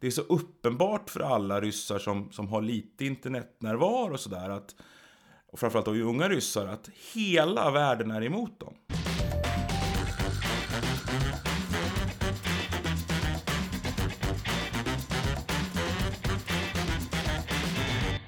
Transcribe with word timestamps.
det 0.00 0.06
är 0.06 0.10
så 0.10 0.22
uppenbart 0.22 1.10
för 1.10 1.20
alla 1.20 1.60
ryssar 1.60 1.98
som, 1.98 2.32
som 2.32 2.48
har 2.48 2.62
lite 2.62 3.04
internetnärvaro 3.04 4.12
och 4.12 4.20
sådär 4.20 4.50
att 4.50 4.74
och 5.52 5.58
framförallt 5.58 5.86
då 5.86 5.92
unga 5.92 6.28
ryssar 6.28 6.66
att 6.66 6.90
hela 7.14 7.70
världen 7.70 8.10
är 8.10 8.24
emot 8.24 8.60
dem. 8.60 8.74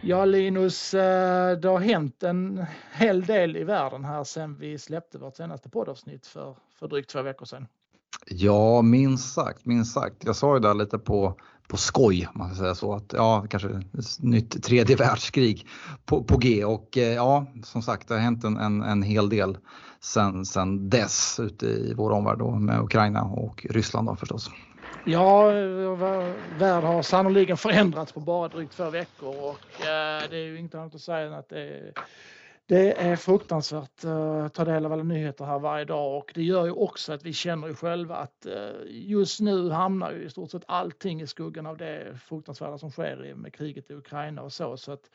Ja, 0.01 0.25
Linus, 0.25 0.95
eh, 0.95 1.59
det 1.59 1.69
har 1.69 1.81
hänt 1.81 2.23
en 2.23 2.67
hel 2.93 3.25
del 3.25 3.57
i 3.57 3.65
världen 3.65 4.05
här 4.05 4.25
sedan 4.25 4.57
vi 4.59 4.79
släppte 4.79 5.19
vårt 5.19 5.37
senaste 5.37 5.69
poddavsnitt 5.69 6.27
för, 6.27 6.57
för 6.79 6.89
drygt 6.89 7.11
två 7.11 7.23
veckor 7.23 7.47
sedan. 7.47 7.67
Ja, 8.27 8.83
minst 8.83 9.35
sagt, 9.35 9.67
minst 9.67 9.95
sagt. 9.95 10.25
Jag 10.25 10.37
sa 10.37 10.55
ju 10.55 10.61
där 10.61 10.75
lite 10.75 10.99
på, 10.99 11.41
på 11.69 11.77
skoj, 11.77 12.29
man 12.33 12.49
ska 12.49 12.63
säga 12.63 12.75
så, 12.75 12.95
att 12.95 13.13
ja, 13.13 13.47
kanske 13.51 13.69
ett 13.69 14.19
nytt 14.19 14.65
tredje 14.65 14.97
världskrig 15.07 15.67
på, 16.05 16.25
på 16.25 16.37
G 16.37 16.65
och 16.65 16.99
eh, 16.99 17.15
ja, 17.15 17.47
som 17.63 17.83
sagt, 17.83 18.09
det 18.09 18.15
har 18.15 18.21
hänt 18.21 18.45
en, 18.45 18.57
en, 18.57 18.83
en 18.83 19.03
hel 19.03 19.29
del 19.29 19.59
sen, 20.01 20.45
sen 20.45 20.91
dess 20.91 21.41
ute 21.41 21.67
i 21.67 21.95
vår 21.97 22.11
omvärld 22.11 22.39
då, 22.39 22.51
med 22.51 22.81
Ukraina 22.81 23.23
och 23.23 23.67
Ryssland 23.71 24.09
då 24.09 24.17
förstås. 24.17 24.51
Ja, 25.05 25.43
världen 26.59 26.91
har 26.91 27.03
sannoliken 27.03 27.57
förändrats 27.57 28.13
på 28.13 28.21
bara 28.21 28.49
drygt 28.49 28.77
två 28.77 28.91
veckor 28.91 29.29
och 29.29 29.87
eh, 29.87 30.23
det 30.31 30.37
är 30.37 30.47
ju 30.47 30.59
inte 30.59 30.81
annat 30.81 30.95
att 30.95 31.01
säga 31.01 31.27
än 31.27 31.33
att 31.33 31.49
det 31.49 31.61
är, 31.61 31.93
det 32.69 32.93
är 32.93 33.17
fruktansvärt 33.17 34.05
att 34.05 34.55
ta 34.55 34.65
del 34.65 34.87
av 34.87 34.93
alla 34.93 35.03
nyheter 35.03 35.45
här 35.45 35.59
varje 35.59 35.85
dag 35.85 36.19
och 36.19 36.33
det 36.35 36.43
gör 36.43 36.65
ju 36.65 36.73
också 36.73 37.13
att 37.13 37.25
vi 37.25 37.33
känner 37.33 37.69
ju 37.69 37.75
själva 37.75 38.17
att 38.17 38.47
uh, 38.47 38.81
just 38.87 39.41
nu 39.41 39.71
hamnar 39.71 40.13
ju 40.13 40.23
i 40.23 40.31
stort 40.31 40.51
sett 40.51 40.63
allting 40.67 41.21
i 41.21 41.27
skuggan 41.27 41.67
av 41.67 41.77
det 41.77 42.19
fruktansvärda 42.25 42.79
som 42.79 42.91
sker 42.91 43.35
med 43.35 43.55
kriget 43.55 43.91
i 43.91 43.95
Ukraina 43.95 44.43
och 44.43 44.53
så. 44.53 44.77
så 44.77 44.93
att 44.93 45.11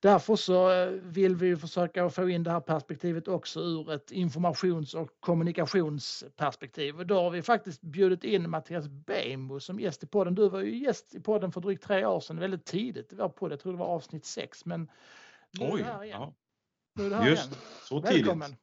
Därför 0.00 0.36
så 0.36 0.70
eh, 0.70 0.90
vill 0.90 1.36
vi 1.36 1.56
försöka 1.56 2.10
få 2.10 2.28
in 2.28 2.42
det 2.42 2.50
här 2.50 2.60
perspektivet 2.60 3.28
också 3.28 3.60
ur 3.60 3.92
ett 3.92 4.10
informations 4.10 4.94
och 4.94 5.10
kommunikationsperspektiv. 5.20 6.98
Och 6.98 7.06
då 7.06 7.20
har 7.22 7.30
vi 7.30 7.42
faktiskt 7.42 7.82
bjudit 7.82 8.24
in 8.24 8.50
Mattias 8.50 8.88
Bejmo 8.88 9.60
som 9.60 9.80
gäst 9.80 10.02
i 10.02 10.06
podden. 10.06 10.34
Du 10.34 10.48
var 10.48 10.60
ju 10.60 10.78
gäst 10.78 11.14
i 11.14 11.20
podden 11.20 11.52
för 11.52 11.60
drygt 11.60 11.84
tre 11.84 12.06
år 12.06 12.20
sedan, 12.20 12.38
väldigt 12.38 12.64
tidigt 12.64 13.12
i 13.12 13.16
vår 13.16 13.28
podd. 13.28 13.52
Jag 13.52 13.60
tror 13.60 13.72
det 13.72 13.78
var 13.78 13.86
avsnitt 13.86 14.24
sex. 14.24 14.64
Men 14.64 14.90
Oj. 15.60 15.84
Ja. 16.10 16.32
Nu 16.94 17.06
är 17.06 17.10
du 17.10 17.16
här 17.16 17.28
Just 17.28 17.46
igen. 17.46 17.58
så 17.84 18.00
Välkommen. 18.00 18.48
tidigt. 18.48 18.60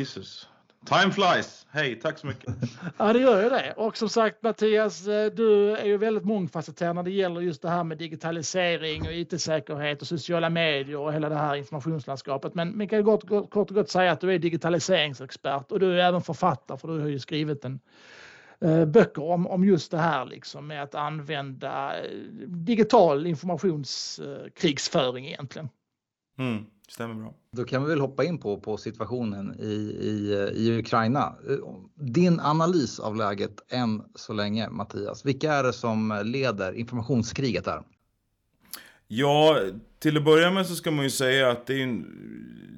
Jesus. 0.00 0.48
Time 0.86 1.12
flies. 1.12 1.66
Hej, 1.70 2.00
tack 2.00 2.18
så 2.18 2.26
mycket. 2.26 2.54
ja, 2.96 3.12
det 3.12 3.18
gör 3.18 3.42
ju 3.42 3.48
det. 3.48 3.74
Och 3.76 3.96
som 3.96 4.08
sagt 4.08 4.42
Mattias, 4.42 5.06
eh, 5.06 5.32
du 5.32 5.76
är 5.76 5.84
ju 5.84 5.96
väldigt 5.96 6.24
mångfacetterad 6.24 6.96
när 6.96 7.02
det 7.02 7.10
gäller 7.10 7.40
just 7.40 7.62
det 7.62 7.68
här 7.68 7.84
med 7.84 7.98
digitalisering 7.98 9.06
och 9.06 9.12
IT-säkerhet 9.12 10.02
och 10.02 10.08
sociala 10.08 10.50
medier 10.50 10.96
och 10.96 11.12
hela 11.12 11.28
det 11.28 11.34
här 11.34 11.56
informationslandskapet. 11.56 12.54
Men 12.54 12.78
man 12.78 12.88
kan 12.88 13.04
kort, 13.04 13.28
kort 13.28 13.70
och 13.70 13.74
gott 13.74 13.90
säga 13.90 14.12
att 14.12 14.20
du 14.20 14.34
är 14.34 14.38
digitaliseringsexpert 14.38 15.72
och 15.72 15.80
du 15.80 16.00
är 16.00 16.08
även 16.08 16.22
författare 16.22 16.78
för 16.78 16.88
du 16.88 17.00
har 17.00 17.08
ju 17.08 17.18
skrivit 17.18 17.64
en 17.64 17.80
eh, 18.60 18.84
böcker 18.84 19.22
om, 19.22 19.46
om 19.46 19.64
just 19.64 19.90
det 19.90 19.98
här 19.98 20.24
liksom 20.24 20.66
med 20.66 20.82
att 20.82 20.94
använda 20.94 22.00
eh, 22.00 22.10
digital 22.46 23.26
informationskrigföring 23.26 25.26
egentligen. 25.26 25.68
Mm. 26.38 26.66
Stämmer 26.90 27.14
bra. 27.14 27.34
Då 27.50 27.64
kan 27.64 27.84
vi 27.84 27.88
väl 27.90 28.00
hoppa 28.00 28.24
in 28.24 28.38
på, 28.38 28.60
på 28.60 28.76
situationen 28.76 29.60
i, 29.60 29.72
i, 30.00 30.34
i 30.54 30.78
Ukraina. 30.78 31.34
Din 31.94 32.40
analys 32.40 33.00
av 33.00 33.16
läget 33.16 33.72
än 33.72 34.02
så 34.14 34.32
länge, 34.32 34.70
Mattias. 34.70 35.26
Vilka 35.26 35.52
är 35.52 35.62
det 35.62 35.72
som 35.72 36.20
leder 36.24 36.72
informationskriget 36.72 37.64
där? 37.64 37.82
Ja, 39.08 39.58
till 39.98 40.16
att 40.16 40.24
börja 40.24 40.50
med 40.50 40.66
så 40.66 40.74
ska 40.74 40.90
man 40.90 41.04
ju 41.04 41.10
säga 41.10 41.50
att 41.50 41.66
det, 41.66 41.82
en, 41.82 42.06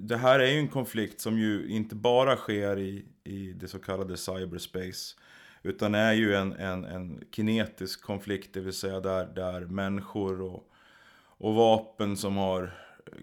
det 0.00 0.16
här 0.16 0.40
är 0.40 0.52
ju 0.52 0.58
en 0.58 0.68
konflikt 0.68 1.20
som 1.20 1.38
ju 1.38 1.68
inte 1.68 1.94
bara 1.94 2.36
sker 2.36 2.78
i, 2.78 3.04
i 3.24 3.52
det 3.52 3.68
så 3.68 3.78
kallade 3.78 4.16
cyberspace. 4.16 5.16
Utan 5.62 5.94
är 5.94 6.12
ju 6.12 6.34
en, 6.34 6.52
en, 6.52 6.84
en 6.84 7.24
kinetisk 7.36 8.02
konflikt, 8.02 8.54
det 8.54 8.60
vill 8.60 8.72
säga 8.72 9.00
där, 9.00 9.26
där 9.26 9.60
människor 9.60 10.40
och, 10.40 10.68
och 11.38 11.54
vapen 11.54 12.16
som 12.16 12.36
har 12.36 12.72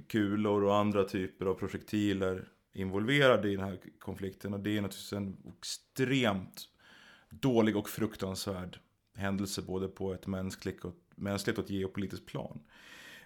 kulor 0.07 0.63
och 0.63 0.75
andra 0.75 1.03
typer 1.03 1.45
av 1.45 1.53
projektiler 1.53 2.47
involverade 2.73 3.50
i 3.50 3.56
den 3.56 3.66
här 3.66 3.79
konflikten. 4.00 4.53
Och 4.53 4.59
det 4.59 4.78
är 4.78 4.81
naturligtvis 4.81 5.13
en 5.13 5.38
extremt 5.57 6.69
dålig 7.29 7.78
och 7.78 7.90
fruktansvärd 7.90 8.79
händelse 9.16 9.62
både 9.62 9.88
på 9.88 10.13
ett 10.13 10.28
mänskligt 10.28 10.85
och, 10.85 10.95
mänskligt 11.16 11.57
och 11.57 11.63
ett 11.63 11.69
geopolitiskt 11.69 12.25
plan. 12.25 12.59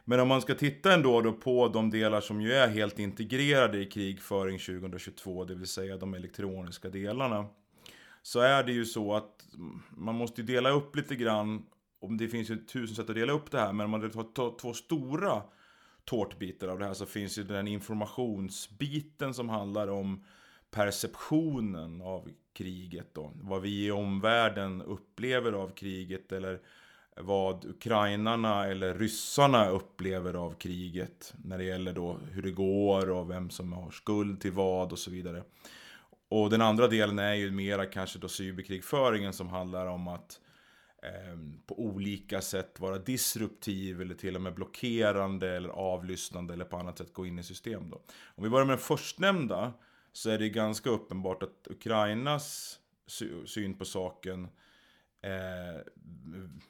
Men 0.05 0.19
om 0.19 0.27
man 0.27 0.41
ska 0.41 0.55
titta 0.55 0.93
ändå 0.93 1.21
då 1.21 1.33
på 1.33 1.67
de 1.67 1.89
delar 1.89 2.21
som 2.21 2.41
ju 2.41 2.53
är 2.53 2.67
helt 2.67 2.99
integrerade 2.99 3.79
i 3.79 3.85
krigföring 3.85 4.59
2022, 4.59 5.45
det 5.45 5.55
vill 5.55 5.67
säga 5.67 5.97
de 5.97 6.13
elektroniska 6.13 6.89
delarna. 6.89 7.45
Så 8.21 8.39
är 8.39 8.63
det 8.63 8.71
ju 8.71 8.85
så 8.85 9.13
att 9.13 9.47
man 9.89 10.15
måste 10.15 10.41
dela 10.41 10.69
upp 10.69 10.95
lite 10.95 11.15
grann, 11.15 11.65
om 11.99 12.17
det 12.17 12.27
finns 12.27 12.49
ju 12.49 12.57
tusen 12.65 12.95
sätt 12.95 13.09
att 13.09 13.15
dela 13.15 13.33
upp 13.33 13.51
det 13.51 13.59
här, 13.59 13.73
men 13.73 13.85
om 13.85 13.91
man 13.91 14.33
tar 14.33 14.59
två 14.59 14.73
stora 14.73 15.41
tårtbitar 16.05 16.67
av 16.67 16.79
det 16.79 16.85
här 16.85 16.93
så 16.93 17.05
finns 17.05 17.37
ju 17.37 17.43
den 17.43 17.67
informationsbiten 17.67 19.33
som 19.33 19.49
handlar 19.49 19.87
om 19.87 20.25
perceptionen 20.71 22.01
av 22.01 22.29
kriget 22.53 23.13
då. 23.13 23.31
Vad 23.35 23.61
vi 23.61 23.85
i 23.85 23.91
omvärlden 23.91 24.81
upplever 24.81 25.51
av 25.51 25.69
kriget 25.69 26.31
eller 26.31 26.59
vad 27.17 27.65
ukrainarna 27.65 28.65
eller 28.65 28.93
ryssarna 28.93 29.69
upplever 29.69 30.33
av 30.33 30.53
kriget 30.53 31.33
när 31.43 31.57
det 31.57 31.63
gäller 31.63 31.93
då 31.93 32.17
hur 32.31 32.41
det 32.41 32.51
går 32.51 33.09
och 33.09 33.29
vem 33.29 33.49
som 33.49 33.73
har 33.73 33.91
skuld 33.91 34.41
till 34.41 34.51
vad 34.51 34.91
och 34.91 34.99
så 34.99 35.11
vidare. 35.11 35.43
Och 36.29 36.49
den 36.49 36.61
andra 36.61 36.87
delen 36.87 37.19
är 37.19 37.33
ju 37.33 37.51
mera 37.51 37.85
kanske 37.85 38.19
då 38.19 38.27
cyberkrigföringen 38.27 39.33
som 39.33 39.49
handlar 39.49 39.87
om 39.87 40.07
att 40.07 40.39
Eh, 41.03 41.37
på 41.65 41.79
olika 41.79 42.41
sätt 42.41 42.79
vara 42.79 42.97
disruptiv 42.97 44.01
eller 44.01 44.15
till 44.15 44.35
och 44.35 44.41
med 44.41 44.53
blockerande 44.53 45.49
eller 45.49 45.69
avlyssnande 45.69 46.53
eller 46.53 46.65
på 46.65 46.77
annat 46.77 46.97
sätt 46.97 47.13
gå 47.13 47.25
in 47.25 47.39
i 47.39 47.43
system. 47.43 47.89
Då. 47.89 48.01
Om 48.35 48.43
vi 48.43 48.49
börjar 48.49 48.65
med 48.65 48.77
den 48.77 48.83
förstnämnda 48.83 49.73
så 50.13 50.29
är 50.29 50.39
det 50.39 50.49
ganska 50.49 50.89
uppenbart 50.89 51.43
att 51.43 51.67
Ukrainas 51.69 52.79
syn 53.45 53.77
på 53.77 53.85
saken 53.85 54.47
eh, 55.21 55.81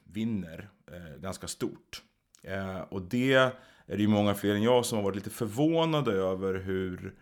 vinner 0.04 0.70
eh, 0.92 1.20
ganska 1.20 1.48
stort. 1.48 2.02
Eh, 2.42 2.80
och 2.80 3.02
det 3.02 3.32
är 3.32 3.52
det 3.86 4.02
ju 4.02 4.08
många 4.08 4.34
fler 4.34 4.54
än 4.54 4.62
jag 4.62 4.86
som 4.86 4.98
har 4.98 5.02
varit 5.02 5.16
lite 5.16 5.30
förvånade 5.30 6.12
över 6.12 6.54
hur 6.54 7.14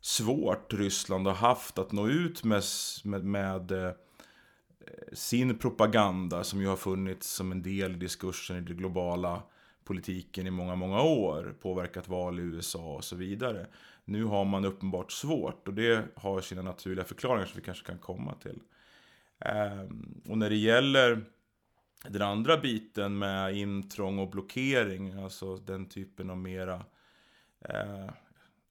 svårt 0.00 0.72
Ryssland 0.72 1.26
har 1.26 1.34
haft 1.34 1.78
att 1.78 1.92
nå 1.92 2.08
ut 2.08 2.44
med, 2.44 2.62
med, 3.04 3.24
med 3.24 3.70
eh, 3.70 3.92
sin 5.12 5.58
propaganda 5.58 6.44
som 6.44 6.60
ju 6.60 6.66
har 6.66 6.76
funnits 6.76 7.30
som 7.30 7.52
en 7.52 7.62
del 7.62 7.92
i 7.92 7.98
diskursen 7.98 8.56
i 8.56 8.60
den 8.60 8.76
globala 8.76 9.42
politiken 9.84 10.46
i 10.46 10.50
många, 10.50 10.74
många 10.74 11.02
år, 11.02 11.54
påverkat 11.60 12.08
val 12.08 12.40
i 12.40 12.42
USA 12.42 12.94
och 12.94 13.04
så 13.04 13.16
vidare. 13.16 13.66
Nu 14.04 14.24
har 14.24 14.44
man 14.44 14.64
uppenbart 14.64 15.12
svårt 15.12 15.68
och 15.68 15.74
det 15.74 16.04
har 16.16 16.40
sina 16.40 16.62
naturliga 16.62 17.04
förklaringar 17.04 17.46
som 17.46 17.60
vi 17.60 17.64
kanske 17.64 17.86
kan 17.86 17.98
komma 17.98 18.34
till. 18.34 18.60
Ehm, 19.38 20.20
och 20.28 20.38
när 20.38 20.50
det 20.50 20.56
gäller 20.56 21.24
den 22.08 22.22
andra 22.22 22.56
biten 22.56 23.18
med 23.18 23.56
intrång 23.56 24.18
och 24.18 24.30
blockering, 24.30 25.12
alltså 25.12 25.56
den 25.56 25.88
typen 25.88 26.30
av 26.30 26.38
mera 26.38 26.84
eh, 27.60 28.04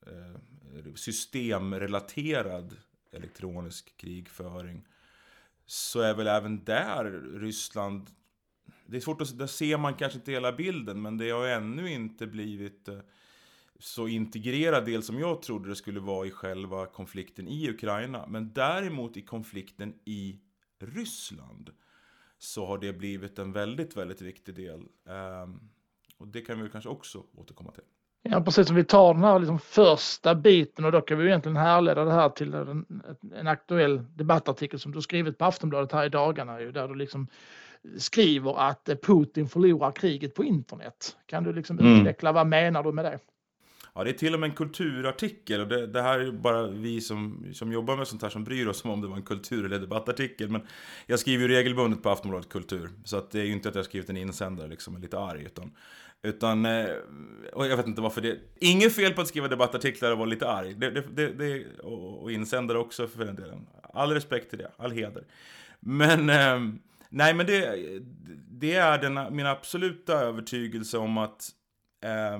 eh, 0.07 0.93
systemrelaterad 0.95 2.75
elektronisk 3.11 3.97
krigföring 3.97 4.85
så 5.71 5.99
är 5.99 6.13
väl 6.13 6.27
även 6.27 6.63
där 6.63 7.05
Ryssland... 7.39 8.09
Det 8.85 8.97
är 8.97 9.01
svårt 9.01 9.21
att... 9.21 9.37
Där 9.37 9.47
ser 9.47 9.77
man 9.77 9.93
kanske 9.93 10.19
inte 10.19 10.31
hela 10.31 10.51
bilden, 10.51 11.01
men 11.01 11.17
det 11.17 11.29
har 11.29 11.47
ännu 11.47 11.91
inte 11.91 12.27
blivit 12.27 12.87
eh, 12.87 12.99
så 13.79 14.07
integrerad 14.07 14.85
del 14.85 15.03
som 15.03 15.19
jag 15.19 15.41
trodde 15.41 15.69
det 15.69 15.75
skulle 15.75 15.99
vara 15.99 16.27
i 16.27 16.31
själva 16.31 16.85
konflikten 16.85 17.47
i 17.47 17.69
Ukraina. 17.69 18.27
Men 18.27 18.53
däremot 18.53 19.17
i 19.17 19.21
konflikten 19.21 19.93
i 20.05 20.39
Ryssland 20.79 21.69
så 22.37 22.65
har 22.65 22.77
det 22.77 22.93
blivit 22.93 23.39
en 23.39 23.51
väldigt, 23.51 23.97
väldigt 23.97 24.21
viktig 24.21 24.55
del. 24.55 24.87
Ehm, 25.05 25.59
och 26.17 26.27
det 26.27 26.41
kan 26.41 26.61
vi 26.61 26.69
kanske 26.69 26.89
också 26.89 27.25
återkomma 27.33 27.71
till. 27.71 27.83
Ja, 28.23 28.41
precis 28.41 28.67
som 28.67 28.75
vi 28.75 28.83
tar 28.83 29.13
den 29.13 29.23
här 29.23 29.39
liksom 29.39 29.59
första 29.59 30.35
biten 30.35 30.85
och 30.85 30.91
då 30.91 31.01
kan 31.01 31.17
vi 31.17 31.25
egentligen 31.25 31.57
härleda 31.57 32.05
det 32.05 32.13
här 32.13 32.29
till 32.29 32.53
en, 32.53 32.85
en 33.35 33.47
aktuell 33.47 34.03
debattartikel 34.15 34.79
som 34.79 34.91
du 34.91 35.01
skrivit 35.01 35.37
på 35.37 35.45
Aftonbladet 35.45 35.91
här 35.91 36.05
i 36.05 36.09
dagarna 36.09 36.57
där 36.57 36.87
du 36.87 36.95
liksom 36.95 37.27
skriver 37.97 38.59
att 38.59 38.89
Putin 39.01 39.49
förlorar 39.49 39.91
kriget 39.91 40.35
på 40.35 40.43
internet. 40.43 41.17
Kan 41.25 41.43
du 41.43 41.53
liksom 41.53 41.79
mm. 41.79 41.99
utveckla 41.99 42.31
vad 42.31 42.47
menar 42.47 42.83
du 42.83 42.91
med 42.91 43.05
det? 43.05 43.19
Ja, 43.93 44.03
det 44.03 44.09
är 44.09 44.13
till 44.13 44.33
och 44.33 44.39
med 44.39 44.49
en 44.49 44.55
kulturartikel 44.55 45.61
och 45.61 45.67
det, 45.67 45.87
det 45.87 46.01
här 46.01 46.19
är 46.19 46.31
bara 46.31 46.67
vi 46.67 47.01
som, 47.01 47.45
som 47.53 47.71
jobbar 47.71 47.97
med 47.97 48.07
sånt 48.07 48.21
här 48.21 48.29
som 48.29 48.43
bryr 48.43 48.67
oss 48.67 48.85
om 48.85 49.01
det 49.01 49.07
var 49.07 49.15
en 49.15 49.23
kultur 49.23 49.65
eller 49.65 49.79
debattartikel. 49.79 50.49
Men 50.49 50.61
jag 51.05 51.19
skriver 51.19 51.47
ju 51.47 51.55
regelbundet 51.55 52.03
på 52.03 52.09
Aftonbladet 52.09 52.49
Kultur. 52.49 52.89
Så 53.03 53.17
att 53.17 53.31
det 53.31 53.39
är 53.39 53.43
ju 53.43 53.51
inte 53.51 53.69
att 53.69 53.75
jag 53.75 53.79
har 53.79 53.85
skrivit 53.85 54.09
en 54.09 54.17
insändare 54.17 54.67
liksom, 54.67 54.95
är 54.95 54.99
lite 54.99 55.19
arg. 55.19 55.43
Utan, 55.43 55.71
utan 56.21 56.65
eh, 56.65 56.85
och 57.53 57.67
jag 57.67 57.77
vet 57.77 57.87
inte 57.87 58.01
varför 58.01 58.21
det... 58.21 58.39
Inget 58.59 58.95
fel 58.95 59.13
på 59.13 59.21
att 59.21 59.27
skriva 59.27 59.47
debattartiklar 59.47 60.11
och 60.11 60.17
vara 60.17 60.29
lite 60.29 60.49
arg. 60.49 60.73
Det, 60.73 60.91
det, 60.91 61.01
det, 61.01 61.31
det 61.31 61.79
och, 61.79 62.23
och 62.23 62.31
insändare 62.31 62.77
också 62.77 63.07
för 63.07 63.25
den 63.25 63.35
delen. 63.35 63.67
All 63.93 64.11
respekt 64.11 64.49
till 64.49 64.59
det, 64.59 64.71
all 64.77 64.91
heder. 64.91 65.23
Men... 65.79 66.29
Eh, 66.29 66.73
nej, 67.09 67.33
men 67.33 67.45
det, 67.45 67.75
det 68.51 68.73
är 68.73 68.97
den, 68.97 69.35
min 69.35 69.45
absoluta 69.45 70.13
övertygelse 70.13 70.97
om 70.97 71.17
att 71.17 71.49
eh, 72.03 72.39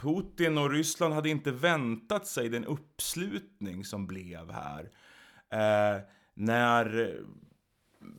Putin 0.00 0.58
och 0.58 0.70
Ryssland 0.70 1.14
hade 1.14 1.28
inte 1.28 1.50
väntat 1.50 2.26
sig 2.26 2.48
den 2.48 2.64
uppslutning 2.64 3.84
som 3.84 4.06
blev 4.06 4.50
här. 4.50 4.90
Eh, 5.52 6.00
när 6.34 7.14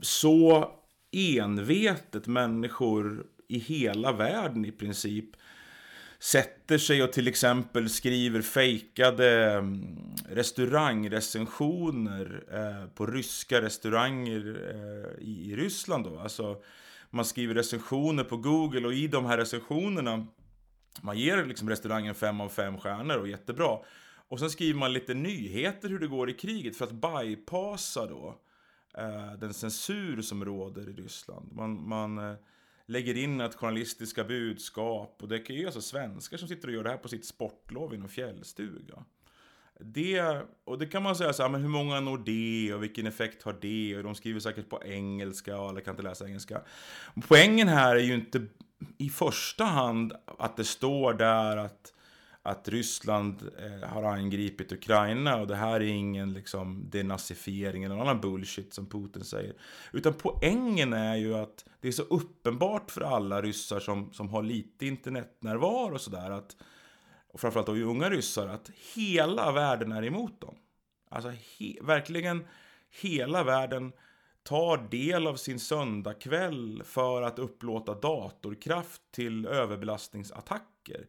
så 0.01 0.71
envetet 1.11 2.27
människor 2.27 3.25
i 3.47 3.59
hela 3.59 4.11
världen 4.11 4.65
i 4.65 4.71
princip 4.71 5.25
sätter 6.19 6.77
sig 6.77 7.03
och 7.03 7.13
till 7.13 7.27
exempel 7.27 7.89
skriver 7.89 8.41
fejkade 8.41 9.51
mm, 9.51 9.97
restaurangrecensioner 10.29 12.43
eh, 12.51 12.85
på 12.89 13.05
ryska 13.05 13.61
restauranger 13.61 14.69
eh, 14.69 14.75
i, 15.27 15.51
i 15.51 15.55
Ryssland 15.55 16.03
då. 16.03 16.19
Alltså, 16.19 16.61
man 17.09 17.25
skriver 17.25 17.53
recensioner 17.53 18.23
på 18.23 18.37
Google 18.37 18.87
och 18.87 18.93
i 18.93 19.07
de 19.07 19.25
här 19.25 19.37
recensionerna 19.37 20.27
man 21.01 21.17
ger 21.17 21.45
liksom 21.45 21.69
restaurangen 21.69 22.15
fem 22.15 22.41
av 22.41 22.49
fem 22.49 22.77
stjärnor 22.77 23.17
och 23.17 23.27
jättebra. 23.27 23.77
Och 24.27 24.39
sen 24.39 24.49
skriver 24.49 24.79
man 24.79 24.93
lite 24.93 25.13
nyheter 25.13 25.89
hur 25.89 25.99
det 25.99 26.07
går 26.07 26.29
i 26.29 26.33
kriget 26.33 26.75
för 26.75 26.85
att 26.85 26.91
bypassa 26.91 28.05
då 28.05 28.39
eh, 28.97 29.33
den 29.39 29.53
censur 29.53 30.21
som 30.21 30.45
råder 30.45 30.89
i 30.89 30.93
Ryssland. 30.93 31.51
Man, 31.53 31.87
man 31.89 32.17
eh, 32.17 32.35
lägger 32.85 33.17
in 33.17 33.41
ett 33.41 33.55
journalistiska 33.55 34.23
budskap 34.23 35.17
och 35.21 35.27
det 35.27 35.49
är 35.49 35.53
ju 35.53 35.65
alltså 35.65 35.81
svenskar 35.81 36.37
som 36.37 36.47
sitter 36.47 36.67
och 36.67 36.73
gör 36.73 36.83
det 36.83 36.89
här 36.89 36.97
på 36.97 37.07
sitt 37.07 37.25
sportlov 37.25 37.93
i 37.93 37.97
någon 37.97 38.09
fjällstuga. 38.09 39.05
Det, 39.79 40.41
och 40.63 40.79
det 40.79 40.85
kan 40.85 41.03
man 41.03 41.15
säga 41.15 41.33
så 41.33 41.43
här, 41.43 41.49
men 41.49 41.61
hur 41.61 41.69
många 41.69 41.99
når 41.99 42.17
det 42.17 42.73
och 42.73 42.83
vilken 42.83 43.07
effekt 43.07 43.43
har 43.43 43.57
det? 43.61 43.97
Och 43.97 44.03
de 44.03 44.15
skriver 44.15 44.39
säkert 44.39 44.69
på 44.69 44.83
engelska 44.83 45.59
och 45.59 45.69
alla 45.69 45.81
kan 45.81 45.93
inte 45.93 46.03
läsa 46.03 46.25
engelska. 46.25 46.61
Poängen 47.27 47.67
här 47.67 47.95
är 47.95 47.99
ju 47.99 48.13
inte 48.13 48.47
i 48.97 49.09
första 49.09 49.63
hand 49.63 50.13
att 50.25 50.57
det 50.57 50.63
står 50.63 51.13
där 51.13 51.57
att, 51.57 51.93
att 52.41 52.67
Ryssland 52.67 53.49
eh, 53.59 53.89
har 53.89 54.03
angripit 54.03 54.71
Ukraina 54.71 55.37
och 55.37 55.47
det 55.47 55.55
här 55.55 55.75
är 55.75 55.85
ingen 55.85 56.33
liksom 56.33 56.89
denazifiering 56.89 57.83
eller 57.83 57.95
någon 57.95 58.07
annan 58.07 58.21
bullshit 58.21 58.73
som 58.73 58.85
Putin 58.85 59.23
säger. 59.23 59.53
Utan 59.91 60.13
poängen 60.13 60.93
är 60.93 61.15
ju 61.15 61.35
att 61.35 61.65
det 61.81 61.87
är 61.87 61.91
så 61.91 62.03
uppenbart 62.03 62.91
för 62.91 63.01
alla 63.01 63.41
ryssar 63.41 63.79
som, 63.79 64.13
som 64.13 64.29
har 64.29 64.43
lite 64.43 64.85
internetnärvaro 64.85 65.93
och 65.93 66.01
sådär 66.01 66.31
att 66.31 66.55
och 67.33 67.39
framförallt 67.39 67.67
då 67.67 67.73
unga 67.73 68.09
ryssar, 68.09 68.47
att 68.47 68.71
hela 68.95 69.51
världen 69.51 69.91
är 69.91 70.03
emot 70.03 70.41
dem. 70.41 70.55
Alltså 71.09 71.29
he 71.29 71.75
verkligen 71.81 72.47
hela 73.01 73.43
världen 73.43 73.91
tar 74.43 74.77
del 74.77 75.27
av 75.27 75.35
sin 75.35 75.59
söndagkväll 75.59 76.81
för 76.85 77.21
att 77.21 77.39
upplåta 77.39 77.93
datorkraft 77.93 79.01
till 79.11 79.45
överbelastningsattacker. 79.45 81.07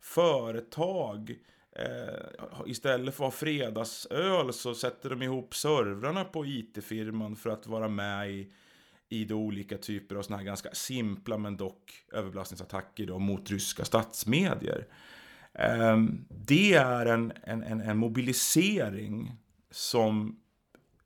Företag 0.00 1.34
eh, 1.72 2.66
istället 2.66 3.14
för 3.14 3.24
att 3.24 3.32
ha 3.32 3.38
fredagsöl 3.38 4.52
så 4.52 4.74
sätter 4.74 5.10
de 5.10 5.22
ihop 5.22 5.54
servrarna 5.54 6.24
på 6.24 6.46
IT-firman 6.46 7.36
för 7.36 7.50
att 7.50 7.66
vara 7.66 7.88
med 7.88 8.30
i, 8.30 8.52
i 9.08 9.24
de 9.24 9.34
olika 9.34 9.78
typer 9.78 10.16
av 10.16 10.22
sådana 10.22 10.38
här 10.38 10.46
ganska 10.46 10.70
simpla 10.72 11.38
men 11.38 11.56
dock 11.56 12.04
överbelastningsattacker 12.12 13.06
då 13.06 13.18
mot 13.18 13.50
ryska 13.50 13.84
statsmedier. 13.84 14.86
Eh, 15.52 15.96
det 16.28 16.74
är 16.74 17.06
en, 17.06 17.32
en, 17.42 17.62
en 17.62 17.98
mobilisering 17.98 19.32
som 19.70 20.40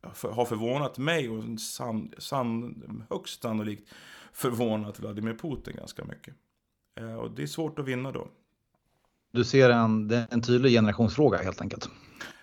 har 0.02 0.44
förvånat 0.44 0.99
mig 0.99 1.29
och 1.29 1.61
san, 1.61 2.12
san, 2.19 3.06
högst 3.11 3.43
sannolikt 3.43 3.88
förvånat 4.32 5.00
Vladimir 5.00 5.35
Putin 5.35 5.76
ganska 5.76 6.05
mycket. 6.05 6.35
Eh, 7.00 7.14
och 7.14 7.31
det 7.31 7.43
är 7.43 7.47
svårt 7.47 7.79
att 7.79 7.88
vinna 7.88 8.12
då. 8.12 8.29
Du 9.32 9.44
ser 9.44 9.70
en, 9.70 10.11
en 10.31 10.43
tydlig 10.43 10.73
generationsfråga 10.73 11.38
helt 11.38 11.61
enkelt? 11.61 11.91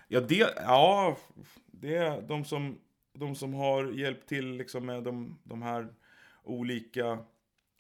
Ja, 0.07 0.21
det, 0.21 0.54
ja, 0.56 1.18
det 1.65 1.95
är 1.95 2.21
de 2.21 2.45
som, 2.45 2.77
de 3.13 3.36
som 3.36 3.54
har 3.54 3.92
hjälpt 3.92 4.30
till 4.30 4.57
liksom 4.57 4.86
med 4.86 5.04
de, 5.04 5.39
de 5.44 5.62
här 5.62 5.88
olika 6.44 7.18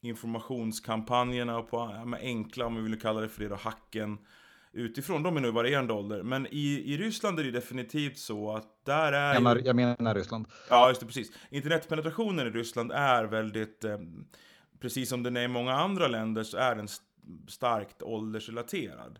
informationskampanjerna 0.01 1.57
och 1.57 1.69
på 1.69 2.05
med 2.05 2.19
enkla, 2.19 2.65
om 2.65 2.75
vi 2.75 2.81
vill 2.81 3.01
kalla 3.01 3.21
det 3.21 3.29
för 3.29 3.41
det, 3.43 3.49
då, 3.49 3.55
hacken 3.55 4.17
utifrån. 4.77 5.23
De 5.23 5.37
är 5.37 5.41
nog 5.41 5.49
i 5.49 5.53
varierande 5.53 5.93
ålder. 5.93 6.23
Men 6.23 6.47
i, 6.47 6.93
i 6.93 6.97
Ryssland 6.97 7.39
är 7.39 7.43
det 7.43 7.51
definitivt 7.51 8.17
så 8.17 8.55
att 8.55 8.85
där 8.85 9.13
är... 9.13 9.33
Jag 9.33 9.43
menar, 9.43 9.61
jag 9.65 9.75
menar 9.75 10.15
Ryssland. 10.15 10.47
Ja, 10.69 10.89
just 10.89 10.99
det, 10.99 11.05
precis. 11.07 11.31
Internetpenetrationen 11.49 12.47
i 12.47 12.49
Ryssland 12.49 12.91
är 12.91 13.23
väldigt... 13.23 13.83
Eh, 13.83 13.97
precis 14.79 15.09
som 15.09 15.23
den 15.23 15.37
är 15.37 15.43
i 15.43 15.47
många 15.47 15.73
andra 15.73 16.07
länder 16.07 16.43
så 16.43 16.57
är 16.57 16.75
den 16.75 16.87
starkt 17.47 18.01
åldersrelaterad. 18.01 19.19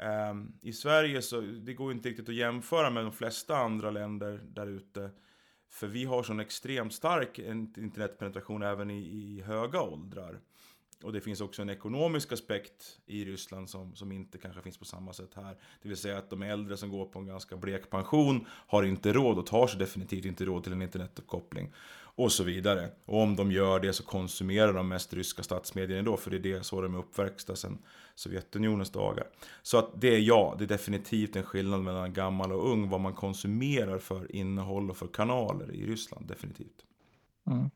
Eh, 0.00 0.34
I 0.62 0.72
Sverige 0.72 1.22
så 1.22 1.40
det 1.40 1.74
går 1.74 1.92
inte 1.92 2.08
riktigt 2.08 2.28
att 2.28 2.34
jämföra 2.34 2.90
med 2.90 3.04
de 3.04 3.12
flesta 3.12 3.56
andra 3.56 3.90
länder 3.90 4.40
där 4.44 4.66
ute. 4.66 5.10
För 5.70 5.86
vi 5.86 6.04
har 6.04 6.22
sån 6.22 6.40
extremt 6.40 6.94
stark 6.94 7.38
internetpenetration 7.38 8.62
även 8.62 8.90
i, 8.90 9.02
i 9.02 9.42
höga 9.42 9.80
åldrar. 9.80 10.40
Och 11.04 11.12
det 11.12 11.20
finns 11.20 11.40
också 11.40 11.62
en 11.62 11.70
ekonomisk 11.70 12.32
aspekt 12.32 12.98
i 13.06 13.24
Ryssland 13.24 13.70
som, 13.70 13.96
som 13.96 14.12
inte 14.12 14.38
kanske 14.38 14.62
finns 14.62 14.78
på 14.78 14.84
samma 14.84 15.12
sätt 15.12 15.30
här. 15.34 15.56
Det 15.82 15.88
vill 15.88 15.96
säga 15.96 16.18
att 16.18 16.30
de 16.30 16.42
äldre 16.42 16.76
som 16.76 16.90
går 16.90 17.06
på 17.06 17.18
en 17.18 17.26
ganska 17.26 17.56
blek 17.56 17.90
pension 17.90 18.46
har 18.48 18.82
inte 18.82 19.12
råd 19.12 19.38
och 19.38 19.46
tar 19.46 19.66
sig 19.66 19.78
definitivt 19.78 20.24
inte 20.24 20.44
råd 20.44 20.64
till 20.64 20.72
en 20.72 20.82
internetuppkoppling. 20.82 21.72
Och 22.16 22.32
så 22.32 22.44
vidare. 22.44 22.90
Och 23.04 23.22
om 23.22 23.36
de 23.36 23.52
gör 23.52 23.80
det 23.80 23.92
så 23.92 24.04
konsumerar 24.04 24.72
de 24.72 24.88
mest 24.88 25.14
ryska 25.14 25.42
statsmedier 25.42 25.98
ändå, 25.98 26.16
för 26.16 26.30
det 26.30 26.36
är 26.36 26.40
det 26.40 26.64
så 26.64 26.80
de 26.80 26.94
är 26.94 26.98
uppväxta 26.98 27.56
sedan 27.56 27.78
Sovjetunionens 28.14 28.90
dagar. 28.90 29.26
Så 29.62 29.78
att 29.78 30.00
det 30.00 30.14
är 30.14 30.18
ja, 30.18 30.54
det 30.58 30.64
är 30.64 30.68
definitivt 30.68 31.36
en 31.36 31.42
skillnad 31.42 31.80
mellan 31.80 32.12
gammal 32.12 32.52
och 32.52 32.70
ung, 32.70 32.88
vad 32.88 33.00
man 33.00 33.14
konsumerar 33.14 33.98
för 33.98 34.36
innehåll 34.36 34.90
och 34.90 34.96
för 34.96 35.06
kanaler 35.06 35.72
i 35.72 35.86
Ryssland, 35.86 36.26
definitivt. 36.26 36.84
Mm. 37.46 37.70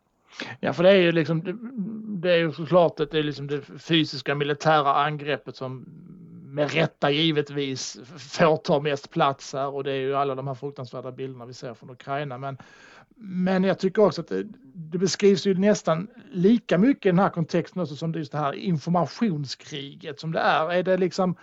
Ja, 0.60 0.72
för 0.72 0.82
det 0.82 0.90
är 0.90 1.00
ju 1.00 1.12
liksom, 1.12 1.42
det 2.20 2.32
är 2.32 2.36
ju 2.36 2.52
såklart 2.52 3.00
att 3.00 3.10
det 3.10 3.18
är 3.18 3.22
liksom 3.22 3.46
det 3.46 3.62
fysiska 3.78 4.34
militära 4.34 4.94
angreppet 4.94 5.56
som 5.56 5.86
med 6.44 6.74
rätta 6.74 7.10
givetvis 7.10 8.00
får 8.18 8.56
ta 8.56 8.80
mest 8.80 9.10
plats 9.10 9.52
här 9.52 9.74
och 9.74 9.84
det 9.84 9.92
är 9.92 10.00
ju 10.00 10.14
alla 10.14 10.34
de 10.34 10.46
här 10.46 10.54
fruktansvärda 10.54 11.12
bilderna 11.12 11.46
vi 11.46 11.54
ser 11.54 11.74
från 11.74 11.90
Ukraina. 11.90 12.38
Men, 12.38 12.58
men 13.16 13.64
jag 13.64 13.78
tycker 13.78 14.02
också 14.02 14.20
att 14.20 14.28
det, 14.28 14.46
det 14.74 14.98
beskrivs 14.98 15.46
ju 15.46 15.54
nästan 15.54 16.08
lika 16.32 16.78
mycket 16.78 17.06
i 17.06 17.08
den 17.08 17.18
här 17.18 17.30
kontexten 17.30 17.82
också 17.82 17.96
som 17.96 18.12
just 18.12 18.32
det 18.32 18.38
här 18.38 18.52
informationskriget 18.52 20.20
som 20.20 20.32
det 20.32 20.40
är. 20.40 20.72
Är 20.72 20.82
det 20.82 20.96
liksom 20.96 21.36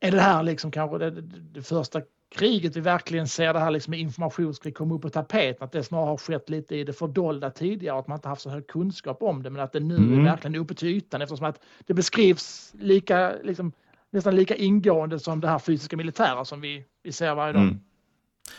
är 0.00 0.10
det 0.10 0.20
här 0.20 0.42
liksom 0.42 0.70
kanske 0.70 0.98
det, 0.98 1.10
det, 1.10 1.22
det 1.52 1.62
första 1.62 2.00
kriget 2.34 2.76
vi 2.76 2.80
verkligen 2.80 3.28
ser 3.28 3.52
det 3.52 3.58
här 3.58 3.70
liksom 3.70 3.90
med 3.90 4.00
informationskrig 4.00 4.74
komma 4.74 4.94
upp 4.94 5.02
på 5.02 5.10
tapeten, 5.10 5.64
att 5.64 5.72
det 5.72 5.84
snarare 5.84 6.06
har 6.06 6.16
skett 6.16 6.50
lite 6.50 6.76
i 6.76 6.84
det 6.84 6.92
fördolda 6.92 7.50
tidigare, 7.50 7.98
att 7.98 8.08
man 8.08 8.18
inte 8.18 8.28
haft 8.28 8.42
så 8.42 8.50
hög 8.50 8.66
kunskap 8.66 9.22
om 9.22 9.42
det, 9.42 9.50
men 9.50 9.62
att 9.62 9.72
det 9.72 9.80
nu 9.80 9.96
mm. 9.96 10.20
är 10.20 10.24
verkligen 10.24 10.54
uppe 10.54 10.74
till 10.74 10.88
ytan 10.88 11.22
eftersom 11.22 11.46
att 11.46 11.60
det 11.86 11.94
beskrivs 11.94 12.72
lika, 12.78 13.34
liksom, 13.42 13.72
nästan 14.10 14.36
lika 14.36 14.54
ingående 14.54 15.18
som 15.18 15.40
det 15.40 15.48
här 15.48 15.58
fysiska 15.58 15.96
militära 15.96 16.44
som 16.44 16.60
vi, 16.60 16.84
vi 17.02 17.12
ser 17.12 17.34
varje 17.34 17.52
dag. 17.52 17.62
Mm. 17.62 17.80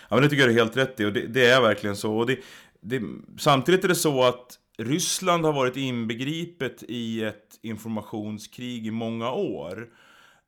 Ja, 0.10 0.16
men 0.16 0.22
det 0.22 0.30
tycker 0.30 0.44
jag 0.44 0.52
är 0.52 0.56
helt 0.56 0.78
rätt 0.78 1.00
i 1.00 1.06
och 1.06 1.14
det, 1.14 1.28
det 1.28 1.46
är 1.46 1.62
verkligen 1.62 1.96
så. 1.96 2.18
Och 2.18 2.28
det, 2.28 2.40
det, 2.82 3.02
samtidigt 3.38 3.84
är 3.84 3.88
det 3.88 3.96
så 3.96 4.24
att 4.24 4.60
Ryssland 4.78 5.46
har 5.46 5.54
varit 5.54 5.78
inbegripet 5.78 6.84
i 6.84 7.24
ett 7.24 7.60
informationskrig 7.62 8.88
i 8.88 8.92
många 8.92 9.32
år. 9.32 9.88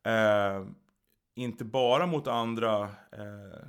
Eh, 0.06 0.66
inte 1.40 1.66
bara 1.66 2.06
mot 2.06 2.28
andra 2.28 2.84
eh, 3.12 3.68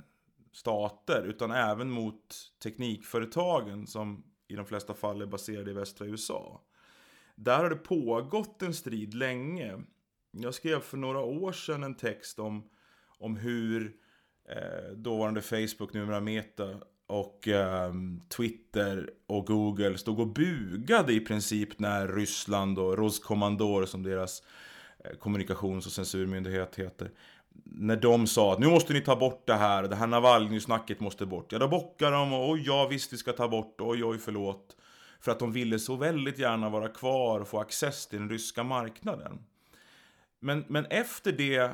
stater 0.51 1.23
utan 1.23 1.51
även 1.51 1.91
mot 1.91 2.35
teknikföretagen 2.63 3.87
som 3.87 4.23
i 4.47 4.55
de 4.55 4.65
flesta 4.65 4.93
fall 4.93 5.21
är 5.21 5.25
baserade 5.25 5.71
i 5.71 5.73
västra 5.73 6.07
USA. 6.07 6.61
Där 7.35 7.57
har 7.57 7.69
det 7.69 7.75
pågått 7.75 8.61
en 8.61 8.73
strid 8.73 9.13
länge. 9.13 9.79
Jag 10.31 10.53
skrev 10.53 10.79
för 10.79 10.97
några 10.97 11.19
år 11.19 11.51
sedan 11.51 11.83
en 11.83 11.95
text 11.95 12.39
om, 12.39 12.69
om 13.17 13.35
hur 13.35 13.95
eh, 14.49 14.95
dåvarande 14.95 15.41
Facebook, 15.41 15.93
numera 15.93 16.19
Meta, 16.19 16.79
och 17.11 17.47
eh, 17.47 17.93
Twitter 18.29 19.09
och 19.27 19.47
Google 19.47 19.97
stod 19.97 20.19
och 20.19 20.27
bugade 20.27 21.13
i 21.13 21.19
princip 21.19 21.79
när 21.79 22.07
Ryssland 22.07 22.79
och 22.79 22.97
Roskommandor 22.97 23.85
som 23.85 24.03
deras 24.03 24.43
eh, 25.05 25.17
kommunikations 25.17 25.85
och 25.85 25.91
censurmyndighet 25.91 26.75
heter. 26.75 27.11
När 27.63 27.95
de 27.95 28.27
sa 28.27 28.53
att 28.53 28.59
nu 28.59 28.67
måste 28.67 28.93
ni 28.93 29.01
ta 29.01 29.15
bort 29.15 29.47
det 29.47 29.53
här, 29.53 29.83
det 29.83 29.95
här 29.95 30.07
Navalny-snacket 30.07 30.99
måste 30.99 31.25
bort. 31.25 31.51
Ja, 31.51 31.59
då 31.59 31.67
bockade 31.67 32.15
de 32.15 32.33
och 32.33 32.49
oj, 32.49 32.63
ja 32.65 32.87
visst 32.87 33.13
vi 33.13 33.17
ska 33.17 33.33
ta 33.33 33.47
bort 33.47 33.81
oj, 33.81 34.03
oj, 34.03 34.17
förlåt. 34.17 34.77
För 35.19 35.31
att 35.31 35.39
de 35.39 35.51
ville 35.51 35.79
så 35.79 35.95
väldigt 35.95 36.39
gärna 36.39 36.69
vara 36.69 36.87
kvar 36.87 37.39
och 37.39 37.47
få 37.47 37.59
access 37.59 38.07
till 38.07 38.19
den 38.19 38.29
ryska 38.29 38.63
marknaden. 38.63 39.43
Men, 40.39 40.65
men 40.67 40.85
efter 40.85 41.31
det 41.31 41.57
eh, 41.57 41.71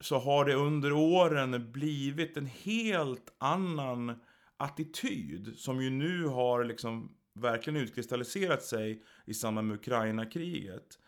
så 0.00 0.18
har 0.18 0.44
det 0.44 0.54
under 0.54 0.92
åren 0.92 1.72
blivit 1.72 2.36
en 2.36 2.46
helt 2.46 3.32
annan 3.38 4.20
attityd 4.56 5.54
som 5.56 5.82
ju 5.82 5.90
nu 5.90 6.24
har 6.24 6.64
liksom 6.64 7.16
verkligen 7.34 7.80
utkristalliserat 7.80 8.62
sig 8.62 9.02
i 9.24 9.34
samband 9.34 9.68
med 9.68 9.74
Ukraina-kriget. 9.76 10.98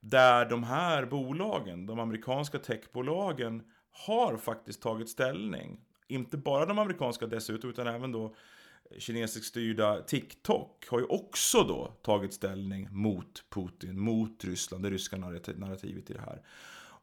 Där 0.00 0.46
de 0.46 0.64
här 0.64 1.06
bolagen, 1.06 1.86
de 1.86 1.98
amerikanska 1.98 2.58
techbolagen, 2.58 3.62
har 4.06 4.36
faktiskt 4.36 4.82
tagit 4.82 5.08
ställning. 5.08 5.80
Inte 6.08 6.36
bara 6.36 6.66
de 6.66 6.78
amerikanska 6.78 7.26
dessutom, 7.26 7.70
utan 7.70 7.86
även 7.86 8.12
då 8.12 8.34
kinesiskt 8.98 9.46
styrda 9.46 10.02
TikTok 10.02 10.86
har 10.88 10.98
ju 10.98 11.04
också 11.04 11.62
då 11.62 11.96
tagit 12.02 12.34
ställning 12.34 12.88
mot 12.90 13.44
Putin, 13.50 14.00
mot 14.00 14.44
Ryssland, 14.44 14.82
det 14.82 14.90
ryska 14.90 15.16
narrativet 15.16 16.10
i 16.10 16.12
det 16.12 16.20
här. 16.20 16.42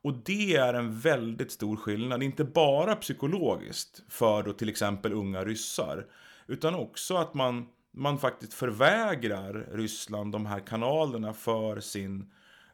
Och 0.01 0.13
det 0.13 0.55
är 0.55 0.73
en 0.73 0.99
väldigt 0.99 1.51
stor 1.51 1.75
skillnad, 1.75 2.23
inte 2.23 2.43
bara 2.43 2.95
psykologiskt 2.95 4.03
för 4.09 4.43
då 4.43 4.53
till 4.53 4.69
exempel 4.69 5.13
unga 5.13 5.45
ryssar, 5.45 6.05
utan 6.47 6.75
också 6.75 7.15
att 7.15 7.33
man, 7.33 7.67
man 7.91 8.17
faktiskt 8.17 8.53
förvägrar 8.53 9.69
Ryssland 9.71 10.31
de 10.31 10.45
här 10.45 10.59
kanalerna 10.59 11.33
för 11.33 11.79
sin 11.79 12.31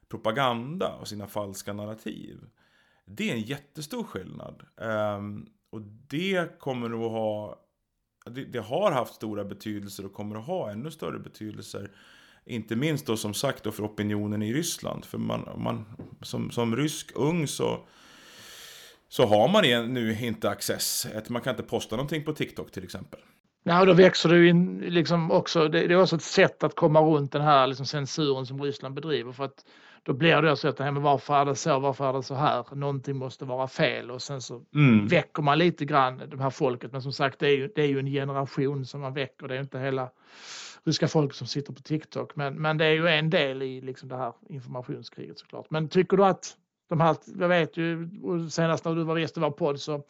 propaganda 0.10 0.94
och 0.94 1.08
sina 1.08 1.28
falska 1.28 1.74
narrativ. 1.74 2.40
Det 3.06 3.30
är 3.30 3.34
en 3.34 3.42
jättestor 3.42 4.04
skillnad. 4.04 4.64
Ehm, 4.78 5.46
och 5.70 5.82
det 6.08 6.60
kommer 6.60 7.06
att 7.06 7.12
ha 7.12 7.60
det, 8.26 8.46
det, 8.46 8.60
har 8.60 8.92
haft 8.92 9.16
stora 9.16 9.46
betydelser 9.46 10.06
och 10.06 10.14
kommer 10.14 10.36
att 10.36 10.46
ha 10.46 10.72
ännu 10.72 10.92
större 10.92 11.20
betydelser. 11.20 11.92
Inte 12.46 12.76
minst 12.76 13.06
då 13.06 13.18
som 13.18 13.34
sagt 13.34 13.64
då 13.64 13.72
för 13.72 13.84
opinionen 13.84 14.42
i 14.42 14.54
Ryssland. 14.54 15.06
För 15.06 15.18
man, 15.18 15.50
man 15.58 15.86
som, 16.22 16.52
som 16.52 16.76
rysk 16.76 17.12
ung 17.16 17.48
så, 17.48 17.88
så 19.10 19.26
har 19.26 19.48
man 19.48 19.94
nu 19.94 20.18
inte 20.20 20.50
access. 20.50 21.08
Man 21.28 21.42
kan 21.42 21.52
inte 21.54 21.64
posta 21.64 21.96
någonting 21.96 22.24
på 22.24 22.34
TikTok 22.34 22.72
till 22.72 22.84
exempel. 22.84 23.20
Nej, 23.64 23.86
då 23.86 23.94
växer 23.94 24.30
det 24.30 24.38
ju 24.38 24.54
liksom 24.90 25.32
också. 25.32 25.68
Det, 25.68 25.88
det, 25.88 25.94
är 25.94 26.02
också 26.02 26.16
ett 26.16 26.22
sätt 26.22 26.64
att 26.64 26.76
komma 26.76 27.02
runt 27.02 27.32
den 27.32 27.42
här 27.42 27.68
liksom 27.68 27.86
censuren 27.86 28.46
som 28.46 28.62
Ryssland 28.62 28.96
bedriver. 28.96 29.32
För 29.32 29.44
att 29.44 29.66
då 30.04 30.14
blir 30.14 30.42
det 30.42 30.58
så 30.58 30.68
att 30.68 30.80
men 30.80 31.02
varför 31.02 31.34
är 31.34 31.46
det 31.46 31.56
så, 31.56 31.80
varför 31.80 32.10
är 32.10 32.14
det 32.14 32.24
så 32.24 32.36
här? 32.36 32.76
Någonting 32.76 33.16
måste 33.16 33.46
vara 33.46 33.68
fel 33.68 34.12
och 34.12 34.22
sen 34.22 34.42
så 34.42 34.62
mm. 34.76 35.08
väcker 35.08 35.42
man 35.42 35.58
lite 35.58 35.86
grann 35.86 36.18
det 36.18 36.44
här 36.44 36.50
folket. 36.50 36.92
Men 36.92 37.02
som 37.02 37.14
sagt, 37.14 37.40
det 37.40 37.48
är 37.48 37.58
ju, 37.58 37.72
det 37.76 37.82
är 37.82 37.88
ju 37.88 38.00
en 38.00 38.06
generation 38.06 38.86
som 38.86 39.02
man 39.02 39.14
väcker. 39.14 39.48
Det 39.48 39.56
är 39.56 39.60
inte 39.60 39.80
hela 39.80 40.10
ryska 40.84 41.08
folket 41.08 41.36
som 41.36 41.48
sitter 41.48 41.74
på 41.74 41.82
TikTok. 41.82 42.36
Men, 42.36 42.62
men 42.62 42.78
det 42.78 42.86
är 42.86 42.92
ju 42.92 43.08
en 43.08 43.30
del 43.30 43.62
i 43.62 43.82
liksom 43.82 44.10
det 44.10 44.18
här 44.18 44.34
informationskriget 44.50 45.40
såklart. 45.40 45.66
Men 45.70 45.90
tycker 45.90 46.18
du 46.18 46.26
att 46.26 46.58
de 46.90 47.02
här, 47.02 47.16
jag 47.40 47.48
vet 47.48 47.78
ju 47.78 48.10
senast 48.50 48.86
när 48.86 48.96
du 48.96 49.04
var 49.04 49.18
gäst 49.18 49.38
i 49.38 49.40
vår 49.40 49.52
podd 49.52 49.80
så 49.80 50.04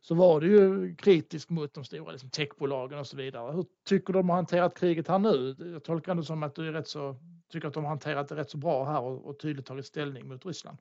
så 0.00 0.14
var 0.14 0.40
du 0.40 0.46
ju 0.46 0.94
kritisk 0.96 1.50
mot 1.50 1.74
de 1.74 1.84
stora 1.84 2.12
liksom, 2.12 2.30
techbolagen 2.30 2.98
och 2.98 3.06
så 3.06 3.16
vidare. 3.16 3.52
Hur 3.52 3.64
tycker 3.88 4.12
du 4.12 4.18
de 4.18 4.28
har 4.28 4.36
hanterat 4.36 4.78
kriget 4.78 5.08
här 5.08 5.18
nu? 5.18 5.56
Jag 5.72 5.84
tolkar 5.84 6.14
det 6.14 6.22
som 6.22 6.42
att 6.42 6.54
du 6.54 6.68
är 6.68 6.72
rätt 6.72 6.88
så, 6.88 7.16
tycker 7.52 7.68
att 7.68 7.74
de 7.74 7.84
har 7.84 7.88
hanterat 7.88 8.28
det 8.28 8.36
rätt 8.36 8.50
så 8.50 8.56
bra 8.56 8.84
här 8.84 9.00
och, 9.00 9.26
och 9.26 9.38
tydligt 9.38 9.66
tagit 9.66 9.86
ställning 9.86 10.28
mot 10.28 10.46
Ryssland. 10.46 10.78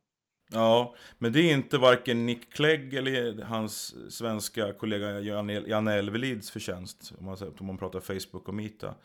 Ja, 0.51 0.95
men 1.17 1.33
det 1.33 1.39
är 1.39 1.53
inte 1.53 1.77
varken 1.77 2.25
Nick 2.25 2.53
Clegg 2.53 2.93
eller 2.93 3.43
hans 3.43 3.95
svenska 4.09 4.73
kollega 4.73 5.19
Janne 5.67 5.93
Elvelids 5.93 6.51
förtjänst, 6.51 7.13
om 7.19 7.25
man, 7.25 7.37
om 7.59 7.65
man 7.65 7.77
pratar 7.77 7.99
Facebook 7.99 8.47
och 8.47 8.53
Mita. 8.53 8.95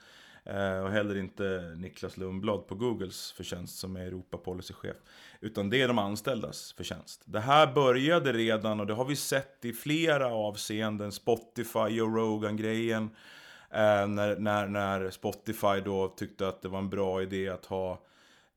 Eh, 0.45 0.85
och 0.85 0.91
heller 0.91 1.17
inte 1.17 1.75
Niklas 1.77 2.17
Lundblad 2.17 2.67
på 2.67 2.75
Googles 2.75 3.33
förtjänst 3.33 3.79
som 3.79 3.97
är 3.97 4.01
Europapolicychef. 4.01 4.97
Utan 5.41 5.71
det 5.71 5.83
är 5.83 5.89
de 5.89 5.99
anställdas 5.99 6.73
förtjänst. 6.73 7.23
Det 7.25 7.41
här 7.41 7.73
började 7.75 8.33
redan 8.33 8.81
och 8.81 8.87
det 8.87 8.95
har 8.95 9.05
vi 9.05 9.17
sett 9.17 9.65
i 9.65 9.73
flera 9.73 10.27
avseenden. 10.27 11.13
Spotify, 11.13 11.89
Joe 11.89 12.17
Rogan-grejen. 12.17 13.11
Eh, 13.75 14.09
när, 14.09 14.37
när, 14.37 14.69
när 14.69 15.11
Spotify 15.11 15.81
då 15.85 16.09
tyckte 16.09 16.49
att 16.49 16.63
det 16.63 16.69
var 16.69 16.79
en 16.79 16.91
bra 16.91 17.23
idé 17.23 17.49
att 17.49 17.67
ha 17.67 18.03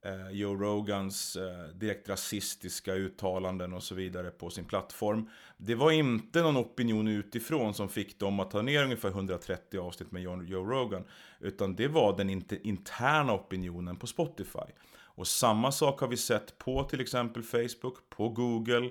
eh, 0.06 0.30
Joe 0.32 0.56
Rogans 0.56 1.36
eh, 1.36 1.76
direkt 1.76 2.10
rasistiska 2.10 2.94
uttalanden 2.94 3.74
och 3.74 3.84
så 3.84 3.96
vidare 3.96 4.32
på 4.32 4.50
sin 4.50 4.66
plattform. 4.66 5.30
Det 5.58 5.76
var 5.76 5.92
inte 5.92 6.42
någon 6.42 6.58
opinion 6.58 7.08
utifrån 7.08 7.74
som 7.74 7.90
fick 7.90 8.20
dem 8.20 8.40
att 8.40 8.52
ta 8.52 8.62
ner 8.62 8.84
ungefär 8.84 9.10
130 9.10 9.80
avsnitt 9.80 10.12
med 10.12 10.22
Joe 10.22 10.66
Rogan. 10.66 11.04
Utan 11.40 11.76
det 11.76 11.88
var 11.88 12.18
den 12.18 12.30
interna 12.64 13.34
opinionen 13.34 13.98
på 13.98 14.08
Spotify. 14.08 14.72
Och 15.16 15.28
samma 15.28 15.72
sak 15.72 16.00
har 16.00 16.08
vi 16.08 16.18
sett 16.18 16.58
på 16.58 16.84
till 16.84 17.02
exempel 17.02 17.44
Facebook, 17.44 18.10
på 18.10 18.30
Google. 18.30 18.90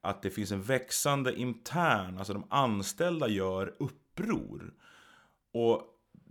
Att 0.00 0.22
det 0.22 0.30
finns 0.30 0.52
en 0.52 0.62
växande 0.62 1.34
intern, 1.34 2.18
alltså 2.18 2.32
de 2.32 2.44
anställda 2.50 3.28
gör 3.28 3.74
uppror. 3.78 4.72
Och 5.56 5.82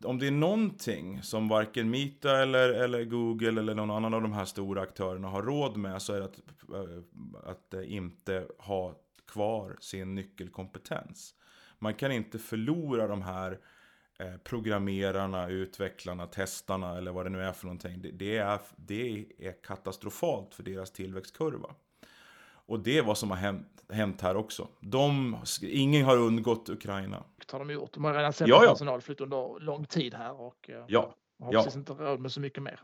om 0.03 0.19
det 0.19 0.27
är 0.27 0.31
någonting 0.31 1.23
som 1.23 1.47
varken 1.47 1.89
Mita 1.89 2.41
eller, 2.41 2.69
eller 2.69 3.03
Google 3.03 3.61
eller 3.61 3.75
någon 3.75 3.91
annan 3.91 4.13
av 4.13 4.21
de 4.21 4.33
här 4.33 4.45
stora 4.45 4.81
aktörerna 4.81 5.27
har 5.27 5.43
råd 5.43 5.77
med 5.77 6.01
så 6.01 6.13
är 6.13 6.19
det 6.19 6.25
att, 6.25 6.39
eh, 6.73 7.49
att 7.49 7.73
eh, 7.73 7.93
inte 7.93 8.47
ha 8.57 8.95
kvar 9.27 9.77
sin 9.79 10.15
nyckelkompetens. 10.15 11.33
Man 11.79 11.93
kan 11.93 12.11
inte 12.11 12.39
förlora 12.39 13.07
de 13.07 13.21
här 13.21 13.59
eh, 14.19 14.37
programmerarna, 14.43 15.49
utvecklarna, 15.49 16.27
testarna 16.27 16.97
eller 16.97 17.11
vad 17.11 17.25
det 17.25 17.29
nu 17.29 17.41
är 17.41 17.51
för 17.51 17.65
någonting. 17.65 18.01
Det, 18.01 18.11
det, 18.11 18.37
är, 18.37 18.59
det 18.75 19.25
är 19.39 19.63
katastrofalt 19.63 20.55
för 20.55 20.63
deras 20.63 20.91
tillväxtkurva. 20.91 21.75
Och 22.67 22.79
det 22.79 22.97
är 22.97 23.03
vad 23.03 23.17
som 23.17 23.29
har 23.29 23.37
hänt, 23.37 23.83
hänt 23.89 24.21
här 24.21 24.35
också. 24.35 24.67
De, 24.79 25.37
ingen 25.61 26.05
har 26.05 26.17
undgått 26.17 26.69
Ukraina. 26.69 27.23
Har 27.51 27.59
de 27.59 27.69
gjort. 27.69 27.93
De 27.93 28.03
har 28.03 28.13
redan 28.13 28.33
sett 28.33 28.47
ja, 28.47 28.63
ja. 28.63 28.71
personalflytt 28.71 29.21
under 29.21 29.59
lång 29.59 29.85
tid 29.85 30.13
här 30.13 30.41
och 30.41 30.69
eh, 30.69 30.85
ja. 30.87 31.15
har 31.39 31.53
ja. 31.53 31.63
precis 31.63 31.75
inte 31.75 31.93
råd 31.93 32.19
med 32.19 32.31
så 32.31 32.39
mycket 32.39 32.63
mer. 32.63 32.79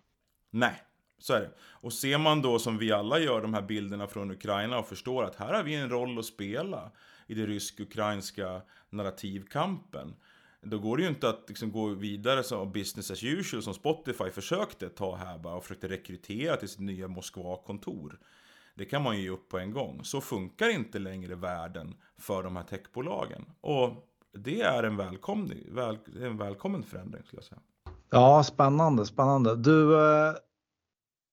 Nej, 0.49 0.83
så 1.17 1.33
är 1.33 1.39
det. 1.39 1.51
Och 1.61 1.93
ser 1.93 2.17
man 2.17 2.41
då 2.41 2.59
som 2.59 2.77
vi 2.77 2.91
alla 2.91 3.19
gör 3.19 3.41
de 3.41 3.53
här 3.53 3.61
bilderna 3.61 4.07
från 4.07 4.31
Ukraina 4.31 4.79
och 4.79 4.87
förstår 4.87 5.23
att 5.23 5.35
här 5.35 5.53
har 5.53 5.63
vi 5.63 5.75
en 5.75 5.89
roll 5.89 6.19
att 6.19 6.25
spela 6.25 6.91
i 7.27 7.33
det 7.33 7.45
rysk-ukrainska 7.45 8.61
narrativkampen. 8.89 10.15
Då 10.61 10.79
går 10.79 10.97
det 10.97 11.03
ju 11.03 11.09
inte 11.09 11.29
att 11.29 11.45
liksom 11.47 11.71
gå 11.71 11.87
vidare 11.87 12.43
som 12.43 12.71
business 12.71 13.11
as 13.11 13.23
usual 13.23 13.63
som 13.63 13.73
Spotify 13.73 14.29
försökte 14.31 14.89
ta 14.89 15.15
här 15.15 15.37
bara 15.37 15.55
och 15.55 15.63
försökte 15.63 15.87
rekrytera 15.87 16.55
till 16.55 16.69
sitt 16.69 16.79
nya 16.79 17.07
Moskva-kontor. 17.07 18.19
Det 18.75 18.85
kan 18.85 19.01
man 19.01 19.17
ju 19.17 19.23
ge 19.23 19.29
upp 19.29 19.49
på 19.49 19.59
en 19.59 19.71
gång. 19.71 20.03
Så 20.03 20.21
funkar 20.21 20.69
inte 20.69 20.99
längre 20.99 21.35
världen 21.35 21.95
för 22.17 22.43
de 22.43 22.55
här 22.55 22.63
techbolagen. 22.63 23.45
Och 23.61 24.10
det 24.37 24.61
är 24.61 24.83
en 24.83 24.97
välkommen, 24.97 25.57
väl, 25.71 25.97
en 26.21 26.37
välkommen 26.37 26.83
förändring 26.83 27.23
skulle 27.23 27.37
jag 27.37 27.45
säga. 27.45 27.61
Ja, 28.09 28.43
spännande, 28.43 29.05
spännande. 29.05 29.55
Du, 29.55 29.95
eh, 29.95 30.33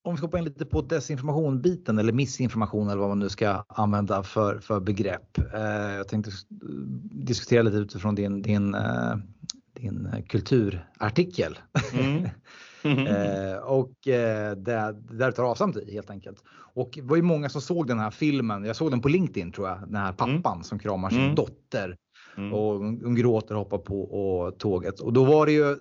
om 0.05 0.15
vi 0.15 0.17
ska 0.17 0.27
hoppa 0.27 0.39
in 0.39 0.45
lite 0.45 0.67
på 0.67 0.81
desinformation-biten 0.81 1.99
eller 1.99 2.13
missinformation 2.13 2.89
eller 2.89 3.01
vad 3.01 3.09
man 3.09 3.19
nu 3.19 3.29
ska 3.29 3.65
använda 3.69 4.23
för, 4.23 4.59
för 4.59 4.81
begrepp. 4.81 5.39
Eh, 5.55 5.95
jag 5.95 6.09
tänkte 6.09 6.31
diskutera 7.11 7.63
lite 7.63 7.77
utifrån 7.77 8.15
din, 8.15 8.43
din, 8.43 8.75
eh, 8.75 9.17
din 9.73 10.25
kulturartikel. 10.29 11.59
Mm. 11.93 12.25
eh, 13.07 13.57
och 13.57 14.09
eh, 14.09 14.57
där, 14.57 14.93
där 14.93 15.27
du 15.27 15.33
tar 15.33 15.45
avstamp 15.45 15.77
i 15.77 15.93
helt 15.93 16.11
enkelt. 16.11 16.45
Och 16.75 16.91
det 16.95 17.03
var 17.03 17.17
ju 17.17 17.23
många 17.23 17.49
som 17.49 17.61
såg 17.61 17.87
den 17.87 17.99
här 17.99 18.11
filmen. 18.11 18.65
Jag 18.65 18.77
såg 18.77 18.91
den 18.91 19.01
på 19.01 19.09
LinkedIn 19.09 19.53
tror 19.53 19.69
jag. 19.69 19.81
Den 19.81 19.97
här 19.97 20.13
pappan 20.13 20.53
mm. 20.53 20.65
som 20.65 20.79
kramar 20.79 21.11
sin 21.11 21.23
mm. 21.23 21.35
dotter. 21.35 21.97
Mm. 22.39 22.55
Och 22.55 22.79
hon 22.79 23.15
gråter 23.15 23.55
och 23.55 23.61
hoppar 23.61 23.79
på 23.79 24.03
och 24.03 24.59
tåget. 24.59 25.01
Och 25.01 25.13
då 25.13 25.25
var 25.25 25.47
det 25.47 25.53
ju 25.53 25.77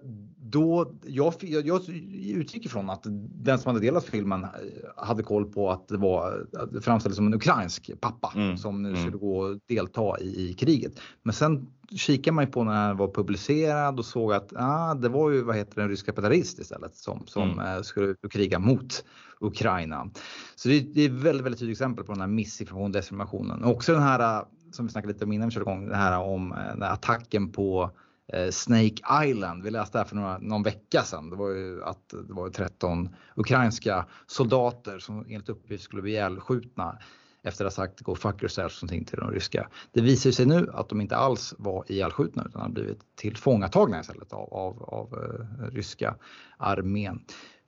då, 0.50 0.94
jag, 1.06 1.34
jag, 1.42 1.82
utgick 2.26 2.66
ifrån 2.66 2.90
att 2.90 3.04
den 3.34 3.60
som 3.60 3.70
hade 3.70 3.86
delat 3.86 4.06
filmen 4.06 4.44
eh, 4.44 4.50
hade 4.96 5.24
koll 5.24 5.46
på 5.46 5.72
att 5.72 5.88
det 5.88 5.98
var 5.98 6.48
att 6.54 6.74
det 6.74 6.82
framställdes 6.82 7.16
som 7.16 7.28
en 7.28 7.34
ukrainsk 7.34 7.92
pappa 8.00 8.34
mm. 8.36 8.58
som 8.58 8.82
nu 8.82 8.90
mm. 8.90 9.02
skulle 9.02 9.18
gå 9.18 9.40
och 9.40 9.60
delta 9.68 10.20
i, 10.20 10.50
i 10.50 10.54
kriget. 10.54 11.00
Men 11.24 11.34
sen 11.34 11.68
kikade 11.96 12.36
man 12.36 12.46
ju 12.46 12.52
på 12.52 12.64
när 12.64 12.88
den 12.88 12.98
var 12.98 13.08
publicerad 13.08 14.00
och 14.00 14.06
såg 14.06 14.34
att 14.34 14.54
ah, 14.56 14.94
det 14.94 15.10
var 15.10 15.32
ju 15.32 15.42
vad 15.42 15.56
heter 15.56 15.82
den 15.82 15.90
ryska 15.90 16.14
petarist 16.14 16.60
istället 16.60 16.96
som, 16.96 17.24
som 17.26 17.52
mm. 17.52 17.76
Eh, 17.76 17.82
skulle 17.82 18.16
och 18.24 18.32
kriga 18.32 18.60
mot 18.60 19.06
Ukraina. 19.40 20.10
Så 20.56 20.70
det, 20.70 20.80
det 20.80 21.02
är 21.02 21.06
ett 21.06 21.12
väldigt, 21.12 21.46
väldigt 21.46 21.60
tydligt 21.60 21.76
exempel 21.76 22.06
på 22.06 22.12
den 22.12 22.22
här 22.22 22.28
missinformationen, 22.28 22.92
desinformationen. 22.92 23.64
Också 23.64 23.94
den 23.94 24.04
här 24.04 24.46
som 24.72 24.86
vi 24.86 24.92
snackade 24.92 25.14
lite 25.14 25.26
om 25.26 25.32
innan 25.32 25.50
vi 25.50 25.54
körde 25.54 25.64
igång, 25.64 25.90
det 25.90 25.96
här 25.96 26.20
om 26.20 26.52
eh, 26.52 26.58
den 26.58 26.82
här 26.82 26.94
attacken 26.94 27.52
på 27.52 27.92
eh, 28.34 28.50
Snake 28.50 29.26
Island. 29.26 29.64
Vi 29.64 29.72
läste 29.72 29.98
här 29.98 30.06
för 30.06 30.16
några, 30.16 30.38
någon 30.38 30.64
vecka 30.64 31.04
sedan. 31.04 31.30
Det 31.30 31.36
var 31.36 31.50
ju 31.50 31.84
att 31.84 32.10
det 32.10 32.34
var 32.34 32.50
13 32.50 33.10
ukrainska 33.36 34.06
soldater 34.28 35.00
som 35.00 35.26
enligt 35.30 35.50
uppgift 35.50 35.84
skulle 35.84 36.02
bli 36.02 36.12
ihjälskjutna 36.12 37.00
efter 37.44 37.66
att 37.66 37.78
ha 37.78 37.84
sagt 37.84 38.02
go 38.02 38.16
fuck 38.16 38.42
yourself 38.42 38.82
någonting 38.82 39.06
till 39.06 39.20
de 39.20 39.32
ryska. 39.32 39.70
Det 39.92 40.02
visar 40.02 40.32
sig 40.32 40.46
nu 40.46 40.70
att 40.74 40.90
de 40.90 41.02
inte 41.02 41.16
alls 41.16 41.56
var 41.58 41.92
ihjälskjutna 41.92 42.46
utan 42.50 42.62
har 42.62 42.70
blivit 42.70 43.00
tillfångatagna 43.16 44.00
istället 44.00 44.34
av, 44.34 44.54
av, 44.54 44.84
av 44.84 45.14
eh, 45.14 45.72
ryska 45.74 46.16
armén. 46.58 47.20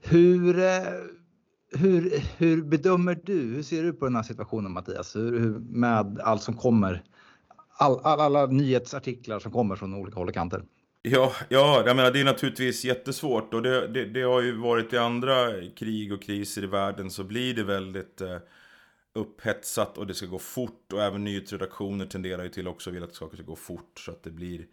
Hur, 0.01 0.55
hur, 1.71 2.23
hur 2.37 2.61
bedömer 2.61 3.19
du, 3.23 3.33
hur 3.33 3.63
ser 3.63 3.83
du 3.83 3.93
på 3.93 4.05
den 4.05 4.15
här 4.15 4.23
situationen 4.23 4.71
Mattias? 4.71 5.15
Hur, 5.15 5.39
hur 5.39 5.59
med 5.59 6.19
allt 6.19 6.43
som 6.43 6.53
kommer, 6.53 7.03
all, 7.77 7.99
all, 8.03 8.19
alla 8.19 8.45
nyhetsartiklar 8.45 9.39
som 9.39 9.51
kommer 9.51 9.75
från 9.75 9.93
olika 9.93 10.17
håll 10.17 10.27
och 10.27 10.33
kanter? 10.33 10.63
Ja, 11.01 11.33
ja 11.49 11.83
jag 11.85 11.95
menar, 11.95 12.11
det 12.11 12.19
är 12.19 12.25
naturligtvis 12.25 12.85
jättesvårt 12.85 13.53
och 13.53 13.61
det, 13.61 13.87
det, 13.87 14.05
det, 14.05 14.21
har 14.21 14.41
ju 14.41 14.57
varit 14.57 14.93
i 14.93 14.97
andra 14.97 15.69
krig 15.77 16.13
och 16.13 16.21
kriser 16.21 16.63
i 16.63 16.67
världen 16.67 17.11
så 17.11 17.23
blir 17.23 17.53
det 17.53 17.63
väldigt 17.63 18.21
eh, 18.21 18.37
upphetsat 19.13 19.97
och 19.97 20.07
det 20.07 20.13
ska 20.13 20.25
gå 20.25 20.39
fort 20.39 20.93
och 20.93 21.03
även 21.03 21.23
nyhetsredaktioner 21.23 22.05
tenderar 22.05 22.43
ju 22.43 22.49
till 22.49 22.67
också 22.67 22.89
att 22.89 22.93
vilja 22.93 23.07
att 23.07 23.15
saker 23.15 23.37
ska 23.37 23.45
gå 23.45 23.55
fort 23.55 23.99
så 23.99 24.11
att 24.11 24.23
det 24.23 24.31
blir 24.31 24.65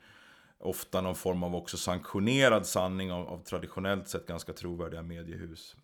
ofta 0.58 1.00
någon 1.00 1.14
form 1.14 1.42
av 1.42 1.54
också 1.54 1.76
sanktionerad 1.76 2.66
sanning 2.66 3.12
av, 3.12 3.28
av 3.28 3.38
traditionellt 3.44 4.08
sett 4.08 4.26
ganska 4.26 4.52
trovärdiga 4.52 5.02
mediehus. 5.02 5.76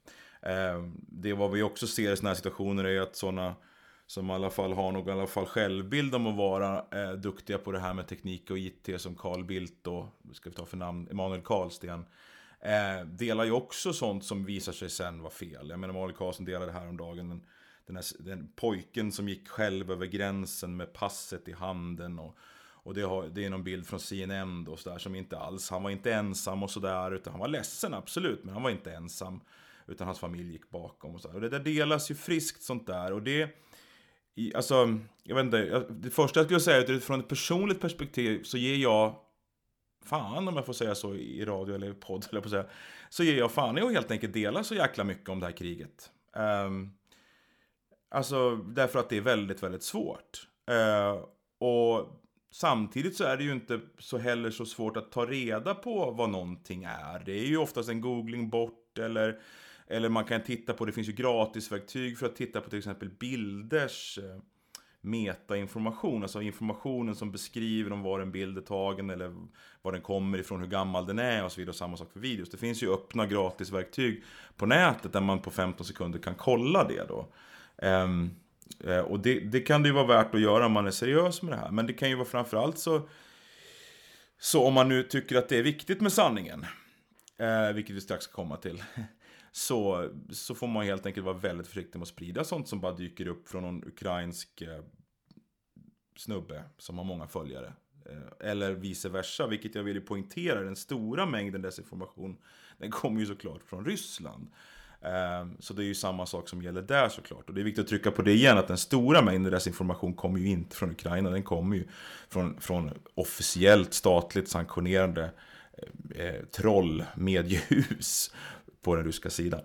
Eh, 0.42 0.82
det 0.96 1.32
vad 1.32 1.50
vi 1.50 1.62
också 1.62 1.86
ser 1.86 2.12
i 2.12 2.16
sådana 2.16 2.30
här 2.30 2.34
situationer 2.34 2.84
är 2.84 3.00
att 3.00 3.16
sådana 3.16 3.54
som 4.06 4.30
i 4.30 4.32
alla 4.32 4.50
fall 4.50 4.72
har 4.72 4.92
nog 4.92 5.08
i 5.08 5.10
alla 5.10 5.26
fall 5.26 5.46
självbild 5.46 6.14
om 6.14 6.26
att 6.26 6.36
vara 6.36 6.84
eh, 6.90 7.12
duktiga 7.12 7.58
på 7.58 7.72
det 7.72 7.78
här 7.78 7.94
med 7.94 8.08
teknik 8.08 8.50
och 8.50 8.58
IT 8.58 8.88
som 8.96 9.14
Carl 9.14 9.44
Bildt 9.44 9.86
och, 9.86 10.06
ska 10.32 10.50
vi 10.50 10.56
ta 10.56 10.66
för 10.66 10.76
namn, 10.76 11.08
Emanuel 11.10 11.42
Karlsten. 11.42 12.04
Eh, 12.60 13.06
delar 13.06 13.44
ju 13.44 13.52
också 13.52 13.92
sånt 13.92 14.24
som 14.24 14.44
visar 14.44 14.72
sig 14.72 14.90
sen 14.90 15.22
vara 15.22 15.32
fel. 15.32 15.68
Jag 15.68 15.78
menar 15.78 15.94
Emanuel 15.94 16.16
Karlsten 16.16 16.46
delade 16.46 16.72
häromdagen 16.72 17.28
den, 17.28 17.42
den, 17.86 17.96
här, 17.96 18.04
den 18.18 18.52
pojken 18.56 19.12
som 19.12 19.28
gick 19.28 19.48
själv 19.48 19.90
över 19.90 20.06
gränsen 20.06 20.76
med 20.76 20.92
passet 20.92 21.48
i 21.48 21.52
handen. 21.52 22.18
Och, 22.18 22.36
och 22.84 22.94
det, 22.94 23.02
har, 23.02 23.28
det 23.28 23.44
är 23.44 23.50
någon 23.50 23.64
bild 23.64 23.86
från 23.86 24.00
CNN 24.00 24.64
då, 24.64 24.76
så 24.76 24.90
där, 24.90 24.98
som 24.98 25.14
inte 25.14 25.38
alls, 25.38 25.70
han 25.70 25.82
var 25.82 25.90
inte 25.90 26.14
ensam 26.14 26.62
och 26.62 26.70
sådär, 26.70 27.12
utan 27.12 27.32
han 27.32 27.40
var 27.40 27.48
ledsen 27.48 27.94
absolut, 27.94 28.44
men 28.44 28.54
han 28.54 28.62
var 28.62 28.70
inte 28.70 28.92
ensam. 28.92 29.40
Utan 29.92 30.06
hans 30.06 30.18
familj 30.18 30.52
gick 30.52 30.70
bakom 30.70 31.14
och 31.14 31.20
så. 31.20 31.32
Och 31.32 31.40
det 31.40 31.48
där 31.48 31.60
delas 31.60 32.10
ju 32.10 32.14
friskt 32.14 32.62
sånt 32.62 32.86
där. 32.86 33.12
Och 33.12 33.22
det, 33.22 33.48
i, 34.34 34.54
alltså, 34.54 34.98
jag 35.22 35.36
vet 35.36 35.44
inte, 35.44 35.86
det 35.90 36.10
första 36.10 36.40
jag 36.40 36.46
skulle 36.46 36.60
säga 36.60 36.76
är 36.76 36.82
att 36.82 36.90
utifrån 36.90 37.20
ett 37.20 37.28
personligt 37.28 37.80
perspektiv 37.80 38.42
så 38.42 38.58
ger 38.58 38.76
jag 38.76 39.14
fan 40.04 40.48
om 40.48 40.56
jag 40.56 40.66
får 40.66 40.72
säga 40.72 40.94
så 40.94 41.14
i 41.14 41.44
radio 41.44 41.74
eller 41.74 41.92
podd, 41.92 42.26
eller 42.30 42.40
på 42.40 42.44
att 42.44 42.50
säga, 42.50 42.66
så 43.08 43.24
ger 43.24 43.38
jag 43.38 43.52
fan 43.52 43.78
i 43.78 43.80
att 43.80 43.92
helt 43.92 44.10
enkelt 44.10 44.32
dela 44.32 44.64
så 44.64 44.74
jäkla 44.74 45.04
mycket 45.04 45.28
om 45.28 45.40
det 45.40 45.46
här 45.46 45.52
kriget. 45.52 46.10
Um, 46.66 46.92
alltså, 48.10 48.56
därför 48.56 48.98
att 48.98 49.08
det 49.08 49.16
är 49.16 49.20
väldigt, 49.20 49.62
väldigt 49.62 49.82
svårt. 49.82 50.48
Uh, 50.70 51.24
och 51.58 52.22
samtidigt 52.52 53.16
så 53.16 53.24
är 53.24 53.36
det 53.36 53.44
ju 53.44 53.52
inte 53.52 53.80
så 53.98 54.18
heller 54.18 54.50
så 54.50 54.66
svårt 54.66 54.96
att 54.96 55.12
ta 55.12 55.26
reda 55.26 55.74
på 55.74 56.10
vad 56.10 56.30
någonting 56.30 56.84
är. 56.84 57.22
Det 57.26 57.32
är 57.32 57.46
ju 57.46 57.56
oftast 57.56 57.88
en 57.88 58.00
googling 58.00 58.50
bort 58.50 58.98
eller 58.98 59.40
eller 59.92 60.08
man 60.08 60.24
kan 60.24 60.42
titta 60.42 60.72
på, 60.72 60.84
det 60.84 60.92
finns 60.92 61.08
ju 61.08 61.12
gratisverktyg 61.12 62.18
för 62.18 62.26
att 62.26 62.36
titta 62.36 62.60
på 62.60 62.70
till 62.70 62.78
exempel 62.78 63.08
bilders 63.08 64.18
eh, 64.18 64.42
metainformation, 65.00 66.22
alltså 66.22 66.42
informationen 66.42 67.14
som 67.14 67.32
beskriver 67.32 67.92
om 67.92 68.02
var 68.02 68.20
en 68.20 68.32
bild 68.32 68.58
är 68.58 68.62
tagen 68.62 69.10
eller 69.10 69.34
var 69.82 69.92
den 69.92 70.00
kommer 70.00 70.38
ifrån, 70.38 70.60
hur 70.60 70.66
gammal 70.66 71.06
den 71.06 71.18
är 71.18 71.44
och 71.44 71.52
så 71.52 71.60
vidare. 71.60 71.74
samma 71.74 71.96
sak 71.96 72.12
för 72.12 72.20
videos. 72.20 72.50
Det 72.50 72.56
finns 72.56 72.82
ju 72.82 72.92
öppna 72.92 73.26
gratisverktyg 73.26 74.24
på 74.56 74.66
nätet 74.66 75.12
där 75.12 75.20
man 75.20 75.38
på 75.38 75.50
15 75.50 75.86
sekunder 75.86 76.18
kan 76.18 76.34
kolla 76.34 76.84
det 76.84 77.04
då. 77.08 77.28
Um, 77.82 78.36
och 79.04 79.20
det, 79.20 79.40
det, 79.40 79.60
kan 79.60 79.82
det 79.82 79.88
ju 79.88 79.94
vara 79.94 80.06
värt 80.06 80.34
att 80.34 80.40
göra 80.40 80.66
om 80.66 80.72
man 80.72 80.86
är 80.86 80.90
seriös 80.90 81.42
med 81.42 81.52
det 81.52 81.56
här. 81.56 81.70
Men 81.70 81.86
det 81.86 81.92
kan 81.92 82.08
ju 82.08 82.14
vara 82.14 82.28
framförallt 82.28 82.78
så, 82.78 83.08
så 84.38 84.66
om 84.66 84.74
man 84.74 84.88
nu 84.88 85.02
tycker 85.02 85.36
att 85.36 85.48
det 85.48 85.58
är 85.58 85.62
viktigt 85.62 86.00
med 86.00 86.12
sanningen, 86.12 86.66
eh, 87.38 87.72
vilket 87.74 87.96
vi 87.96 88.00
strax 88.00 88.24
ska 88.24 88.32
komma 88.32 88.56
till, 88.56 88.82
så, 89.52 90.08
så 90.30 90.54
får 90.54 90.66
man 90.66 90.84
helt 90.84 91.06
enkelt 91.06 91.26
vara 91.26 91.36
väldigt 91.36 91.66
försiktig 91.66 91.98
med 91.98 92.02
att 92.02 92.08
sprida 92.08 92.44
sånt 92.44 92.68
som 92.68 92.80
bara 92.80 92.92
dyker 92.92 93.26
upp 93.26 93.48
från 93.48 93.62
någon 93.62 93.84
ukrainsk 93.84 94.62
eh, 94.62 94.80
snubbe 96.16 96.64
som 96.78 96.98
har 96.98 97.04
många 97.04 97.26
följare. 97.26 97.72
Eh, 98.06 98.48
eller 98.48 98.72
vice 98.72 99.08
versa, 99.08 99.46
vilket 99.46 99.74
jag 99.74 99.82
vill 99.82 100.00
poängtera, 100.00 100.60
den 100.60 100.76
stora 100.76 101.26
mängden 101.26 101.62
desinformation, 101.62 102.36
den 102.78 102.90
kommer 102.90 103.20
ju 103.20 103.26
såklart 103.26 103.62
från 103.64 103.84
Ryssland. 103.84 104.48
Eh, 105.00 105.46
så 105.58 105.74
det 105.74 105.82
är 105.82 105.86
ju 105.86 105.94
samma 105.94 106.26
sak 106.26 106.48
som 106.48 106.62
gäller 106.62 106.82
där 106.82 107.08
såklart. 107.08 107.48
Och 107.48 107.54
det 107.54 107.60
är 107.60 107.64
viktigt 107.64 107.82
att 107.82 107.88
trycka 107.88 108.10
på 108.10 108.22
det 108.22 108.32
igen, 108.32 108.58
att 108.58 108.68
den 108.68 108.78
stora 108.78 109.22
mängden 109.22 109.52
desinformation 109.52 110.14
kommer 110.14 110.38
ju 110.38 110.48
inte 110.48 110.76
från 110.76 110.90
Ukraina, 110.90 111.30
den 111.30 111.42
kommer 111.42 111.76
ju 111.76 111.88
från, 112.28 112.60
från 112.60 112.90
officiellt 113.14 113.94
statligt 113.94 114.48
sanktionerade 114.48 115.30
eh, 116.14 116.44
trollmediehus 116.50 118.34
på 118.82 118.96
den 118.96 119.04
ryska 119.04 119.30
sidan. 119.30 119.60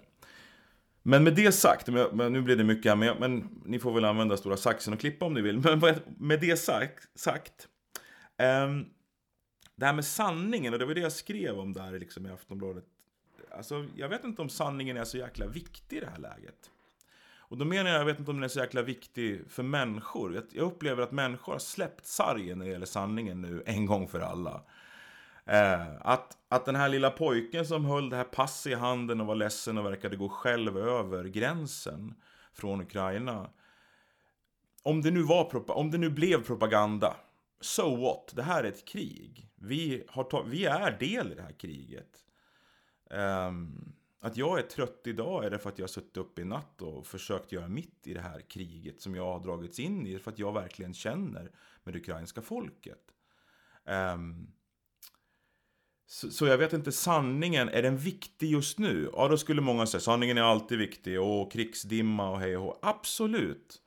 Men 1.03 1.23
med 1.23 1.35
det 1.35 1.51
sagt, 1.51 1.87
men 2.13 2.33
nu 2.33 2.41
blir 2.41 2.55
det 2.55 2.63
mycket 2.63 2.91
här, 2.91 2.95
men, 2.95 3.17
men 3.17 3.61
ni 3.65 3.79
får 3.79 3.93
väl 3.93 4.05
använda 4.05 4.37
stora 4.37 4.57
saxen 4.57 4.93
och 4.93 4.99
klippa 4.99 5.25
om 5.25 5.33
ni 5.33 5.41
vill. 5.41 5.59
Men 5.81 5.95
med 6.17 6.39
det 6.39 6.57
sagt, 6.57 7.19
sagt 7.19 7.67
um, 8.37 8.85
det 9.75 9.85
här 9.85 9.93
med 9.93 10.05
sanningen, 10.05 10.73
och 10.73 10.79
det 10.79 10.85
var 10.85 10.93
det 10.93 11.01
jag 11.01 11.11
skrev 11.11 11.59
om 11.59 11.73
där 11.73 11.99
liksom 11.99 12.25
i 12.25 12.29
Aftonbladet. 12.29 12.83
Alltså, 13.51 13.85
jag 13.95 14.09
vet 14.09 14.23
inte 14.23 14.41
om 14.41 14.49
sanningen 14.49 14.97
är 14.97 15.03
så 15.03 15.17
jäkla 15.17 15.47
viktig 15.47 15.97
i 15.97 15.99
det 15.99 16.09
här 16.09 16.19
läget. 16.19 16.69
Och 17.49 17.57
då 17.57 17.65
menar 17.65 17.89
jag, 17.89 17.99
jag 17.99 18.05
vet 18.05 18.19
inte 18.19 18.31
om 18.31 18.37
den 18.37 18.43
är 18.43 18.47
så 18.47 18.59
jäkla 18.59 18.81
viktig 18.81 19.41
för 19.49 19.63
människor. 19.63 20.43
Jag 20.51 20.65
upplever 20.65 21.03
att 21.03 21.11
människor 21.11 21.51
har 21.51 21.59
släppt 21.59 22.05
sargen 22.05 22.57
när 22.59 22.65
det 22.65 22.71
gäller 22.71 22.85
sanningen 22.85 23.41
nu, 23.41 23.63
en 23.65 23.85
gång 23.85 24.07
för 24.07 24.19
alla. 24.19 24.61
Eh, 25.47 25.87
att, 26.01 26.37
att 26.49 26.65
den 26.65 26.75
här 26.75 26.89
lilla 26.89 27.11
pojken 27.11 27.65
som 27.65 27.85
höll 27.85 28.09
det 28.09 28.15
här 28.15 28.23
passet 28.23 28.71
i 28.71 28.75
handen 28.75 29.21
och 29.21 29.27
var 29.27 29.35
ledsen 29.35 29.77
och 29.77 29.85
verkade 29.85 30.15
gå 30.15 30.29
själv 30.29 30.77
över 30.77 31.23
gränsen 31.23 32.15
från 32.53 32.81
Ukraina. 32.81 33.49
Om 34.83 35.01
det 35.01 35.11
nu, 35.11 35.21
var, 35.21 35.71
om 35.71 35.91
det 35.91 35.97
nu 35.97 36.09
blev 36.09 36.43
propaganda, 36.43 37.15
so 37.61 37.95
what? 37.95 38.33
Det 38.35 38.43
här 38.43 38.63
är 38.63 38.67
ett 38.67 38.87
krig. 38.87 39.49
Vi, 39.55 40.03
har 40.07 40.43
vi 40.43 40.65
är 40.65 40.97
del 40.99 41.31
i 41.31 41.35
det 41.35 41.41
här 41.41 41.59
kriget. 41.59 42.25
Eh, 43.11 43.51
att 44.19 44.37
jag 44.37 44.59
är 44.59 44.63
trött 44.63 45.01
idag 45.05 45.45
är 45.45 45.49
det 45.49 45.59
för 45.59 45.69
att 45.69 45.79
jag 45.79 45.83
har 45.83 45.87
suttit 45.87 46.17
upp 46.17 46.39
i 46.39 46.43
natt 46.43 46.81
och 46.81 47.07
försökt 47.07 47.51
göra 47.51 47.67
mitt 47.67 48.07
i 48.07 48.13
det 48.13 48.21
här 48.21 48.41
kriget 48.41 49.01
som 49.01 49.15
jag 49.15 49.25
har 49.25 49.39
dragits 49.39 49.79
in 49.79 50.07
i. 50.07 50.19
För 50.19 50.31
att 50.31 50.39
jag 50.39 50.53
verkligen 50.53 50.93
känner 50.93 51.51
med 51.83 51.93
det 51.93 51.99
ukrainska 51.99 52.41
folket. 52.41 53.13
Um, 53.85 54.53
så, 56.09 56.31
så, 56.31 56.47
jag 56.47 56.57
vet 56.57 56.73
inte, 56.73 56.91
sanningen, 56.91 57.69
är 57.69 57.81
den 57.81 57.97
viktig 57.97 58.51
just 58.51 58.79
nu? 58.79 59.09
Ja, 59.13 59.27
då 59.27 59.37
skulle 59.37 59.61
många 59.61 59.85
säga 59.85 60.01
sanningen 60.01 60.37
är 60.37 60.41
alltid 60.41 60.77
viktig 60.77 61.21
och 61.21 61.51
krigsdimma 61.51 62.29
och 62.29 62.39
hej 62.39 62.57
och 62.57 62.63
hå. 62.63 62.77
Absolut. 62.81 63.81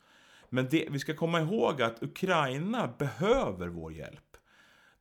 Men 0.49 0.69
det, 0.69 0.89
vi 0.91 0.99
ska 0.99 1.15
komma 1.15 1.41
ihåg 1.41 1.83
att 1.83 2.03
Ukraina 2.03 2.95
behöver 2.99 3.69
vår 3.69 3.93
hjälp. 3.93 4.37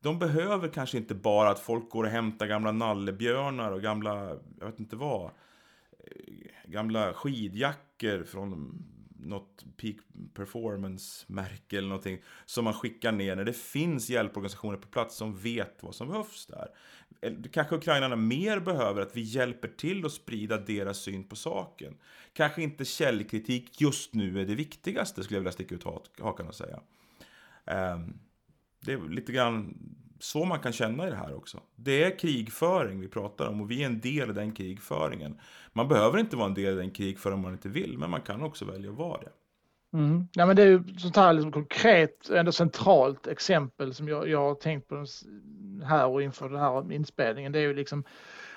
De 0.00 0.18
behöver 0.18 0.68
kanske 0.68 0.96
inte 0.96 1.14
bara 1.14 1.50
att 1.50 1.60
folk 1.60 1.90
går 1.90 2.04
och 2.04 2.10
hämtar 2.10 2.46
gamla 2.46 2.72
nallebjörnar 2.72 3.72
och 3.72 3.82
gamla, 3.82 4.38
jag 4.60 4.66
vet 4.66 4.80
inte 4.80 4.96
vad, 4.96 5.24
eh, 5.24 6.70
gamla 6.70 7.14
skidjackor 7.14 8.24
från 8.24 8.82
något 9.22 9.64
peak 9.76 9.96
performance-märke 10.34 11.78
eller 11.78 11.88
någonting 11.88 12.22
som 12.46 12.64
man 12.64 12.74
skickar 12.74 13.12
ner 13.12 13.36
när 13.36 13.44
det 13.44 13.52
finns 13.52 14.10
hjälporganisationer 14.10 14.76
på 14.76 14.88
plats 14.88 15.16
som 15.16 15.36
vet 15.36 15.82
vad 15.82 15.94
som 15.94 16.08
behövs 16.08 16.46
där. 16.46 16.68
Kanske 17.52 17.76
ukrainarna 17.76 18.16
mer 18.16 18.60
behöver 18.60 19.02
att 19.02 19.16
vi 19.16 19.20
hjälper 19.20 19.68
till 19.68 20.06
att 20.06 20.12
sprida 20.12 20.58
deras 20.58 20.98
syn 20.98 21.24
på 21.24 21.36
saken. 21.36 21.96
Kanske 22.32 22.62
inte 22.62 22.84
källkritik 22.84 23.80
just 23.80 24.14
nu 24.14 24.40
är 24.40 24.46
det 24.46 24.54
viktigaste, 24.54 25.22
skulle 25.22 25.36
jag 25.36 25.40
vilja 25.40 25.52
sticka 25.52 25.74
ut 25.74 25.84
hakan 26.18 26.48
och 26.48 26.54
säga. 26.54 26.80
Ehm, 27.66 28.18
det 28.80 28.92
är 28.92 29.08
lite 29.08 29.32
grann 29.32 29.78
så 30.18 30.44
man 30.44 30.60
kan 30.60 30.72
känna 30.72 31.06
i 31.06 31.10
det 31.10 31.16
här 31.16 31.34
också. 31.34 31.62
Det 31.76 32.04
är 32.04 32.18
krigföring 32.18 33.00
vi 33.00 33.08
pratar 33.08 33.46
om 33.46 33.60
och 33.60 33.70
vi 33.70 33.82
är 33.82 33.86
en 33.86 34.00
del 34.00 34.30
i 34.30 34.32
den 34.32 34.52
krigföringen. 34.52 35.40
Man 35.72 35.88
behöver 35.88 36.18
inte 36.18 36.36
vara 36.36 36.46
en 36.46 36.54
del 36.54 36.74
i 36.74 36.76
den 36.76 36.90
krigföringen 36.90 37.38
om 37.38 37.42
man 37.42 37.52
inte 37.52 37.68
vill, 37.68 37.98
men 37.98 38.10
man 38.10 38.22
kan 38.22 38.42
också 38.42 38.64
välja 38.64 38.90
att 38.90 38.96
vara 38.96 39.20
det. 39.20 39.32
Mm. 39.92 40.28
Ja, 40.32 40.46
men 40.46 40.56
det 40.56 40.62
är 40.62 40.66
ju 40.66 40.84
sånt 40.98 41.16
här 41.16 41.32
liksom 41.32 41.52
konkret, 41.52 42.30
ändå 42.30 42.52
centralt 42.52 43.26
exempel 43.26 43.94
som 43.94 44.08
jag, 44.08 44.28
jag 44.28 44.38
har 44.38 44.54
tänkt 44.54 44.88
på 44.88 45.04
här 45.84 46.06
och 46.06 46.22
inför 46.22 46.48
den 46.48 46.58
här 46.58 46.92
inspelningen. 46.92 47.52
Det 47.52 47.58
är 47.58 47.62
ju 47.62 47.74
liksom 47.74 48.04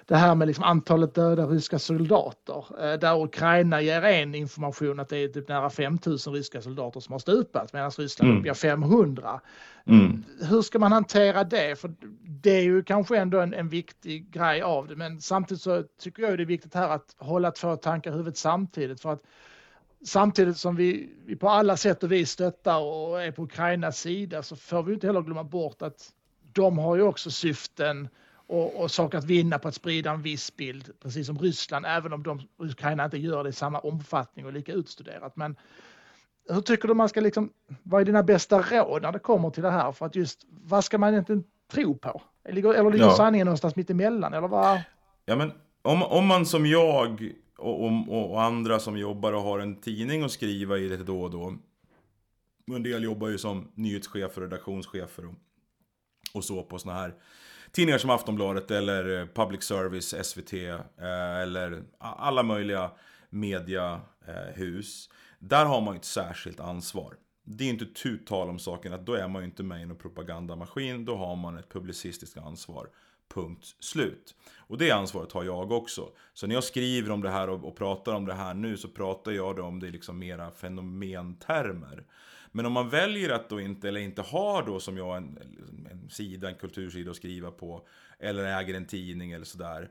det 0.06 0.15
här 0.15 0.36
med 0.36 0.48
liksom 0.48 0.63
antalet 0.63 1.15
döda 1.15 1.46
ryska 1.46 1.80
soldater. 1.80 2.65
Eh, 2.84 3.00
där 3.00 3.24
Ukraina 3.24 3.82
ger 3.82 4.02
en 4.02 4.36
information 4.36 5.00
att 5.00 5.10
det 5.10 5.17
är 5.17 5.28
typ 5.28 5.48
nära 5.48 5.69
5000 5.69 6.34
ryska 6.34 6.62
soldater 6.62 7.00
som 7.00 7.12
har 7.12 7.19
stupat 7.19 7.74
medan 7.74 7.91
Ryssland 7.91 8.32
mm. 8.32 8.39
uppger 8.39 8.54
500. 8.54 9.41
Mm. 9.86 10.24
Hur 10.50 10.62
ska 10.62 10.80
man 10.80 10.91
hantera 10.91 11.43
det? 11.43 11.80
För 11.80 11.93
det 12.22 12.52
är 12.52 12.63
ju 12.63 12.84
kanske 12.84 13.17
ändå 13.17 13.39
en, 13.39 13.54
en 13.54 13.69
viktig 13.69 14.32
grej 14.32 14.62
av 14.62 14.88
det 14.88 14.96
men 14.96 15.22
samtidigt 15.22 15.62
så 15.62 15.84
tycker 16.02 16.24
jag 16.24 16.38
det 16.38 16.43
är 16.43 16.46
viktigt 16.46 16.74
här 16.74 16.89
att 16.89 17.15
hålla 17.17 17.52
två 17.52 17.76
tankar 17.76 18.12
i 18.12 18.13
huvudet 18.13 18.38
samtidigt 18.38 19.02
för 19.02 19.13
att 19.13 19.22
samtidigt 20.04 20.58
som 20.58 20.76
vi, 20.76 21.10
vi 21.26 21.36
på 21.36 21.50
alla 21.50 21.78
sätt 21.78 22.04
och 22.04 22.12
vis 22.12 22.32
stöttar 22.32 22.80
och 22.80 23.24
är 23.24 23.32
på 23.32 23.44
Ukrainas 23.44 24.00
sida 24.00 24.44
så 24.44 24.56
får 24.56 24.84
vi 24.84 24.94
inte 24.94 25.08
heller 25.08 25.22
glömma 25.22 25.44
bort 25.44 25.82
att 25.82 26.12
de 26.54 26.78
har 26.78 26.96
ju 26.96 27.02
också 27.02 27.32
syften 27.32 28.10
och, 28.48 28.82
och 28.82 28.92
saker 28.92 29.18
att 29.18 29.24
vinna 29.24 29.60
på 29.60 29.68
att 29.68 29.76
sprida 29.76 30.12
en 30.12 30.22
viss 30.22 30.56
bild, 30.56 30.89
precis 31.00 31.28
som 31.28 31.39
Ryssland, 31.39 31.86
även 31.86 32.13
om 32.13 32.24
de, 32.24 32.42
Ukraina 32.58 33.06
inte 33.06 33.18
gör 33.18 33.44
det 33.44 33.50
i 33.50 33.54
samma 33.54 33.80
omfattning 33.80 34.46
och 34.46 34.54
lika 34.54 34.74
utstuderat. 34.74 35.36
Men 35.36 35.56
hur 36.50 36.62
tycker 36.62 36.88
du 36.88 36.94
man 36.94 37.10
ska 37.10 37.22
liksom, 37.22 37.50
vad 37.84 38.02
är 38.02 38.06
dina 38.06 38.24
bästa 38.24 38.62
råd 38.62 39.02
när 39.02 39.12
det 39.12 39.20
kommer 39.20 39.50
till 39.50 39.63
det 39.63 39.72
här? 39.72 39.92
För 39.92 40.06
att 40.06 40.16
just, 40.16 40.46
vad 40.50 40.84
ska 40.84 40.98
man 40.98 41.10
egentligen 41.13 41.44
tro 41.72 41.98
på? 41.98 42.22
Eller 42.44 42.56
ligger, 42.56 42.74
eller 42.74 42.92
ligger 42.92 43.06
ja. 43.06 43.16
sanningen 43.16 43.46
någonstans 43.46 43.76
mitt 43.76 43.89
emellan? 43.89 44.34
Eller 44.34 44.48
vad? 44.48 44.82
Ja, 45.26 45.36
men 45.36 45.52
om, 45.82 46.04
om 46.04 46.28
man 46.28 46.46
som 46.46 46.66
jag 46.66 47.34
och, 47.58 47.86
och, 47.86 48.32
och, 48.32 48.44
andra 48.44 48.80
som 48.80 48.98
jobbar 48.98 49.34
och 49.34 49.42
har 49.42 49.60
en 49.60 49.76
tidning 49.76 50.24
att 50.24 50.32
skriva 50.32 50.78
i 50.78 50.89
lite 50.89 51.04
då 51.04 51.22
och 51.22 51.32
då. 51.32 51.56
En 52.76 52.84
del 52.84 53.04
jobbar 53.04 53.28
ju 53.28 53.38
som 53.38 53.72
nyhetschefer, 53.76 54.42
redaktionschefer 54.42 55.26
och, 55.26 55.34
och 56.34 56.44
så 56.44 56.63
på 56.63 56.80
såna 56.80 56.94
här 56.94 57.13
tidningar 57.72 57.98
som 57.98 58.10
Aftonbladet 58.10 58.72
eller 58.72 59.20
eh, 59.20 59.28
Public 59.28 59.63
Service, 59.63 60.16
SVT 60.24 60.54
eh, 60.54 61.39
eller 61.42 61.84
alla 61.98 62.44
möjliga 62.44 62.92
mediahus. 63.30 65.10
Eh, 65.10 65.16
Där 65.39 65.66
har 65.66 65.82
man 65.82 65.94
ju 65.94 65.98
ett 65.98 66.06
särskilt 66.06 66.60
ansvar. 66.60 67.16
Det 67.46 67.63
är 67.63 67.70
inte 67.70 67.86
tu 67.86 68.18
tal 68.18 68.50
om 68.50 68.60
saken 68.60 68.94
att 68.94 69.06
då 69.06 69.13
är 69.13 69.28
man 69.28 69.42
ju 69.42 69.46
inte 69.46 69.63
med 69.63 69.82
i 69.82 69.86
någon 69.86 69.98
propagandamaskin, 69.98 71.06
då 71.06 71.16
har 71.16 71.36
man 71.36 71.58
ett 71.58 71.70
publicistiskt 71.70 72.38
ansvar. 72.38 72.89
Punkt 73.34 73.76
slut. 73.80 74.36
Och 74.58 74.78
det 74.78 74.91
ansvaret 74.91 75.32
har 75.32 75.43
jag 75.43 75.72
också. 75.72 76.10
Så 76.34 76.48
när 76.48 76.56
jag 76.56 76.63
skriver 76.63 77.12
om 77.12 77.22
det 77.22 77.30
här 77.30 77.50
och, 77.50 77.67
och 77.67 77.76
pratar 77.76 78.13
om 78.13 78.26
det 78.26 78.34
här 78.34 78.54
nu 78.54 78.78
så 78.78 78.88
pratar 78.88 79.32
jag 79.32 79.60
om 79.60 79.80
det 79.80 79.88
i 79.88 79.91
liksom 79.91 80.19
mera 80.19 80.52
fenomentermer. 80.52 82.04
Men 82.52 82.65
om 82.65 82.74
man 82.74 82.89
väljer 82.89 83.30
att 83.30 83.50
då 83.50 83.60
inte, 83.60 83.88
eller 83.88 84.00
inte 84.00 84.22
har 84.22 84.63
då 84.63 84.80
som 84.80 84.98
jag 84.98 85.17
en, 85.17 85.39
liksom 85.52 85.88
en 85.91 86.10
sida, 86.10 86.50
en 86.50 86.56
kultursida 86.56 87.12
att 87.12 87.17
skriva 87.17 87.52
på, 87.52 87.88
eller 88.19 88.60
äger 88.60 88.74
en 88.74 88.86
tidning 88.86 89.32
eller 89.32 89.46
sådär. 89.46 89.89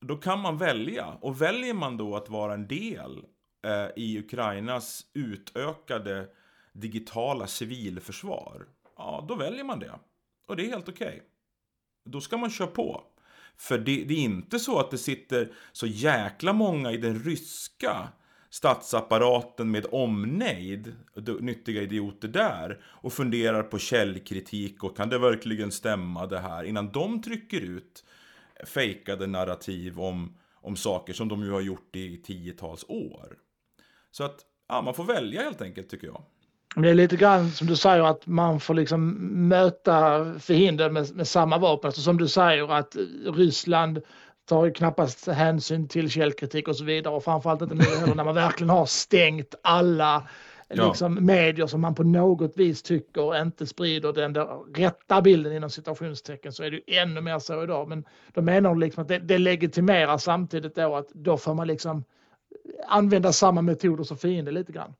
Då 0.00 0.16
kan 0.16 0.40
man 0.40 0.58
välja. 0.58 1.06
Och 1.20 1.42
väljer 1.42 1.74
man 1.74 1.96
då 1.96 2.16
att 2.16 2.28
vara 2.28 2.54
en 2.54 2.66
del 2.66 3.24
eh, 3.62 3.86
i 3.96 4.18
Ukrainas 4.18 5.06
utökade 5.14 6.28
digitala 6.72 7.46
civilförsvar, 7.46 8.66
ja 8.96 9.24
då 9.28 9.34
väljer 9.34 9.64
man 9.64 9.78
det. 9.78 9.98
Och 10.46 10.56
det 10.56 10.66
är 10.66 10.70
helt 10.70 10.88
okej. 10.88 11.06
Okay. 11.06 11.20
Då 12.04 12.20
ska 12.20 12.36
man 12.36 12.50
köra 12.50 12.68
på. 12.68 13.04
För 13.56 13.78
det, 13.78 14.04
det, 14.04 14.14
är 14.14 14.18
inte 14.18 14.58
så 14.58 14.78
att 14.78 14.90
det 14.90 14.98
sitter 14.98 15.52
så 15.72 15.86
jäkla 15.86 16.52
många 16.52 16.92
i 16.92 16.96
den 16.96 17.22
ryska 17.22 18.08
statsapparaten 18.50 19.70
med 19.70 19.86
omnejd, 19.92 20.94
nyttiga 21.40 21.82
idioter 21.82 22.28
där, 22.28 22.84
och 22.84 23.12
funderar 23.12 23.62
på 23.62 23.78
källkritik 23.78 24.84
och 24.84 24.96
kan 24.96 25.08
det 25.08 25.18
verkligen 25.18 25.72
stämma 25.72 26.26
det 26.26 26.38
här, 26.38 26.64
innan 26.64 26.92
de 26.92 27.22
trycker 27.22 27.60
ut 27.60 28.04
fejkade 28.66 29.26
narrativ 29.26 30.00
om, 30.00 30.36
om 30.54 30.76
saker 30.76 31.12
som 31.12 31.28
de 31.28 31.42
ju 31.42 31.50
har 31.50 31.60
gjort 31.60 31.96
i 31.96 32.16
tiotals 32.16 32.84
år. 32.88 33.38
Så 34.10 34.24
att, 34.24 34.40
ja, 34.68 34.82
man 34.82 34.94
får 34.94 35.04
välja 35.04 35.42
helt 35.42 35.62
enkelt 35.62 35.88
tycker 35.88 36.06
jag. 36.06 36.22
Det 36.76 36.90
är 36.90 36.94
lite 36.94 37.16
grann 37.16 37.50
som 37.50 37.66
du 37.66 37.76
säger 37.76 38.02
att 38.02 38.26
man 38.26 38.60
får 38.60 38.74
liksom 38.74 39.14
möta 39.48 40.26
fienden 40.38 40.92
med, 40.92 41.14
med 41.14 41.28
samma 41.28 41.58
vapen. 41.58 41.88
Alltså 41.88 42.00
som 42.00 42.16
du 42.16 42.28
säger 42.28 42.72
att 42.72 42.96
Ryssland 43.26 44.00
tar 44.48 44.64
ju 44.64 44.72
knappast 44.72 45.26
hänsyn 45.26 45.88
till 45.88 46.10
källkritik 46.10 46.68
och 46.68 46.76
så 46.76 46.84
vidare 46.84 47.14
och 47.14 47.24
framförallt 47.24 47.62
inte 47.62 47.74
nu 47.74 47.84
heller 47.84 48.14
när 48.14 48.24
man 48.24 48.34
verkligen 48.34 48.70
har 48.70 48.86
stängt 48.86 49.54
alla 49.62 50.28
ja. 50.68 50.88
liksom, 50.88 51.26
medier 51.26 51.66
som 51.66 51.80
man 51.80 51.94
på 51.94 52.02
något 52.02 52.56
vis 52.56 52.82
tycker 52.82 53.42
inte 53.42 53.66
sprider 53.66 54.12
den 54.12 54.32
där 54.32 54.74
rätta 54.74 55.22
bilden 55.22 55.52
inom 55.52 55.70
citationstecken 55.70 56.52
så 56.52 56.62
är 56.62 56.70
det 56.70 56.76
ju 56.76 56.96
ännu 56.96 57.20
mer 57.20 57.38
så 57.38 57.62
idag. 57.62 57.88
Men 57.88 58.04
då 58.32 58.42
menar 58.42 58.70
de 58.70 58.80
liksom 58.80 59.02
att 59.02 59.08
det, 59.08 59.18
det 59.18 59.38
legitimerar 59.38 60.18
samtidigt 60.18 60.74
då 60.74 60.96
att 60.96 61.08
då 61.08 61.36
får 61.36 61.54
man 61.54 61.66
liksom 61.66 62.04
använda 62.88 63.32
samma 63.32 63.62
metoder 63.62 64.04
som 64.04 64.16
fiende 64.16 64.50
lite 64.50 64.72
grann. 64.72 64.94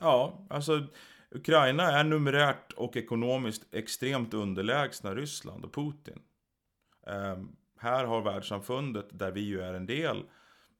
Ja, 0.00 0.46
alltså 0.50 0.86
Ukraina 1.30 1.82
är 1.82 2.04
numerärt 2.04 2.72
och 2.72 2.96
ekonomiskt 2.96 3.74
extremt 3.74 4.34
underlägsna 4.34 5.14
Ryssland 5.14 5.64
och 5.64 5.74
Putin. 5.74 6.22
Um, 7.06 7.56
här 7.78 8.04
har 8.04 8.22
världssamfundet, 8.22 9.06
där 9.10 9.30
vi 9.32 9.40
ju 9.40 9.60
är 9.60 9.74
en 9.74 9.86
del, 9.86 10.22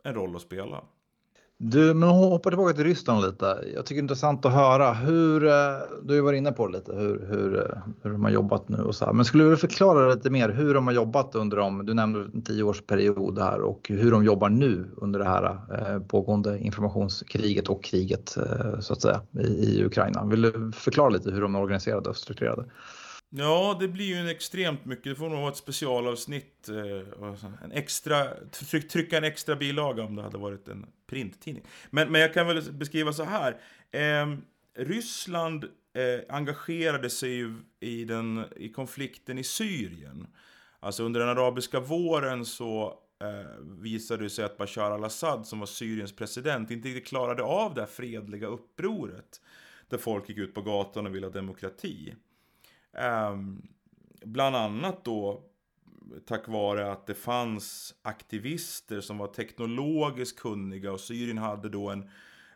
en 0.04 0.14
roll 0.14 0.36
att 0.36 0.42
spela. 0.42 0.84
Du, 1.60 1.94
men 1.94 2.08
hoppa 2.08 2.50
tillbaka 2.50 2.74
till 2.74 2.84
Ryssland 2.84 3.24
lite. 3.24 3.44
Jag 3.74 3.86
tycker 3.86 3.94
det 3.94 3.98
är 4.00 4.02
intressant 4.02 4.44
att 4.44 4.52
höra 4.52 4.92
hur, 4.92 5.44
eh, 5.44 5.50
du 6.02 6.08
har 6.08 6.14
ju 6.14 6.20
varit 6.20 6.38
inne 6.38 6.52
på 6.52 6.66
det 6.66 6.72
lite, 6.78 6.92
hur, 6.92 7.26
hur, 7.28 7.58
eh, 7.58 7.78
hur 8.02 8.10
de 8.10 8.24
har 8.24 8.30
jobbat 8.30 8.68
nu 8.68 8.76
och 8.76 8.94
så 8.94 9.04
här. 9.04 9.12
Men 9.12 9.24
skulle 9.24 9.44
du 9.44 9.56
förklara 9.56 10.14
lite 10.14 10.30
mer 10.30 10.48
hur 10.48 10.74
de 10.74 10.86
har 10.86 10.94
jobbat 10.94 11.34
under 11.34 11.56
de, 11.56 11.86
du 11.86 11.94
nämnde 11.94 12.20
en 12.20 12.42
tioårsperiod 12.42 13.38
här 13.38 13.60
och 13.60 13.86
hur 13.88 14.10
de 14.10 14.24
jobbar 14.24 14.48
nu 14.48 14.86
under 14.96 15.18
det 15.18 15.24
här 15.24 15.44
eh, 15.44 16.02
pågående 16.02 16.58
informationskriget 16.58 17.68
och 17.68 17.84
kriget 17.84 18.36
eh, 18.36 18.80
så 18.80 18.92
att 18.92 19.02
säga 19.02 19.20
i, 19.40 19.46
i 19.46 19.84
Ukraina. 19.84 20.24
Vill 20.24 20.42
du 20.42 20.72
förklara 20.74 21.08
lite 21.08 21.30
hur 21.30 21.40
de 21.40 21.54
är 21.54 21.60
organiserade 21.60 22.10
och 22.10 22.16
strukturerade? 22.16 22.64
Ja, 23.30 23.76
det 23.80 23.88
blir 23.88 24.04
ju 24.04 24.14
en 24.14 24.28
extremt 24.28 24.84
mycket. 24.84 25.04
Det 25.04 25.14
får 25.14 25.28
nog 25.28 25.38
vara 25.38 25.50
ett 25.50 25.56
specialavsnitt. 25.56 26.68
Eh, 26.68 27.64
en 27.64 27.72
extra, 27.72 28.26
tryck, 28.50 28.88
trycka 28.88 29.16
en 29.18 29.24
extra 29.24 29.56
bilaga 29.56 30.02
om 30.02 30.16
det 30.16 30.22
hade 30.22 30.38
varit 30.38 30.68
en 30.68 30.86
printtidning. 31.06 31.64
Men, 31.90 32.12
men 32.12 32.20
jag 32.20 32.34
kan 32.34 32.46
väl 32.46 32.72
beskriva 32.72 33.12
så 33.12 33.24
här. 33.24 33.60
Eh, 33.90 34.36
Ryssland 34.76 35.64
eh, 35.64 36.36
engagerade 36.36 37.10
sig 37.10 37.30
ju 37.30 37.54
i, 37.80 38.04
den, 38.04 38.44
i 38.56 38.68
konflikten 38.68 39.38
i 39.38 39.44
Syrien. 39.44 40.26
Alltså 40.80 41.02
under 41.02 41.20
den 41.20 41.28
arabiska 41.28 41.80
våren 41.80 42.44
så 42.44 42.98
eh, 43.22 43.64
visade 43.82 44.22
det 44.22 44.30
sig 44.30 44.44
att 44.44 44.56
Bashar 44.56 44.90
al-Assad, 44.90 45.46
som 45.46 45.58
var 45.58 45.66
Syriens 45.66 46.16
president, 46.16 46.70
inte 46.70 46.88
riktigt 46.88 47.06
klarade 47.06 47.42
av 47.42 47.74
det 47.74 47.80
här 47.80 47.88
fredliga 47.88 48.46
upproret. 48.46 49.40
Där 49.88 49.98
folk 49.98 50.28
gick 50.28 50.38
ut 50.38 50.54
på 50.54 50.62
gatan 50.62 51.06
och 51.06 51.14
ville 51.14 51.26
ha 51.26 51.32
demokrati. 51.32 52.14
Ehm, 52.92 53.62
bland 54.24 54.56
annat 54.56 55.04
då 55.04 55.42
tack 56.26 56.48
vare 56.48 56.92
att 56.92 57.06
det 57.06 57.14
fanns 57.14 57.94
aktivister 58.02 59.00
som 59.00 59.18
var 59.18 59.26
teknologiskt 59.26 60.38
kunniga 60.38 60.92
och 60.92 61.00
Syrien 61.00 61.38
hade 61.38 61.68
då 61.68 61.90
en, 61.90 62.10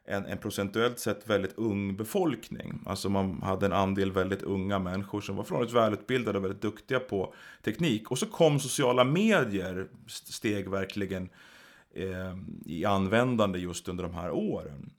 en, 0.04 0.26
en, 0.26 0.38
procentuellt 0.38 0.98
sett 0.98 1.30
väldigt 1.30 1.58
ung 1.58 1.96
befolkning. 1.96 2.82
Alltså 2.86 3.08
man 3.08 3.42
hade 3.42 3.66
en 3.66 3.72
andel 3.72 4.12
väldigt 4.12 4.42
unga 4.42 4.78
människor 4.78 5.20
som 5.20 5.36
var 5.36 5.44
förhållandevis 5.44 5.82
välutbildade 5.82 6.38
och 6.38 6.44
väldigt 6.44 6.62
duktiga 6.62 7.00
på 7.00 7.34
teknik. 7.62 8.10
Och 8.10 8.18
så 8.18 8.26
kom 8.26 8.60
sociala 8.60 9.04
medier, 9.04 9.88
steg 10.06 10.68
verkligen 10.68 11.28
eh, 11.94 12.36
i 12.66 12.84
användande 12.84 13.58
just 13.58 13.88
under 13.88 14.04
de 14.04 14.14
här 14.14 14.30
åren. 14.30 14.90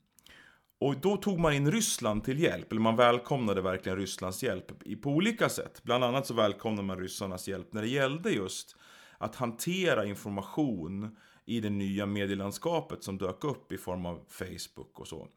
Och 0.78 0.96
då 1.00 1.16
tog 1.16 1.38
man 1.38 1.52
in 1.52 1.70
Ryssland 1.70 2.24
till 2.24 2.40
hjälp, 2.40 2.72
eller 2.72 2.80
man 2.80 2.96
välkomnade 2.96 3.62
verkligen 3.62 3.98
Rysslands 3.98 4.42
hjälp 4.42 4.72
på 5.02 5.10
olika 5.10 5.48
sätt. 5.48 5.80
Bland 5.82 6.04
annat 6.04 6.26
så 6.26 6.34
välkomnade 6.34 6.86
man 6.86 6.98
ryssarnas 6.98 7.48
hjälp 7.48 7.72
när 7.72 7.82
det 7.82 7.88
gällde 7.88 8.30
just 8.30 8.76
att 9.18 9.36
hantera 9.36 10.04
information 10.04 11.16
i 11.44 11.60
det 11.60 11.70
nya 11.70 12.06
medielandskapet 12.06 13.02
som 13.02 13.18
dök 13.18 13.44
upp 13.44 13.72
i 13.72 13.78
form 13.78 14.06
av 14.06 14.24
Facebook 14.28 15.00
och 15.00 15.08
så. 15.08 15.28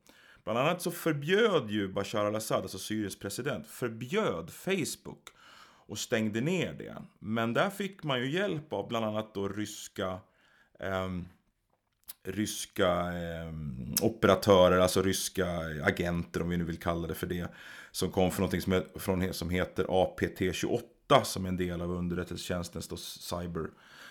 Bland 0.43 0.60
annat 0.60 0.82
så 0.82 0.91
förbjöd 0.91 1.69
ju 1.69 1.88
Bashar 1.88 2.26
al-Assad, 2.26 2.62
alltså 2.62 2.78
Syriens 2.78 3.19
president, 3.19 3.67
förbjöd 3.67 4.50
Facebook 4.50 5.30
och 5.88 5.97
stängde 5.97 6.41
ner 6.41 6.73
det. 6.73 6.95
Men 7.19 7.54
där 7.54 7.69
fick 7.69 8.04
man 8.04 8.19
ju 8.19 8.32
hjälp 8.32 8.73
av 8.73 8.88
bland 8.88 9.06
annat 9.06 9.34
då 9.34 9.47
ryska 9.47 10.19
eh, 10.80 11.10
ryska 12.28 12.90
eh, 12.90 13.54
operatörer, 14.02 14.80
alltså 14.80 15.02
ryska 15.02 15.48
agenter 15.84 16.42
om 16.42 16.50
vi 16.50 16.58
nu 16.58 16.63
vill 16.63 16.80
kalla 16.80 17.08
det 17.08 17.16
för 17.16 17.28
det. 17.28 17.48
Som 17.92 18.12
kom 18.12 18.32
från 18.32 18.42
någonting 18.42 18.62
som, 18.62 18.84
från, 18.96 19.34
som 19.34 19.50
heter 19.50 19.84
APT-28 19.84 21.24
som 21.24 21.46
är 21.46 21.50
en 21.50 21.58
del 21.58 21.82
av 21.82 21.92
underrättelsetjänstens 21.92 22.88
då 22.88 22.98
cyber, 22.98 23.70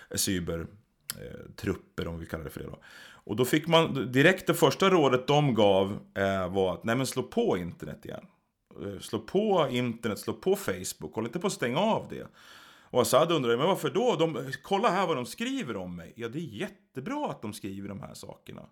eh, 0.09 0.17
cyber 0.17 0.67
eh, 1.15 1.51
trupper 1.55 2.07
om 2.07 2.13
vi 2.13 2.19
vill 2.19 2.29
kalla 2.29 2.43
det 2.43 2.49
för 2.49 2.59
det 2.59 2.65
då. 2.65 2.79
Och 3.27 3.35
då 3.35 3.45
fick 3.45 3.67
man, 3.67 4.11
direkt 4.11 4.47
det 4.47 4.53
första 4.53 4.89
rådet 4.89 5.27
de 5.27 5.53
gav 5.53 5.99
eh, 6.13 6.53
var 6.53 6.73
att 6.73 6.83
nej 6.83 6.95
men 6.95 7.07
slå 7.07 7.23
på 7.23 7.57
internet 7.57 8.05
igen. 8.05 8.25
Eh, 8.85 8.99
slå 8.99 9.19
på 9.19 9.67
internet, 9.71 10.19
slå 10.19 10.33
på 10.33 10.55
Facebook, 10.55 11.15
håll 11.15 11.25
inte 11.25 11.39
på 11.39 11.47
att 11.47 11.53
stänga 11.53 11.79
av 11.79 12.07
det. 12.09 12.27
Och 12.89 13.01
Assad 13.01 13.31
undrar, 13.31 13.57
men 13.57 13.67
varför 13.67 13.89
då? 13.89 14.15
De, 14.15 14.51
kolla 14.63 14.89
här 14.89 15.07
vad 15.07 15.15
de 15.15 15.25
skriver 15.25 15.77
om 15.77 15.95
mig. 15.95 16.13
Ja, 16.15 16.29
det 16.29 16.39
är 16.39 16.41
jättebra 16.41 17.31
att 17.31 17.41
de 17.41 17.53
skriver 17.53 17.89
de 17.89 17.99
här 17.99 18.13
sakerna. 18.13 18.69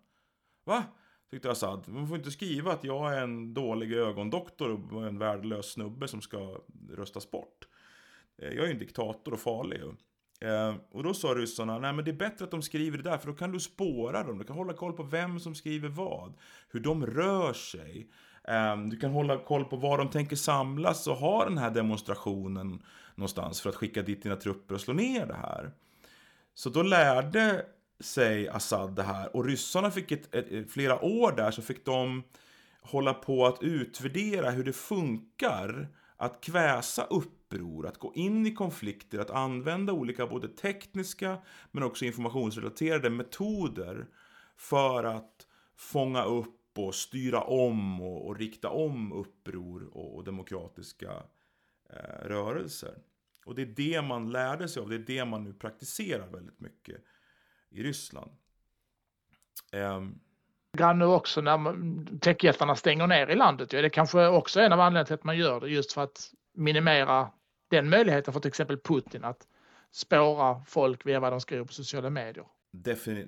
Va? 0.66 0.84
Tyckte 1.32 1.52
Assad. 1.52 1.84
Man 1.88 2.08
får 2.08 2.18
inte 2.18 2.32
skriva 2.32 2.72
att 2.72 2.84
jag 2.84 3.14
är 3.14 3.22
en 3.22 3.54
dålig 3.54 3.94
ögondoktor 3.94 4.94
och 4.94 5.08
en 5.08 5.20
värdelös 5.20 5.72
snubbe 5.72 6.08
som 6.08 6.22
ska 6.22 6.58
röstas 6.92 7.32
bort. 7.32 7.68
Eh, 8.42 8.50
jag 8.50 8.64
är 8.64 8.66
ju 8.66 8.72
en 8.72 8.80
diktator 8.80 9.34
och 9.34 9.40
farlig. 9.40 9.82
Eh, 10.42 10.76
och 10.92 11.04
då 11.04 11.14
sa 11.14 11.28
ryssarna, 11.28 11.80
nej 11.80 11.94
men 11.94 12.06
det 12.06 12.12
är 12.12 12.16
bättre 12.16 12.46
att 12.46 12.52
de 12.52 12.62
skriver 12.62 12.98
det 12.98 13.04
där 13.04 13.18
för 13.18 13.28
då 13.28 13.34
kan 13.34 13.52
du 13.52 13.60
spåra 13.60 14.24
dem. 14.24 14.38
Du 14.38 14.44
kan 14.44 14.56
hålla 14.56 14.74
koll 14.74 14.94
på 14.94 15.04
vem 15.04 15.40
som 15.40 15.56
skriver 15.56 15.90
vad. 15.90 16.34
Hur 16.70 16.80
de 16.80 17.06
rör 17.06 17.54
sig. 17.54 18.10
Eh, 18.48 18.78
du 18.78 18.98
kan 18.98 19.12
hålla 19.12 19.38
koll 19.38 19.66
på 19.66 19.76
var 19.76 19.98
de 19.98 20.10
tänker 20.10 20.36
samlas 20.36 21.08
och 21.08 21.16
ha 21.16 21.46
den 21.46 21.58
här 21.58 21.72
demonstrationen 21.72 22.84
någonstans 23.16 23.62
för 23.62 23.70
att 23.70 23.76
skicka 23.76 24.02
dit 24.02 24.24
dina 24.24 24.36
trupper 24.36 24.76
och 24.76 24.82
slå 24.82 24.94
ner 24.94 25.26
det 25.26 25.36
här. 25.36 25.72
Så 26.54 26.70
då 26.70 26.84
lärde 26.84 27.66
sig 28.00 28.50
Assad 28.50 28.96
det 28.96 29.04
här 29.04 29.36
och 29.36 29.46
ryssarna 29.46 29.92
fick 29.92 30.12
ett, 30.12 30.36
ett, 30.36 30.52
ett, 30.52 30.72
flera 30.72 31.06
år 31.06 31.32
där 31.32 31.52
så 31.52 31.62
fick 31.62 31.86
de 31.86 32.24
hålla 32.82 33.14
på 33.14 33.46
att 33.46 33.64
utvärdera 33.64 34.50
hur 34.50 34.64
det 34.64 34.74
funkar 34.74 35.88
att 36.18 36.42
kväsa 36.42 37.04
uppror, 37.04 37.88
att 37.88 37.98
gå 37.98 38.14
in 38.16 38.46
i 38.46 38.52
konflikter, 38.52 39.20
att 39.20 39.30
använda 39.30 39.94
olika 39.94 40.28
både 40.28 40.48
tekniska 40.48 41.38
men 41.72 41.84
också 41.84 42.06
informationsrelaterade 42.06 43.10
metoder 43.10 44.08
för 44.58 45.04
att 45.04 45.48
fånga 45.76 46.24
upp 46.24 46.78
och 46.78 46.96
styra 46.96 47.42
om 47.42 48.02
och, 48.02 48.28
och 48.28 48.38
rikta 48.38 48.70
om 48.70 49.14
uppror 49.14 49.90
och, 49.94 50.16
och 50.16 50.24
demokratiska 50.24 51.24
rörelser. 52.22 52.94
Och 53.46 53.56
det 53.56 53.62
är 53.62 53.66
det 53.66 54.02
man 54.02 54.32
lärde 54.32 54.68
sig 54.68 54.82
av, 54.82 54.90
det 54.90 54.96
är 54.96 55.00
det 55.00 55.26
man 55.26 55.44
nu 55.44 55.54
praktiserar 55.54 56.28
väldigt 56.28 56.60
mycket 56.60 57.02
i 57.70 57.84
Ryssland. 57.84 58.32
Um, 59.74 60.20
grann 60.78 61.00
nu 61.00 61.06
också 61.06 61.42
när 61.42 62.20
techjättarna 62.20 62.76
stänger 62.76 63.08
ner 63.08 63.28
i 63.28 63.36
landet. 63.36 63.74
Ja, 63.74 63.82
det 63.82 63.90
kanske 63.90 64.28
också 64.28 64.60
är 64.60 64.66
en 64.66 64.74
av 64.74 64.80
anledningarna 64.80 65.06
till 65.06 65.14
att 65.14 65.24
man 65.24 65.38
gör 65.38 65.60
det 65.60 65.70
just 65.70 65.94
för 65.94 66.04
att 66.04 66.32
minimera 66.54 67.32
den 67.70 67.90
möjligheten 67.90 68.34
för 68.34 68.40
till 68.40 68.50
exempel 68.50 68.78
Putin 68.78 69.24
att 69.24 69.48
spåra 69.92 70.62
folk 70.68 71.06
via 71.06 71.20
vad 71.20 71.34
de 71.34 71.42
skriver 71.42 71.66
på 71.66 71.74
sociala 71.74 72.10
medier. 72.10 72.46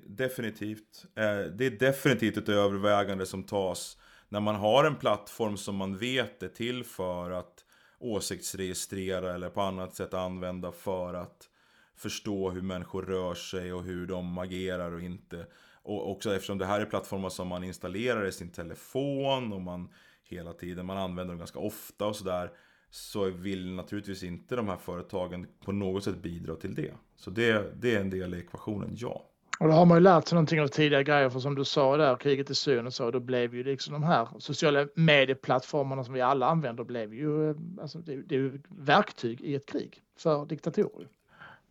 definitivt. 0.06 1.06
Eh, 1.16 1.40
det 1.40 1.66
är 1.66 1.80
definitivt 1.80 2.38
ett 2.38 2.50
övervägande 2.50 3.26
som 3.26 3.44
tas 3.44 3.98
när 4.30 4.40
man 4.40 4.56
har 4.56 4.84
en 4.84 4.96
plattform 4.96 5.58
som 5.58 5.76
man 5.76 5.98
vet 5.98 6.44
är 6.44 6.48
till 6.48 6.84
för 6.84 7.32
att 7.32 7.66
åsiktsregistrera 8.00 9.34
eller 9.34 9.50
på 9.50 9.62
annat 9.62 9.96
sätt 9.96 10.14
använda 10.14 10.72
för 10.72 11.14
att 11.14 11.50
förstå 11.96 12.50
hur 12.50 12.62
människor 12.62 13.04
rör 13.04 13.34
sig 13.34 13.74
och 13.74 13.84
hur 13.84 14.08
de 14.08 14.38
agerar 14.38 14.92
och 14.92 15.02
inte. 15.02 15.46
Och 15.84 16.12
också 16.12 16.36
eftersom 16.36 16.58
det 16.58 16.66
här 16.66 16.82
är 16.82 16.86
plattformar 16.86 17.30
som 17.30 17.48
man 17.48 17.64
installerar 17.64 18.26
i 18.26 18.32
sin 18.32 18.50
telefon 18.50 19.54
och 19.54 19.62
man 19.62 19.90
hela 20.24 20.54
tiden, 20.54 20.86
man 20.86 20.98
använder 20.98 21.32
dem 21.32 21.38
ganska 21.38 21.60
ofta 21.60 22.06
och 22.06 22.16
sådär. 22.16 22.52
Så 22.90 23.30
vill 23.30 23.76
naturligtvis 23.76 24.24
inte 24.24 24.56
de 24.56 24.68
här 24.68 24.78
företagen 24.78 25.48
på 25.66 25.72
något 25.72 26.04
sätt 26.04 26.18
bidra 26.18 26.56
till 26.56 26.76
det. 26.76 26.94
Så 27.16 27.30
det, 27.30 27.82
det 27.82 27.96
är 27.96 28.02
en 28.02 28.10
del 28.10 28.34
i 28.34 28.40
ekvationen, 28.40 28.96
ja. 28.96 29.30
Och 29.60 29.68
då 29.68 29.74
har 29.74 29.86
man 29.86 29.98
ju 29.98 30.04
lärt 30.04 30.28
sig 30.28 30.36
någonting 30.36 30.62
av 30.62 30.68
tidigare 30.68 31.04
grejer, 31.04 31.30
för 31.30 31.40
som 31.40 31.56
du 31.56 31.66
sa 31.66 31.98
där, 31.98 32.16
kriget 32.16 32.50
i 32.50 32.56
Syrien 32.56 32.88
och 32.88 32.94
så, 32.94 33.12
då 33.12 33.20
blev 33.20 33.56
ju 33.56 33.64
liksom 33.64 33.94
de 33.94 34.04
här 34.04 34.28
sociala 34.40 34.88
medieplattformarna 34.96 36.04
som 36.04 36.14
vi 36.14 36.22
alla 36.22 36.48
använder, 36.48 36.84
blev 36.84 37.14
ju, 37.14 37.50
eh, 37.50 37.56
alltså 37.82 38.00
det, 38.00 38.16
det 38.16 38.36
är 38.36 38.40
ju 38.40 38.62
verktyg 38.70 39.42
i 39.42 39.56
ett 39.56 39.66
krig 39.66 40.02
för 40.18 40.46
diktatorer. 40.46 41.08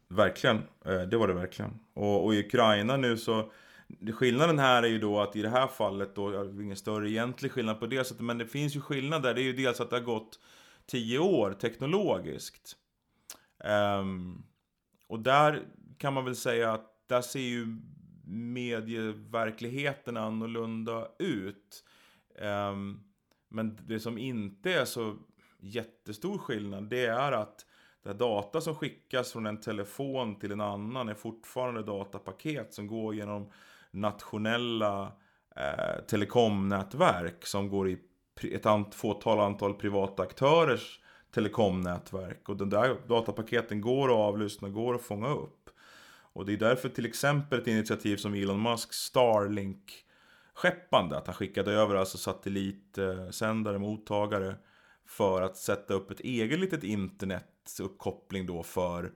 Verkligen, 0.09 0.57
eh, 0.85 1.01
det 1.01 1.17
var 1.17 1.29
det 1.29 1.35
verkligen. 1.35 1.79
Och, 1.95 2.25
och 2.25 2.35
i 2.35 2.41
Ukraina 2.41 2.97
nu 2.97 3.17
så 3.17 3.51
Skillnaden 4.13 4.59
här 4.59 4.83
är 4.83 4.89
ju 4.89 4.99
då 4.99 5.21
att 5.21 5.37
i 5.37 5.43
det 5.43 5.49
här 5.49 5.67
fallet 5.67 6.15
då, 6.15 6.45
ingen 6.63 6.77
större 6.77 7.11
egentlig 7.11 7.53
skillnad 7.53 7.81
på 7.81 7.87
det 7.87 8.05
sättet, 8.05 8.23
men 8.23 8.39
det 8.39 8.47
finns 8.47 8.77
ju 8.77 8.81
skillnader. 8.81 9.35
Det 9.35 9.41
är 9.41 9.45
ju 9.45 9.53
dels 9.53 9.81
att 9.81 9.91
det 9.91 9.97
har 9.97 10.03
gått 10.03 10.39
tio 10.87 11.19
år 11.19 11.53
teknologiskt. 11.53 12.77
Um, 14.01 14.45
och 15.07 15.21
där 15.21 15.63
kan 15.99 16.13
man 16.13 16.25
väl 16.25 16.37
säga 16.37 16.73
att 16.73 16.96
där 17.07 17.23
ser 17.23 17.41
ju 17.41 17.77
medieverkligheten 18.27 20.17
annorlunda 20.17 21.09
ut. 21.19 21.85
Um, 22.71 23.01
men 23.49 23.79
det 23.87 24.01
som 24.01 24.19
inte 24.19 24.73
är 24.73 24.85
så 24.85 25.17
jättestor 25.61 26.39
skillnad, 26.39 26.89
det 26.89 27.07
är 27.07 27.33
att 27.33 27.67
det 28.03 28.13
data 28.13 28.61
som 28.61 28.75
skickas 28.75 29.33
från 29.33 29.47
en 29.47 29.61
telefon 29.61 30.39
till 30.39 30.53
en 30.53 30.61
annan 30.61 31.09
är 31.09 31.15
fortfarande 31.15 31.83
datapaket 31.83 32.75
som 32.75 32.87
går 32.87 33.15
genom 33.15 33.51
nationella 33.91 35.13
eh, 35.57 36.05
telekomnätverk 36.09 37.47
som 37.47 37.69
går 37.69 37.89
i 37.89 37.99
ett 38.53 38.67
ant 38.67 38.95
fåtal 38.95 39.41
antal 39.41 39.75
privata 39.75 40.23
aktörers 40.23 41.01
telekomnätverk. 41.31 42.49
Och 42.49 42.57
de 42.57 42.71
där 42.71 42.97
datapaketen 43.09 43.81
går 43.81 44.09
att 44.09 44.17
avlyssna, 44.17 44.69
går 44.69 44.95
att 44.95 45.03
fånga 45.03 45.29
upp. 45.29 45.66
Och 46.37 46.47
det 46.47 46.53
är 46.53 46.57
därför 46.57 46.89
till 46.89 47.07
exempel 47.07 47.59
ett 47.59 47.67
initiativ 47.67 48.17
som 48.17 48.35
Elon 48.35 48.63
Musks 48.63 48.97
Starlink 48.97 50.05
skeppande, 50.55 51.17
att 51.17 51.27
han 51.27 51.35
skickade 51.35 51.73
över 51.73 51.95
alltså 51.95 52.19
satellitsändare, 52.19 53.79
mottagare 53.79 54.57
för 55.07 55.43
att 55.43 55.57
sätta 55.57 55.95
upp 55.95 56.11
ett 56.11 56.21
eget 56.21 56.59
litet 56.59 56.85
internetuppkoppling 56.85 58.47
då 58.47 58.63
för 58.63 59.13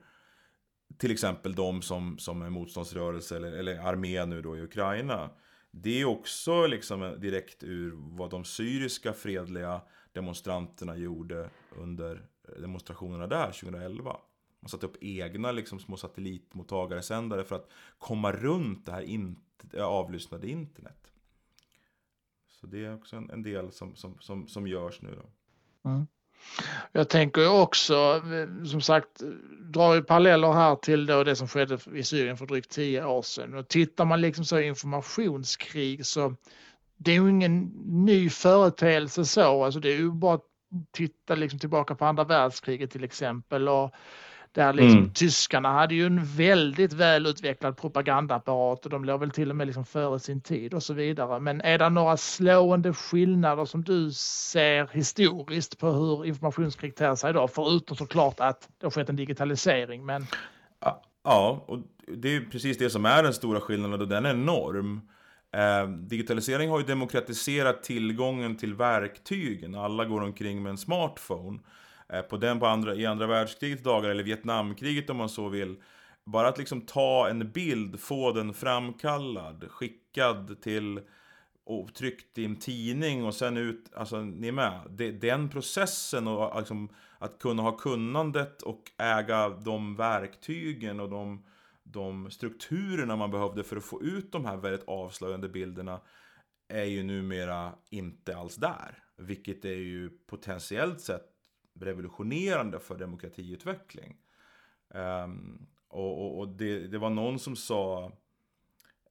till 0.97 1.11
exempel 1.11 1.55
de 1.55 1.81
som, 1.81 2.17
som 2.19 2.41
är 2.41 2.49
motståndsrörelse 2.49 3.35
eller, 3.35 3.51
eller 3.51 3.79
armé 3.79 4.25
nu 4.25 4.41
då 4.41 4.57
i 4.57 4.61
Ukraina. 4.61 5.29
Det 5.71 6.01
är 6.01 6.05
också 6.05 6.67
liksom 6.67 7.15
direkt 7.19 7.63
ur 7.63 7.93
vad 8.17 8.29
de 8.29 8.45
syriska 8.45 9.13
fredliga 9.13 9.81
demonstranterna 10.11 10.97
gjorde 10.97 11.49
under 11.71 12.25
demonstrationerna 12.59 13.27
där 13.27 13.45
2011. 13.45 14.17
Man 14.61 14.69
satte 14.69 14.85
upp 14.85 14.97
egna 15.03 15.51
liksom, 15.51 15.79
små 15.79 15.97
satellitmottagare, 15.97 17.01
sändare 17.01 17.43
för 17.43 17.55
att 17.55 17.69
komma 17.97 18.31
runt 18.31 18.85
det 18.85 18.91
här 18.91 19.01
in, 19.01 19.39
avlyssnade 19.79 20.49
internet. 20.49 21.11
Så 22.47 22.67
det 22.67 22.85
är 22.85 22.95
också 22.95 23.15
en, 23.15 23.29
en 23.29 23.43
del 23.43 23.71
som, 23.71 23.95
som, 23.95 24.17
som, 24.19 24.47
som 24.47 24.67
görs 24.67 25.01
nu 25.01 25.15
då. 25.15 25.29
Mm. 25.89 26.07
Jag 26.91 27.09
tänker 27.09 27.61
också, 27.61 28.21
som 28.65 28.81
sagt, 28.81 29.21
drar 29.59 29.95
ju 29.95 30.03
paralleller 30.03 30.51
här 30.51 30.75
till 30.75 31.05
då 31.05 31.23
det 31.23 31.35
som 31.35 31.47
skedde 31.47 31.79
i 31.93 32.03
Syrien 32.03 32.37
för 32.37 32.45
drygt 32.45 32.71
tio 32.71 33.05
år 33.05 33.21
sedan. 33.21 33.55
Och 33.55 33.67
tittar 33.67 34.05
man 34.05 34.21
liksom 34.21 34.45
så 34.45 34.59
informationskrig 34.59 36.05
så 36.05 36.35
det 36.97 37.11
är 37.11 37.15
ju 37.15 37.29
ingen 37.29 37.63
ny 38.05 38.29
företeelse 38.29 39.25
så, 39.25 39.63
alltså 39.63 39.79
det 39.79 39.89
är 39.89 39.97
ju 39.97 40.11
bara 40.11 40.33
att 40.33 40.45
titta 40.91 41.35
liksom 41.35 41.59
tillbaka 41.59 41.95
på 41.95 42.05
andra 42.05 42.23
världskriget 42.23 42.91
till 42.91 43.03
exempel. 43.03 43.69
Och 43.69 43.91
där 44.51 44.73
liksom 44.73 44.97
mm. 44.97 45.13
tyskarna 45.13 45.71
hade 45.71 45.95
ju 45.95 46.05
en 46.05 46.25
väldigt 46.25 46.93
välutvecklad 46.93 47.77
propagandaapparat 47.77 48.85
och 48.85 48.91
de 48.91 49.05
låg 49.05 49.19
väl 49.19 49.31
till 49.31 49.49
och 49.49 49.55
med 49.55 49.67
liksom 49.67 49.85
före 49.85 50.19
sin 50.19 50.41
tid 50.41 50.73
och 50.73 50.83
så 50.83 50.93
vidare. 50.93 51.39
Men 51.39 51.61
är 51.61 51.77
det 51.77 51.89
några 51.89 52.17
slående 52.17 52.93
skillnader 52.93 53.65
som 53.65 53.83
du 53.83 54.11
ser 54.11 54.89
historiskt 54.93 55.77
på 55.77 55.91
hur 55.91 56.25
informationskrig 56.25 56.95
ter 56.95 57.15
sig 57.15 57.29
idag? 57.29 57.49
Förutom 57.53 57.97
såklart 57.97 58.39
att 58.39 58.69
det 58.79 58.85
har 58.85 58.91
skett 58.91 59.09
en 59.09 59.15
digitalisering. 59.15 60.05
Men... 60.05 60.25
Ja, 61.23 61.63
och 61.67 61.79
det 62.07 62.35
är 62.35 62.41
precis 62.41 62.77
det 62.77 62.89
som 62.89 63.05
är 63.05 63.23
den 63.23 63.33
stora 63.33 63.61
skillnaden 63.61 64.01
och 64.01 64.07
den 64.07 64.25
är 64.25 64.29
enorm. 64.29 65.01
Eh, 65.53 65.89
digitalisering 65.89 66.69
har 66.69 66.79
ju 66.79 66.85
demokratiserat 66.85 67.83
tillgången 67.83 68.57
till 68.57 68.73
verktygen. 68.73 69.75
Alla 69.75 70.05
går 70.05 70.21
omkring 70.21 70.63
med 70.63 70.69
en 70.69 70.77
smartphone. 70.77 71.59
Eh, 72.11 72.21
på 72.21 72.37
den 72.37 72.59
på 72.59 72.65
andra, 72.65 72.95
i 72.95 73.05
andra 73.05 73.27
världskrigets 73.27 73.83
dagar, 73.83 74.09
eller 74.09 74.23
Vietnamkriget 74.23 75.09
om 75.09 75.17
man 75.17 75.29
så 75.29 75.49
vill. 75.49 75.81
Bara 76.25 76.47
att 76.47 76.57
liksom 76.57 76.81
ta 76.81 77.29
en 77.29 77.51
bild, 77.51 77.99
få 77.99 78.31
den 78.31 78.53
framkallad, 78.53 79.71
skickad 79.71 80.61
till 80.61 81.01
och 81.63 81.93
tryckt 81.93 82.37
i 82.37 82.45
en 82.45 82.55
tidning 82.55 83.25
och 83.25 83.35
sen 83.35 83.57
ut, 83.57 83.93
alltså 83.95 84.21
ni 84.21 84.47
är 84.47 84.51
med. 84.51 84.91
den 85.21 85.49
processen 85.49 86.27
och 86.27 86.41
ah, 86.41 86.59
liksom, 86.59 86.89
att 87.19 87.39
kunna 87.39 87.63
ha 87.63 87.77
kunnandet 87.77 88.61
och 88.61 88.91
äga 88.97 89.49
de 89.49 89.95
verktygen 89.95 90.99
och 90.99 91.09
de, 91.09 91.45
de 91.83 92.31
strukturerna 92.31 93.15
man 93.15 93.31
behövde 93.31 93.63
för 93.63 93.77
att 93.77 93.83
få 93.83 94.01
ut 94.01 94.31
de 94.31 94.45
här 94.45 94.57
väldigt 94.57 94.87
avslöjande 94.87 95.49
bilderna 95.49 96.01
är 96.67 96.83
ju 96.83 97.03
numera 97.03 97.73
inte 97.89 98.37
alls 98.37 98.55
där. 98.55 98.97
Vilket 99.17 99.65
är 99.65 99.69
ju 99.69 100.09
potentiellt 100.09 101.01
sett 101.01 101.30
revolutionerande 101.73 102.79
för 102.79 102.97
demokratiutveckling. 102.97 104.17
Um, 104.87 105.67
och, 105.87 106.25
och, 106.25 106.39
och 106.39 106.47
det, 106.47 106.87
det, 106.87 106.97
var 106.97 107.09
någon 107.09 107.39
som 107.39 107.55
sa 107.55 108.11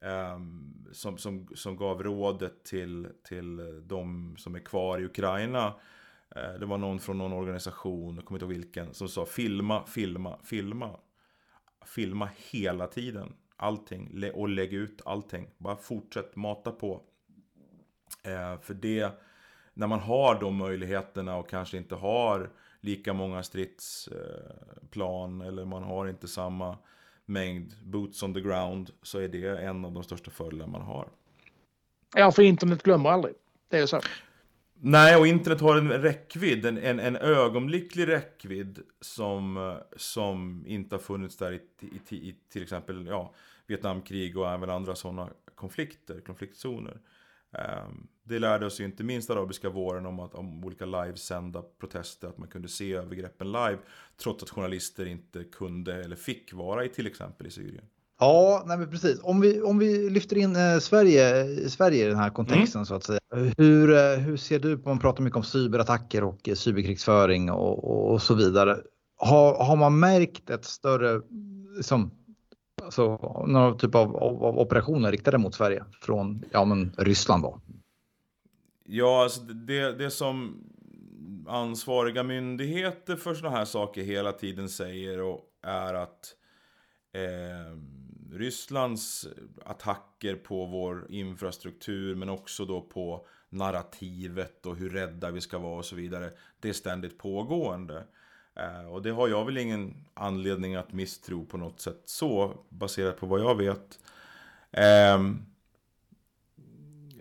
um, 0.01 0.87
som, 0.91 1.17
som, 1.17 1.47
som 1.55 1.75
gav 1.77 2.03
rådet 2.03 2.63
till, 2.63 3.07
till 3.23 3.81
de 3.87 4.35
som 4.37 4.55
är 4.55 4.59
kvar 4.59 4.99
i 4.99 5.05
Ukraina 5.05 5.73
Uh, 6.35 6.59
det 6.59 6.65
var 6.65 6.77
någon 6.77 6.99
från 6.99 7.17
någon 7.17 7.33
organisation, 7.33 8.15
jag 8.15 8.25
kommer 8.25 8.37
inte 8.37 8.45
ihåg 8.45 8.53
vilken, 8.53 8.93
som 8.93 9.07
sa 9.09 9.25
filma, 9.25 9.85
filma, 9.85 10.39
filma. 10.43 10.99
Filma 11.85 12.29
hela 12.51 12.87
tiden. 12.87 13.33
Allting. 13.55 14.31
Och 14.33 14.49
lägg 14.49 14.73
ut 14.73 15.01
allting. 15.05 15.49
Bara 15.57 15.75
fortsätt 15.75 16.35
mata 16.35 16.71
på. 16.71 16.93
Uh, 18.27 18.61
för 18.61 18.73
det, 18.73 19.11
när 19.73 19.87
man 19.87 19.99
har 19.99 20.39
de 20.39 20.55
möjligheterna 20.55 21.37
och 21.37 21.49
kanske 21.49 21.77
inte 21.77 21.95
har 21.95 22.49
lika 22.81 23.13
många 23.13 23.43
stridsplan 23.43 25.41
eller 25.41 25.65
man 25.65 25.83
har 25.83 26.07
inte 26.07 26.27
samma 26.27 26.77
mängd 27.25 27.73
boots 27.83 28.23
on 28.23 28.33
the 28.33 28.41
ground 28.41 28.91
så 29.01 29.19
är 29.19 29.27
det 29.27 29.47
en 29.47 29.85
av 29.85 29.91
de 29.91 30.03
största 30.03 30.31
fördelarna 30.31 30.71
man 30.71 30.81
har. 30.81 31.07
Ja, 32.15 32.31
för 32.31 32.43
internet 32.43 32.83
glömmer 32.83 33.09
aldrig. 33.09 33.33
Det 33.69 33.77
är 33.77 33.85
så. 33.85 34.01
Nej, 34.83 35.17
och 35.17 35.27
internet 35.27 35.61
har 35.61 35.77
en 35.77 35.89
räckvidd, 35.89 36.65
en, 36.65 36.77
en, 36.77 36.99
en 36.99 37.15
ögonblicklig 37.15 38.07
räckvidd 38.07 38.79
som, 39.01 39.77
som 39.95 40.63
inte 40.67 40.95
har 40.95 41.01
funnits 41.01 41.37
där 41.37 41.51
i, 41.51 41.61
i, 42.09 42.15
i 42.15 42.35
till 42.49 42.63
exempel 42.63 43.07
ja, 43.07 43.33
Vietnamkrig 43.67 44.37
och 44.37 44.51
även 44.51 44.69
andra 44.69 44.95
sådana 44.95 45.29
konflikter, 45.55 46.21
konfliktzoner. 46.21 46.97
Um, 47.57 48.07
det 48.23 48.39
lärde 48.39 48.65
oss 48.65 48.79
ju 48.79 48.85
inte 48.85 49.03
minst 49.03 49.29
arabiska 49.29 49.69
våren 49.69 50.05
om, 50.05 50.19
att, 50.19 50.35
om 50.35 50.65
olika 50.65 50.85
livesända 50.85 51.63
protester, 51.79 52.27
att 52.27 52.37
man 52.37 52.47
kunde 52.47 52.67
se 52.67 52.93
övergreppen 52.93 53.51
live, 53.51 53.77
trots 54.23 54.43
att 54.43 54.49
journalister 54.49 55.05
inte 55.05 55.43
kunde 55.43 56.03
eller 56.03 56.15
fick 56.15 56.53
vara 56.53 56.85
i 56.85 56.89
till 56.89 57.07
exempel 57.07 57.47
i 57.47 57.51
Syrien. 57.51 57.85
Ja, 58.19 58.63
nej 58.65 58.77
men 58.77 58.89
precis. 58.89 59.19
Om 59.23 59.41
vi, 59.41 59.61
om 59.61 59.79
vi 59.79 60.09
lyfter 60.09 60.37
in 60.37 60.55
eh, 60.55 60.79
Sverige, 60.79 61.45
Sverige 61.69 62.05
i 62.05 62.07
den 62.07 62.17
här 62.17 62.29
kontexten 62.29 62.79
mm. 62.79 62.85
så 62.85 62.95
att 62.95 63.03
säga. 63.03 63.19
Hur, 63.57 63.93
eh, 63.93 64.17
hur 64.17 64.37
ser 64.37 64.59
du 64.59 64.77
på, 64.77 64.89
man 64.89 64.99
pratar 64.99 65.23
mycket 65.23 65.37
om 65.37 65.43
cyberattacker 65.43 66.23
och 66.23 66.49
eh, 66.49 66.55
cyberkrigsföring 66.55 67.51
och, 67.51 67.83
och, 67.83 68.13
och 68.13 68.21
så 68.21 68.35
vidare. 68.35 68.77
Har, 69.17 69.65
har 69.65 69.75
man 69.75 69.99
märkt 69.99 70.49
ett 70.49 70.65
större, 70.65 71.21
liksom, 71.77 72.11
alltså, 72.83 73.17
någon 73.47 73.77
typ 73.77 73.95
av, 73.95 74.15
av, 74.15 74.43
av, 74.43 74.59
operationer 74.59 75.11
riktade 75.11 75.37
mot 75.37 75.55
Sverige 75.55 75.85
från 76.01 76.43
ja, 76.51 76.65
men 76.65 76.93
Ryssland 76.97 77.43
då? 77.43 77.61
Ja, 78.83 79.23
alltså 79.23 79.41
det, 79.41 79.91
det 79.91 80.11
som 80.11 80.63
ansvariga 81.47 82.23
myndigheter 82.23 83.15
för 83.15 83.33
sådana 83.33 83.57
här 83.57 83.65
saker 83.65 84.03
hela 84.03 84.31
tiden 84.31 84.69
säger 84.69 85.21
och 85.21 85.39
är 85.61 85.93
att 85.93 86.35
eh, 87.13 87.77
Rysslands 88.31 89.27
attacker 89.65 90.35
på 90.35 90.65
vår 90.65 91.07
infrastruktur 91.09 92.15
men 92.15 92.29
också 92.29 92.65
då 92.65 92.81
på 92.81 93.27
narrativet 93.49 94.65
och 94.65 94.75
hur 94.75 94.89
rädda 94.89 95.31
vi 95.31 95.41
ska 95.41 95.59
vara 95.59 95.77
och 95.77 95.85
så 95.85 95.95
vidare. 95.95 96.31
Det 96.59 96.69
är 96.69 96.73
ständigt 96.73 97.17
pågående. 97.17 98.03
Eh, 98.55 98.93
och 98.93 99.01
det 99.01 99.11
har 99.11 99.27
jag 99.27 99.45
väl 99.45 99.57
ingen 99.57 99.95
anledning 100.13 100.75
att 100.75 100.93
misstro 100.93 101.45
på 101.45 101.57
något 101.57 101.79
sätt 101.79 102.01
så 102.05 102.57
baserat 102.69 103.19
på 103.19 103.25
vad 103.25 103.39
jag 103.39 103.55
vet. 103.55 103.99
Ehm, 104.71 105.45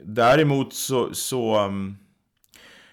däremot 0.02 0.74
så, 0.74 1.14
så 1.14 1.56
mm, 1.58 1.96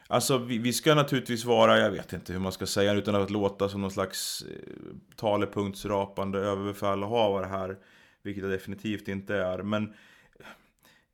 Alltså 0.10 0.38
vi, 0.38 0.58
vi, 0.58 0.74
ska 0.74 0.96
naturligtvis 0.96 1.46
vara, 1.46 1.80
jag 1.80 1.92
vet 1.92 2.14
inte 2.14 2.34
hur 2.34 2.40
man 2.40 2.52
ska 2.52 2.66
säga 2.66 2.94
utan 2.94 3.16
att 3.16 3.30
låta 3.30 3.70
som 3.70 3.82
någon 3.82 3.92
slags 3.92 4.42
eh, 4.42 4.74
talepunktsrapande 5.16 6.40
överbefälhavare 6.40 7.46
här. 7.46 7.78
Vilket 8.24 8.44
jag 8.44 8.52
definitivt 8.52 9.08
inte 9.08 9.36
är. 9.36 9.64
Men 9.64 9.94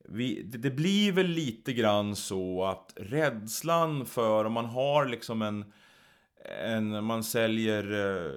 vi, 0.09 0.43
det, 0.43 0.57
det, 0.57 0.71
blir 0.71 1.11
väl 1.11 1.27
lite 1.27 1.73
grann 1.73 2.15
så 2.15 2.65
att 2.65 2.93
rädslan 2.95 4.05
för 4.05 4.45
om 4.45 4.53
man 4.53 4.65
har 4.65 5.05
liksom 5.05 5.41
en, 5.41 5.73
en 6.45 7.03
man 7.03 7.23
säljer 7.23 7.91
eh, 7.91 8.31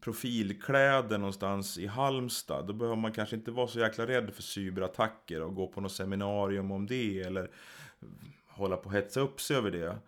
profilkläder 0.00 1.18
någonstans 1.18 1.78
i 1.78 1.86
Halmstad. 1.86 2.66
Då 2.66 2.72
behöver 2.72 2.96
man 2.96 3.12
kanske 3.12 3.36
inte 3.36 3.50
vara 3.50 3.66
så 3.66 3.78
jäkla 3.78 4.06
rädd 4.06 4.30
för 4.34 4.42
cyberattacker 4.42 5.42
och 5.42 5.54
gå 5.54 5.66
på 5.66 5.80
något 5.80 5.92
seminarium 5.92 6.70
om 6.70 6.86
det. 6.86 7.20
Eller 7.20 7.50
hålla 8.46 8.76
på 8.76 8.86
och 8.86 8.92
hetsa 8.92 9.20
upp 9.20 9.40
sig 9.40 9.56
över 9.56 9.70
det. 9.70 9.98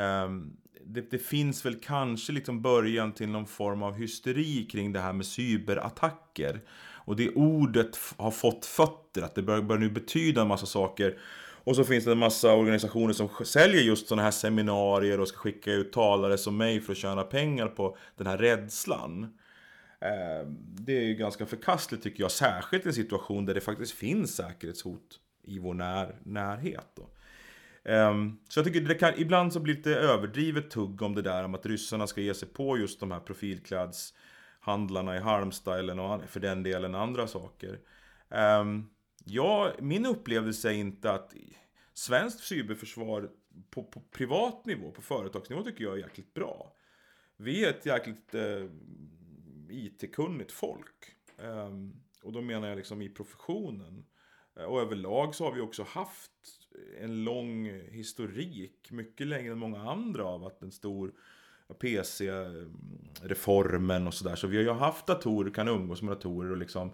Ehm, 0.00 0.56
det, 0.84 1.10
det, 1.10 1.18
finns 1.18 1.66
väl 1.66 1.80
kanske 1.80 2.32
liksom 2.32 2.62
början 2.62 3.12
till 3.12 3.28
någon 3.28 3.46
form 3.46 3.82
av 3.82 3.94
hysteri 3.94 4.68
kring 4.72 4.92
det 4.92 5.00
här 5.00 5.12
med 5.12 5.26
cyberattacker. 5.26 6.60
Och 7.04 7.16
det 7.16 7.30
ordet 7.30 7.98
har 8.16 8.30
fått 8.30 8.66
fötter, 8.66 9.22
att 9.22 9.34
det 9.34 9.42
börjar, 9.42 9.62
börjar 9.62 9.80
nu 9.80 9.90
betyda 9.90 10.42
en 10.42 10.48
massa 10.48 10.66
saker. 10.66 11.18
Och 11.64 11.76
så 11.76 11.84
finns 11.84 12.04
det 12.04 12.12
en 12.12 12.18
massa 12.18 12.54
organisationer 12.54 13.12
som 13.12 13.28
säljer 13.44 13.82
just 13.82 14.08
sådana 14.08 14.22
här 14.22 14.30
seminarier 14.30 15.20
och 15.20 15.28
ska 15.28 15.38
skicka 15.38 15.72
ut 15.72 15.92
talare 15.92 16.38
som 16.38 16.56
mig 16.56 16.80
för 16.80 16.92
att 16.92 16.98
tjäna 16.98 17.22
pengar 17.22 17.66
på 17.66 17.96
den 18.16 18.26
här 18.26 18.38
rädslan. 18.38 19.22
Eh, 20.00 20.46
det 20.58 20.98
är 20.98 21.02
ju 21.02 21.14
ganska 21.14 21.46
förkastligt 21.46 22.02
tycker 22.02 22.22
jag, 22.22 22.30
särskilt 22.30 22.84
i 22.84 22.88
en 22.88 22.94
situation 22.94 23.46
där 23.46 23.54
det 23.54 23.60
faktiskt 23.60 23.92
finns 23.92 24.36
säkerhetshot 24.36 25.20
i 25.44 25.58
vår 25.58 25.74
när, 25.74 26.14
närhet. 26.24 26.86
Då. 26.94 27.10
Ehm, 27.84 28.38
så 28.48 28.58
jag 28.58 28.66
tycker 28.66 28.80
det 28.80 28.94
kan, 28.94 29.12
ibland 29.16 29.52
så 29.52 29.60
blir 29.60 29.74
det 29.74 29.78
lite 29.78 30.00
överdrivet 30.00 30.70
tugg 30.70 31.02
om 31.02 31.14
det 31.14 31.22
där 31.22 31.44
om 31.44 31.54
att 31.54 31.66
ryssarna 31.66 32.06
ska 32.06 32.20
ge 32.20 32.34
sig 32.34 32.48
på 32.48 32.78
just 32.78 33.00
de 33.00 33.10
här 33.10 33.20
profilklädshandlarna 33.20 35.16
i 35.16 35.20
Halmstad 35.20 35.78
eller 35.78 36.26
för 36.26 36.40
den 36.40 36.62
delen 36.62 36.94
andra 36.94 37.26
saker. 37.26 37.78
Um, 38.60 38.90
ja, 39.30 39.72
min 39.78 40.06
upplevelse 40.06 40.68
är 40.68 40.74
inte 40.74 41.12
att 41.12 41.34
svenskt 41.94 42.40
cyberförsvar 42.40 43.30
på, 43.70 43.84
på, 43.84 44.00
privat 44.00 44.66
nivå, 44.66 44.90
på 44.90 45.02
företagsnivå 45.02 45.62
tycker 45.62 45.84
jag 45.84 45.94
är 45.94 46.02
jäkligt 46.02 46.34
bra. 46.34 46.76
Vi 47.36 47.64
är 47.64 47.70
ett 47.70 47.86
jäkligt 47.86 48.34
eh, 48.34 48.66
IT-kunnigt 49.68 50.52
folk. 50.52 51.14
Eh, 51.38 51.70
och 52.22 52.32
då 52.32 52.40
menar 52.40 52.68
jag 52.68 52.76
liksom 52.76 53.02
i 53.02 53.08
professionen. 53.08 54.04
Eh, 54.56 54.64
och 54.64 54.80
överlag 54.80 55.34
så 55.34 55.44
har 55.44 55.52
vi 55.52 55.60
också 55.60 55.82
haft 55.82 56.32
en 57.00 57.24
lång 57.24 57.66
historik, 57.90 58.88
mycket 58.90 59.26
längre 59.26 59.52
än 59.52 59.58
många 59.58 59.90
andra 59.90 60.24
av 60.24 60.44
att 60.44 60.62
en 60.62 60.72
stor 60.72 61.12
PC-reformen 61.80 63.96
mm, 63.96 64.06
och 64.06 64.14
sådär. 64.14 64.36
Så 64.36 64.46
vi 64.46 64.56
har 64.56 64.64
ju 64.64 64.70
haft 64.70 65.06
datorer, 65.06 65.50
kan 65.50 65.68
umgås 65.68 66.02
med 66.02 66.16
datorer 66.16 66.50
och 66.50 66.56
liksom 66.56 66.92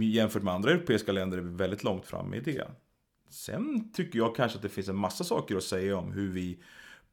jämfört 0.00 0.42
med 0.42 0.54
andra 0.54 0.70
europeiska 0.70 1.12
länder 1.12 1.38
är 1.38 1.42
vi 1.42 1.56
väldigt 1.56 1.84
långt 1.84 2.06
fram 2.06 2.34
i 2.34 2.40
det. 2.40 2.68
Sen 3.28 3.92
tycker 3.92 4.18
jag 4.18 4.36
kanske 4.36 4.56
att 4.56 4.62
det 4.62 4.68
finns 4.68 4.88
en 4.88 4.96
massa 4.96 5.24
saker 5.24 5.56
att 5.56 5.62
säga 5.62 5.96
om 5.96 6.12
hur 6.12 6.30
vi 6.30 6.62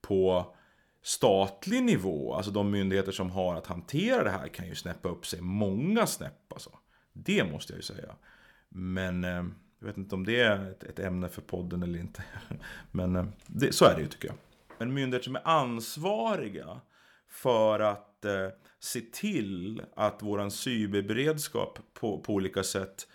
på 0.01 0.55
statlig 1.01 1.83
nivå, 1.83 2.33
alltså 2.33 2.51
de 2.51 2.71
myndigheter 2.71 3.11
som 3.11 3.29
har 3.29 3.55
att 3.55 3.67
hantera 3.67 4.23
det 4.23 4.29
här 4.29 4.47
kan 4.47 4.67
ju 4.67 4.75
snäppa 4.75 5.09
upp 5.09 5.25
sig 5.25 5.41
många 5.41 6.07
snäpp 6.07 6.53
alltså. 6.53 6.69
Det 7.13 7.43
måste 7.51 7.73
jag 7.73 7.77
ju 7.77 7.83
säga. 7.83 8.15
Men 8.69 9.23
eh, 9.23 9.45
jag 9.79 9.87
vet 9.87 9.97
inte 9.97 10.15
om 10.15 10.25
det 10.25 10.41
är 10.41 10.71
ett, 10.71 10.83
ett 10.83 10.99
ämne 10.99 11.29
för 11.29 11.41
podden 11.41 11.83
eller 11.83 11.99
inte. 11.99 12.23
Men 12.91 13.15
eh, 13.15 13.25
det, 13.47 13.75
så 13.75 13.85
är 13.85 13.95
det 13.95 14.01
ju 14.01 14.07
tycker 14.07 14.27
jag. 14.27 14.37
Men 14.77 14.93
myndigheter 14.93 15.23
som 15.23 15.35
är 15.35 15.47
ansvariga 15.47 16.81
för 17.27 17.79
att 17.79 18.12
eh, 18.25 18.47
se 18.79 19.01
till 19.01 19.81
att 19.95 20.23
våran 20.23 20.51
cyberberedskap 20.51 21.79
på, 21.93 22.19
på 22.19 22.33
olika 22.33 22.63
sätt 22.63 23.07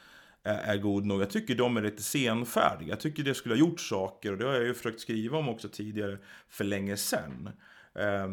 är, 0.43 0.59
är 0.59 0.77
god 0.77 1.07
nog. 1.07 1.21
Jag 1.21 1.31
tycker 1.31 1.55
de 1.55 1.77
är 1.77 1.83
lite 1.83 2.03
senfärdiga. 2.03 2.89
Jag 2.89 3.01
tycker 3.01 3.23
det 3.23 3.35
skulle 3.35 3.55
ha 3.55 3.61
gjort 3.61 3.81
saker 3.81 4.33
och 4.33 4.39
det 4.39 4.45
har 4.45 4.55
jag 4.55 4.67
ju 4.67 4.75
försökt 4.75 5.01
skriva 5.01 5.39
om 5.39 5.49
också 5.49 5.69
tidigare 5.69 6.19
för 6.49 6.65
länge 6.65 6.97
sedan. 6.97 7.51
Eh, 7.95 8.29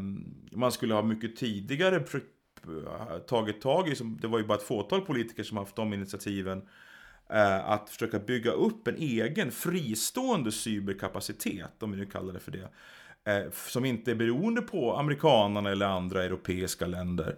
man 0.51 0.71
skulle 0.71 0.93
ha 0.93 1.01
mycket 1.01 1.35
tidigare 1.35 2.03
tagit 3.27 3.61
tag 3.61 3.89
i, 3.89 3.95
det 4.21 4.27
var 4.27 4.39
ju 4.39 4.45
bara 4.45 4.57
ett 4.57 4.63
fåtal 4.63 5.01
politiker 5.01 5.43
som 5.43 5.57
haft 5.57 5.75
de 5.75 5.93
initiativen 5.93 6.61
Eh, 7.29 7.69
att 7.69 7.89
försöka 7.89 8.19
bygga 8.19 8.51
upp 8.51 8.87
en 8.87 8.95
egen 8.95 9.51
fristående 9.51 10.51
cyberkapacitet, 10.51 11.83
om 11.83 11.91
vi 11.91 11.97
nu 11.97 12.05
kallar 12.05 12.33
det 12.33 12.39
för 12.39 12.51
det. 12.51 12.69
Eh, 13.25 13.51
som 13.51 13.85
inte 13.85 14.11
är 14.11 14.15
beroende 14.15 14.61
på 14.61 14.95
amerikanerna 14.95 15.71
eller 15.71 15.85
andra 15.85 16.23
europeiska 16.23 16.87
länder. 16.87 17.35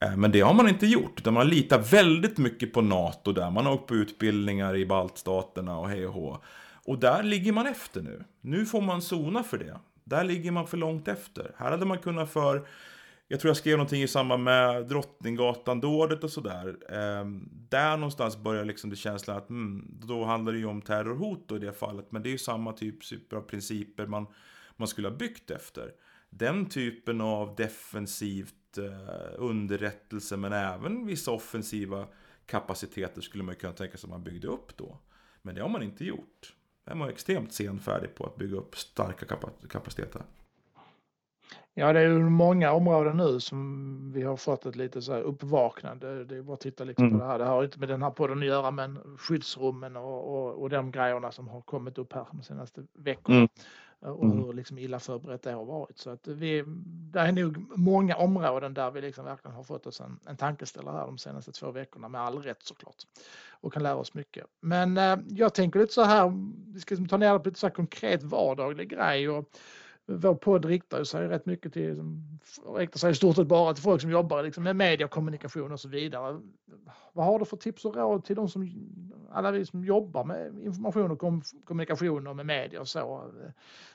Eh, 0.00 0.16
men 0.16 0.30
det 0.30 0.40
har 0.40 0.54
man 0.54 0.68
inte 0.68 0.86
gjort, 0.86 1.20
utan 1.20 1.34
man 1.34 1.48
litar 1.48 1.78
väldigt 1.78 2.38
mycket 2.38 2.72
på 2.72 2.80
NATO 2.80 3.32
där. 3.32 3.50
Man 3.50 3.66
har 3.66 3.72
åkt 3.72 3.88
på 3.88 3.94
utbildningar 3.94 4.76
i 4.76 4.86
baltstaterna 4.86 5.78
och 5.78 5.88
hej 5.88 6.06
och 6.06 6.14
hå. 6.14 6.38
Och 6.84 6.98
där 6.98 7.22
ligger 7.22 7.52
man 7.52 7.66
efter 7.66 8.02
nu. 8.02 8.24
Nu 8.40 8.66
får 8.66 8.80
man 8.80 9.02
zona 9.02 9.42
för 9.42 9.58
det. 9.58 9.78
Där 10.04 10.24
ligger 10.24 10.50
man 10.50 10.66
för 10.66 10.76
långt 10.76 11.08
efter. 11.08 11.52
Här 11.56 11.70
hade 11.70 11.86
man 11.86 11.98
kunnat 11.98 12.32
för 12.32 12.66
jag 13.30 13.40
tror 13.40 13.48
jag 13.48 13.56
skrev 13.56 13.76
någonting 13.76 14.02
i 14.02 14.08
samband 14.08 14.44
med 14.44 14.86
Drottninggatan-dådet 14.86 16.24
och 16.24 16.30
sådär. 16.30 16.76
Ehm, 16.92 17.48
där 17.68 17.96
någonstans 17.96 18.36
börjar 18.36 18.64
liksom 18.64 18.90
det 18.90 18.96
känslan 18.96 19.36
att 19.36 19.50
mm, 19.50 19.84
då 20.02 20.24
handlar 20.24 20.52
det 20.52 20.58
ju 20.58 20.66
om 20.66 20.82
terrorhot 20.82 21.52
i 21.52 21.58
det 21.58 21.72
fallet. 21.72 22.12
Men 22.12 22.22
det 22.22 22.28
är 22.28 22.30
ju 22.32 22.38
samma 22.38 22.72
typ, 22.72 23.04
typ 23.04 23.32
av 23.32 23.40
principer 23.40 24.06
man, 24.06 24.26
man 24.78 24.88
skulle 24.88 25.08
ha 25.08 25.16
byggt 25.16 25.50
efter. 25.50 25.92
Den 26.30 26.68
typen 26.68 27.20
av 27.20 27.54
defensivt 27.56 28.78
eh, 28.78 29.34
underrättelse 29.36 30.36
men 30.36 30.52
även 30.52 31.06
vissa 31.06 31.30
offensiva 31.30 32.06
kapaciteter 32.46 33.20
skulle 33.20 33.44
man 33.44 33.54
kunna 33.54 33.72
tänka 33.72 33.96
sig 33.96 34.08
att 34.08 34.10
man 34.10 34.24
byggde 34.24 34.48
upp 34.48 34.76
då. 34.76 34.98
Men 35.42 35.54
det 35.54 35.60
har 35.60 35.68
man 35.68 35.82
inte 35.82 36.04
gjort. 36.04 36.54
Man 36.84 36.98
var 36.98 37.08
extremt 37.08 37.52
senfärdig 37.52 38.14
på 38.14 38.26
att 38.26 38.36
bygga 38.36 38.56
upp 38.56 38.76
starka 38.76 39.36
kapaciteter. 39.68 40.22
Ja, 41.74 41.92
det 41.92 42.00
är 42.00 42.04
ju 42.04 42.18
många 42.18 42.72
områden 42.72 43.16
nu 43.16 43.40
som 43.40 44.12
vi 44.12 44.22
har 44.22 44.36
fått 44.36 44.66
ett 44.66 44.76
lite 44.76 45.02
så 45.02 45.12
här 45.12 45.20
uppvaknande. 45.20 46.24
Det 46.24 46.36
är 46.36 46.42
bara 46.42 46.54
att 46.54 46.60
titta 46.60 46.84
liksom 46.84 47.06
mm. 47.06 47.18
på 47.18 47.24
det 47.24 47.30
här. 47.30 47.38
Det 47.38 47.44
har 47.44 47.64
inte 47.64 47.78
med 47.78 47.88
den 47.88 48.02
här 48.02 48.10
podden 48.10 48.38
att 48.38 48.44
göra, 48.44 48.70
men 48.70 49.16
skyddsrummen 49.18 49.96
och, 49.96 50.34
och, 50.34 50.62
och 50.62 50.70
de 50.70 50.90
grejerna 50.90 51.32
som 51.32 51.48
har 51.48 51.60
kommit 51.60 51.98
upp 51.98 52.12
här 52.12 52.26
de 52.30 52.42
senaste 52.42 52.82
veckorna. 52.92 53.36
Mm. 53.36 53.48
Och 54.00 54.24
mm. 54.24 54.38
hur 54.38 54.52
liksom 54.52 54.78
illa 54.78 55.00
förberett 55.00 55.42
det 55.42 55.52
har 55.52 55.64
varit. 55.64 55.98
Så 55.98 56.10
att 56.10 56.28
vi, 56.28 56.64
det 56.86 57.18
är 57.18 57.32
nog 57.32 57.78
många 57.78 58.16
områden 58.16 58.74
där 58.74 58.90
vi 58.90 59.00
liksom 59.00 59.24
verkligen 59.24 59.56
har 59.56 59.62
fått 59.62 59.86
oss 59.86 60.00
en, 60.00 60.20
en 60.26 60.36
tankeställare 60.36 60.96
här 60.96 61.06
de 61.06 61.18
senaste 61.18 61.52
två 61.52 61.70
veckorna, 61.70 62.08
med 62.08 62.20
all 62.20 62.42
rätt 62.42 62.62
såklart. 62.62 62.96
Och 63.50 63.72
kan 63.72 63.82
lära 63.82 63.96
oss 63.96 64.14
mycket. 64.14 64.46
Men 64.60 64.98
eh, 64.98 65.16
jag 65.28 65.54
tänker 65.54 65.80
lite 65.80 65.92
så 65.92 66.02
här, 66.02 66.32
vi 66.74 66.80
ska 66.80 66.92
liksom 66.92 67.08
ta 67.08 67.16
ner 67.16 67.32
det 67.32 67.38
på 67.38 67.48
lite 67.48 67.60
så 67.60 67.66
här 67.66 67.74
konkret 67.74 68.22
vardaglig 68.22 68.88
grej. 68.88 69.28
Och, 69.28 69.50
vår 70.10 70.34
podd 70.34 70.64
riktar 70.64 71.04
sig 71.04 71.28
rätt 71.28 71.46
mycket 71.46 71.72
till, 71.72 72.02
riktar 72.76 72.98
sig 72.98 73.10
i 73.10 73.14
stort 73.14 73.36
sett 73.36 73.46
bara 73.46 73.74
till 73.74 73.82
folk 73.82 74.00
som 74.00 74.10
jobbar 74.10 74.42
liksom 74.42 74.64
med 74.64 74.76
media, 74.76 75.08
kommunikation 75.08 75.72
och 75.72 75.80
så 75.80 75.88
vidare. 75.88 76.40
Vad 77.12 77.26
har 77.26 77.38
du 77.38 77.44
för 77.44 77.56
tips 77.56 77.84
och 77.84 77.96
råd 77.96 78.24
till 78.24 78.36
de 78.36 78.48
som, 78.48 78.70
alla 79.32 79.50
vi 79.50 79.66
som 79.66 79.84
jobbar 79.84 80.24
med 80.24 80.58
information 80.62 81.10
och 81.10 81.18
kommunikation 81.64 82.26
och 82.26 82.36
med 82.36 82.46
media 82.46 82.80
och 82.80 82.88
så? 82.88 83.32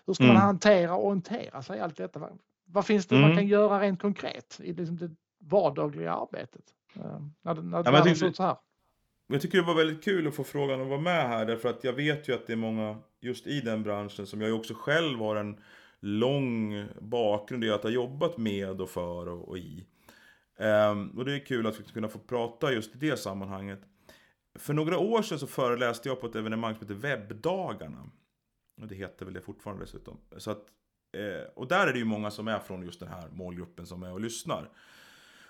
Hur 0.05 0.13
ska 0.13 0.23
mm. 0.23 0.33
man 0.33 0.43
hantera 0.43 0.95
och 0.95 1.07
orientera 1.07 1.61
sig 1.61 1.77
i 1.77 1.81
allt 1.81 1.97
detta? 1.97 2.19
Vad, 2.19 2.39
vad 2.65 2.85
finns 2.85 3.05
det 3.05 3.15
mm. 3.15 3.27
man 3.27 3.37
kan 3.37 3.47
göra 3.47 3.79
rent 3.79 4.01
konkret 4.01 4.59
i 4.63 4.73
liksom 4.73 4.97
det 4.97 5.11
vardagliga 5.39 6.13
arbetet? 6.13 6.63
Eh, 6.95 7.21
när, 7.41 7.55
när 7.55 7.77
ja, 7.77 7.91
världen 7.91 8.15
ser 8.15 8.27
ut 8.27 8.35
så 8.35 8.43
här. 8.43 8.55
Jag 9.27 9.41
tycker 9.41 9.57
det 9.57 9.63
var 9.63 9.75
väldigt 9.75 10.03
kul 10.03 10.27
att 10.27 10.35
få 10.35 10.43
frågan 10.43 10.81
att 10.81 10.87
vara 10.87 10.99
med 10.99 11.27
här 11.27 11.45
därför 11.45 11.69
att 11.69 11.83
jag 11.83 11.93
vet 11.93 12.29
ju 12.29 12.33
att 12.33 12.47
det 12.47 12.53
är 12.53 12.57
många 12.57 12.97
just 13.19 13.47
i 13.47 13.59
den 13.59 13.83
branschen 13.83 14.27
som 14.27 14.41
jag 14.41 14.47
ju 14.47 14.53
också 14.53 14.73
själv 14.73 15.19
har 15.19 15.35
en 15.35 15.57
lång 16.03 16.85
bakgrund 17.01 17.63
i 17.63 17.71
att 17.71 17.83
ha 17.83 17.89
jobbat 17.89 18.37
med 18.37 18.81
och 18.81 18.89
för 18.89 19.27
och, 19.27 19.49
och 19.49 19.57
i. 19.57 19.85
Ehm, 20.59 21.09
och 21.09 21.25
det 21.25 21.35
är 21.35 21.45
kul 21.45 21.67
att 21.67 21.93
kunna 21.93 22.07
få 22.07 22.19
prata 22.19 22.71
just 22.71 22.95
i 22.95 22.97
det 22.97 23.17
sammanhanget. 23.17 23.79
För 24.59 24.73
några 24.73 24.97
år 24.97 25.21
sedan 25.21 25.39
så 25.39 25.47
föreläste 25.47 26.09
jag 26.09 26.21
på 26.21 26.27
ett 26.27 26.35
evenemang 26.35 26.75
som 26.75 26.81
heter 26.81 27.01
Webbdagarna. 27.01 28.09
Och 28.81 28.87
det 28.87 28.95
heter 28.95 29.25
väl 29.25 29.33
det 29.33 29.41
fortfarande 29.41 29.83
dessutom. 29.83 30.17
Så 30.37 30.51
att, 30.51 30.65
eh, 31.17 31.47
och 31.55 31.67
där 31.67 31.87
är 31.87 31.93
det 31.93 31.99
ju 31.99 32.05
många 32.05 32.31
som 32.31 32.47
är 32.47 32.59
från 32.59 32.83
just 32.83 32.99
den 32.99 33.09
här 33.09 33.29
målgruppen 33.31 33.85
som 33.85 34.03
är 34.03 34.13
och 34.13 34.21
lyssnar. 34.21 34.69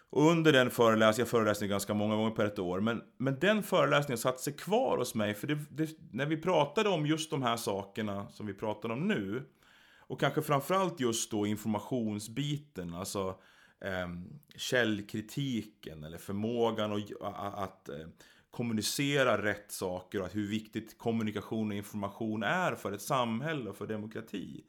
Och 0.09 0.31
under 0.31 0.51
den 0.53 0.71
föreläsningen, 0.71 1.25
jag 1.25 1.29
föreläste 1.29 1.67
ganska 1.67 1.93
många 1.93 2.15
gånger 2.15 2.31
per 2.31 2.45
ett 2.45 2.59
år, 2.59 2.79
men, 2.79 3.01
men 3.17 3.39
den 3.39 3.63
föreläsningen 3.63 4.17
satt 4.17 4.39
sig 4.39 4.53
kvar 4.53 4.97
hos 4.97 5.15
mig. 5.15 5.33
För 5.33 5.47
det, 5.47 5.57
det, 5.69 5.89
när 6.11 6.25
vi 6.25 6.37
pratade 6.37 6.89
om 6.89 7.05
just 7.05 7.31
de 7.31 7.41
här 7.41 7.57
sakerna 7.57 8.27
som 8.29 8.45
vi 8.45 8.53
pratar 8.53 8.89
om 8.89 9.07
nu, 9.07 9.43
och 10.13 10.19
kanske 10.19 10.41
framförallt 10.41 10.99
just 10.99 11.31
då 11.31 11.47
informationsbiten, 11.47 12.93
alltså 12.93 13.39
eh, 13.81 14.07
källkritiken 14.55 16.03
eller 16.03 16.17
förmågan 16.17 16.91
att, 17.21 17.53
att, 17.55 17.89
eh, 17.89 18.07
kommunicera 18.51 19.43
rätt 19.43 19.71
saker 19.71 20.21
och 20.21 20.33
hur 20.33 20.47
viktigt 20.47 20.97
kommunikation 20.97 21.71
och 21.71 21.77
information 21.77 22.43
är 22.43 22.75
för 22.75 22.91
ett 22.91 23.01
samhälle 23.01 23.69
och 23.69 23.77
för 23.77 23.87
demokrati. 23.87 24.63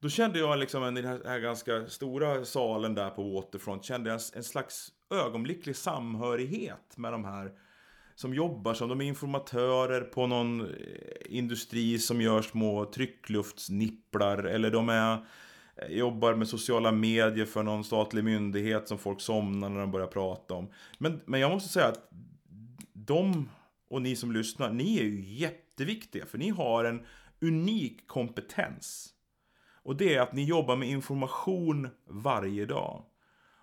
Då 0.00 0.08
kände 0.08 0.38
jag 0.38 0.58
liksom 0.58 0.96
i 0.96 1.02
den 1.02 1.22
här 1.26 1.38
ganska 1.38 1.86
stora 1.86 2.44
salen 2.44 2.94
där 2.94 3.10
på 3.10 3.22
Waterfront, 3.22 3.84
kände 3.84 4.10
jag 4.10 4.20
en 4.34 4.44
slags 4.44 4.92
ögonblicklig 5.10 5.76
samhörighet 5.76 6.96
med 6.96 7.12
de 7.12 7.24
här 7.24 7.52
som 8.18 8.34
jobbar 8.34 8.74
som 8.74 8.88
de 8.88 9.00
är 9.00 9.04
informatörer 9.04 10.00
på 10.00 10.26
någon 10.26 10.60
eh, 10.60 10.66
industri 11.28 11.98
som 11.98 12.20
gör 12.20 12.42
små 12.42 12.84
tryckluftsnipplar 12.84 14.38
eller 14.38 14.70
de 14.70 14.88
är 14.88 15.24
eh, 15.76 15.88
jobbar 15.88 16.34
med 16.34 16.48
sociala 16.48 16.92
medier 16.92 17.46
för 17.46 17.62
någon 17.62 17.84
statlig 17.84 18.24
myndighet 18.24 18.88
som 18.88 18.98
folk 18.98 19.20
somnar 19.20 19.68
när 19.68 19.80
de 19.80 19.90
börjar 19.90 20.06
prata 20.06 20.54
om. 20.54 20.70
Men, 20.98 21.20
men 21.24 21.40
jag 21.40 21.50
måste 21.50 21.68
säga 21.68 21.86
att 21.86 22.10
de 22.92 23.48
och 23.90 24.02
ni 24.02 24.16
som 24.16 24.32
lyssnar, 24.32 24.72
ni 24.72 24.98
är 24.98 25.04
ju 25.04 25.24
jätteviktiga 25.24 26.26
för 26.26 26.38
ni 26.38 26.48
har 26.48 26.84
en 26.84 27.06
unik 27.40 28.06
kompetens. 28.06 29.08
Och 29.82 29.96
det 29.96 30.14
är 30.14 30.20
att 30.20 30.32
ni 30.32 30.44
jobbar 30.44 30.76
med 30.76 30.88
information 30.88 31.88
varje 32.06 32.66
dag. 32.66 33.04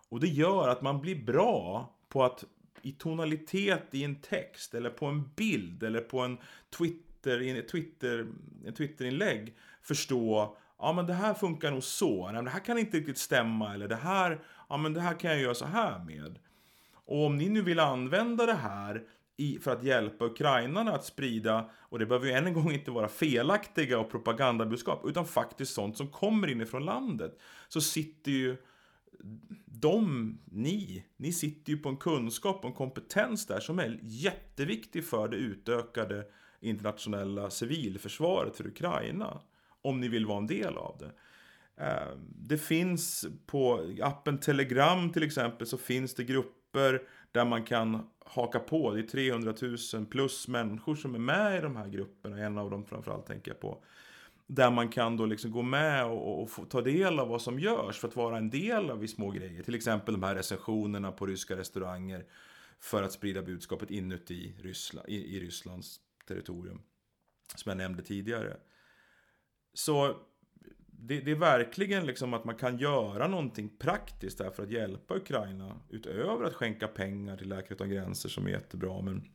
Och 0.10 0.20
det 0.20 0.28
gör 0.28 0.70
att 0.70 0.82
man 0.82 1.01
blir 1.01 1.26
bra 1.26 1.91
på 2.10 2.24
att 2.24 2.43
i 2.82 2.91
tonalitet 2.91 3.88
i 3.91 4.03
en 4.03 4.15
text 4.15 4.73
eller 4.73 4.89
på 4.89 5.05
en 5.05 5.30
bild 5.36 5.84
eller 5.84 6.01
på 6.01 6.19
en 6.19 6.38
Twitter, 6.78 7.67
Twitter, 7.67 8.28
en 8.65 8.73
Twitterinlägg 8.73 9.55
förstå 9.82 10.57
Ja 10.80 10.93
men 10.93 11.07
det 11.07 11.13
här 11.13 11.34
funkar 11.34 11.71
nog 11.71 11.84
så, 11.84 12.32
Nej, 12.32 12.43
det 12.43 12.49
här 12.49 12.59
kan 12.59 12.78
inte 12.78 12.97
riktigt 12.97 13.17
stämma 13.17 13.73
eller 13.73 13.88
det 13.88 13.95
här, 13.95 14.39
ja 14.69 14.78
men 14.78 14.93
det 14.93 15.01
här 15.01 15.19
kan 15.19 15.32
jag 15.32 15.39
göra 15.39 15.53
så 15.53 15.65
här 15.65 15.99
med. 15.99 16.39
Och 17.05 17.26
om 17.26 17.38
ni 17.38 17.49
nu 17.49 17.61
vill 17.61 17.80
använda 17.80 18.45
det 18.45 18.53
här 18.53 19.03
i, 19.38 19.59
för 19.59 19.71
att 19.71 19.84
hjälpa 19.84 20.26
ukrainarna 20.26 20.91
att 20.91 21.05
sprida, 21.05 21.69
och 21.76 21.99
det 21.99 22.05
behöver 22.05 22.28
ju 22.28 22.34
än 22.34 22.47
en 22.47 22.53
gång 22.53 22.71
inte 22.71 22.91
vara 22.91 23.07
felaktiga 23.07 23.99
och 23.99 24.11
propagandabudskap, 24.11 25.05
utan 25.05 25.26
faktiskt 25.26 25.73
sånt 25.73 25.97
som 25.97 26.07
kommer 26.07 26.47
inifrån 26.47 26.86
landet, 26.86 27.39
så 27.67 27.82
sitter 27.82 28.32
ju 28.32 28.57
de, 29.82 30.38
ni, 30.45 31.05
ni 31.17 31.32
sitter 31.32 31.71
ju 31.71 31.78
på 31.78 31.89
en 31.89 31.97
kunskap 31.97 32.59
och 32.59 32.69
en 32.69 32.76
kompetens 32.76 33.47
där 33.47 33.59
som 33.59 33.80
är 33.80 33.99
jätteviktig 34.01 35.05
för 35.05 35.28
det 35.28 35.38
utökade 35.38 36.26
internationella 36.59 37.49
civilförsvaret 37.49 38.57
för 38.57 38.67
Ukraina. 38.67 39.41
Om 39.82 39.99
ni 39.99 40.07
vill 40.07 40.26
vara 40.26 40.38
en 40.38 40.47
del 40.47 40.78
av 40.78 40.97
det. 40.99 41.11
Ehm, 41.84 42.19
det 42.30 42.57
finns 42.57 43.26
på 43.45 43.93
appen 44.01 44.39
Telegram 44.39 45.11
till 45.11 45.23
exempel 45.23 45.67
så 45.67 45.78
finns 45.78 46.13
det 46.15 46.23
grupper 46.23 47.01
där 47.32 47.45
man 47.45 47.63
kan 47.63 48.09
haka 48.26 48.59
på. 48.59 48.91
Det 48.91 48.99
är 48.99 49.03
300 49.03 49.53
000 49.93 50.05
plus 50.05 50.47
människor 50.47 50.95
som 50.95 51.15
är 51.15 51.19
med 51.19 51.57
i 51.57 51.61
de 51.61 51.76
här 51.76 51.88
grupperna. 51.88 52.38
En 52.38 52.57
av 52.57 52.71
dem 52.71 52.86
framförallt 52.86 53.26
tänker 53.26 53.51
jag 53.51 53.59
på. 53.59 53.84
Där 54.48 54.72
man 54.72 54.89
kan 54.89 55.18
då 55.18 55.26
liksom 55.26 55.52
gå 55.52 55.62
med 55.62 56.06
och, 56.06 56.41
och 56.41 56.50
få 56.50 56.66
ta 56.66 56.82
del 56.82 57.20
av 57.20 57.28
vad 57.28 57.41
som 57.41 57.60
görs 57.60 58.00
för 58.00 58.08
att 58.08 58.16
vara 58.16 58.38
en 58.38 58.50
del 58.50 58.89
av 58.89 59.08
små 59.08 59.32
grejer. 59.32 59.64
Till 59.64 59.76
exempel 59.76 60.14
de 60.14 60.24
här 60.24 60.36
recensionerna 60.36 61.12
på 61.12 61.26
ryska 61.26 61.58
restauranger 61.58 62.26
för 62.80 63.04
att 63.04 63.12
sprida 63.12 63.41
budskapet 63.41 63.91
inuti 63.91 64.56
Ryssland, 64.62 65.10
i, 65.10 65.36
i 65.36 65.39
Rysslands 65.39 66.00
territorium. 66.28 66.82
Som 67.56 67.70
jag 67.70 67.78
nämnde 67.78 68.04
tidigare. 68.04 68.58
Så 69.74 70.18
det, 70.88 71.20
det, 71.20 71.32
är 71.32 71.36
verkligen 71.36 72.06
liksom 72.06 72.34
att 72.34 72.46
man 72.46 72.56
kan 72.56 72.78
göra 72.78 73.28
någonting 73.28 73.70
praktiskt 73.78 74.38
där 74.38 74.50
för 74.50 74.64
att 74.64 74.72
hjälpa 74.72 75.16
Ukraina. 75.16 75.80
Utöver 75.89 76.43
att 76.46 76.54
skänka 76.54 76.88
pengar 76.88 77.38
till 77.38 77.50
Läkare 77.50 77.74
Utan 77.74 77.89
Gränser 77.89 78.30
som 78.30 78.46
är 78.46 78.50
jättebra. 78.50 79.02
Men 79.02 79.30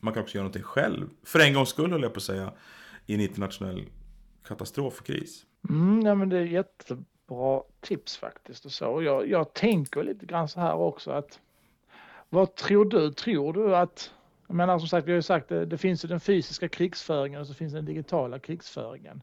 man 0.00 0.14
kan 0.14 0.22
också 0.22 0.34
göra 0.34 0.42
någonting 0.42 0.62
själv. 0.62 1.08
För 1.22 1.40
en 1.40 1.54
gångs 1.54 1.68
skull 1.68 1.92
höll 1.92 2.02
jag 2.02 2.12
på 2.12 2.18
att 2.18 2.22
säga. 2.22 2.52
I 3.06 3.14
en 3.14 3.20
internationell 3.20 3.86
katastrof 4.46 5.00
och 5.00 5.06
kris. 5.06 5.46
Mm, 5.68 6.00
nej, 6.00 6.14
men 6.14 6.28
det 6.28 6.38
är 6.38 6.42
jättebra 6.42 7.62
tips 7.80 8.16
faktiskt. 8.16 8.64
Och 8.64 8.72
så. 8.72 9.02
Jag, 9.02 9.30
jag 9.30 9.54
tänker 9.54 10.02
lite 10.02 10.26
grann 10.26 10.48
så 10.48 10.60
här 10.60 10.74
också 10.74 11.10
att 11.10 11.40
vad 12.28 12.54
tror 12.54 12.84
du? 12.84 13.12
Tror 13.12 13.52
du 13.52 13.76
att 13.76 14.12
jag 14.46 14.54
menar 14.56 14.78
som 14.78 14.88
sagt, 14.88 15.06
vi 15.06 15.12
har 15.12 15.16
ju 15.16 15.22
sagt 15.22 15.48
det, 15.48 15.66
det 15.66 15.78
finns 15.78 16.04
ju 16.04 16.08
den 16.08 16.20
fysiska 16.20 16.68
krigsföringen 16.68 17.40
och 17.40 17.46
så 17.46 17.54
finns 17.54 17.72
den 17.72 17.84
digitala 17.84 18.38
krigsföringen. 18.38 19.22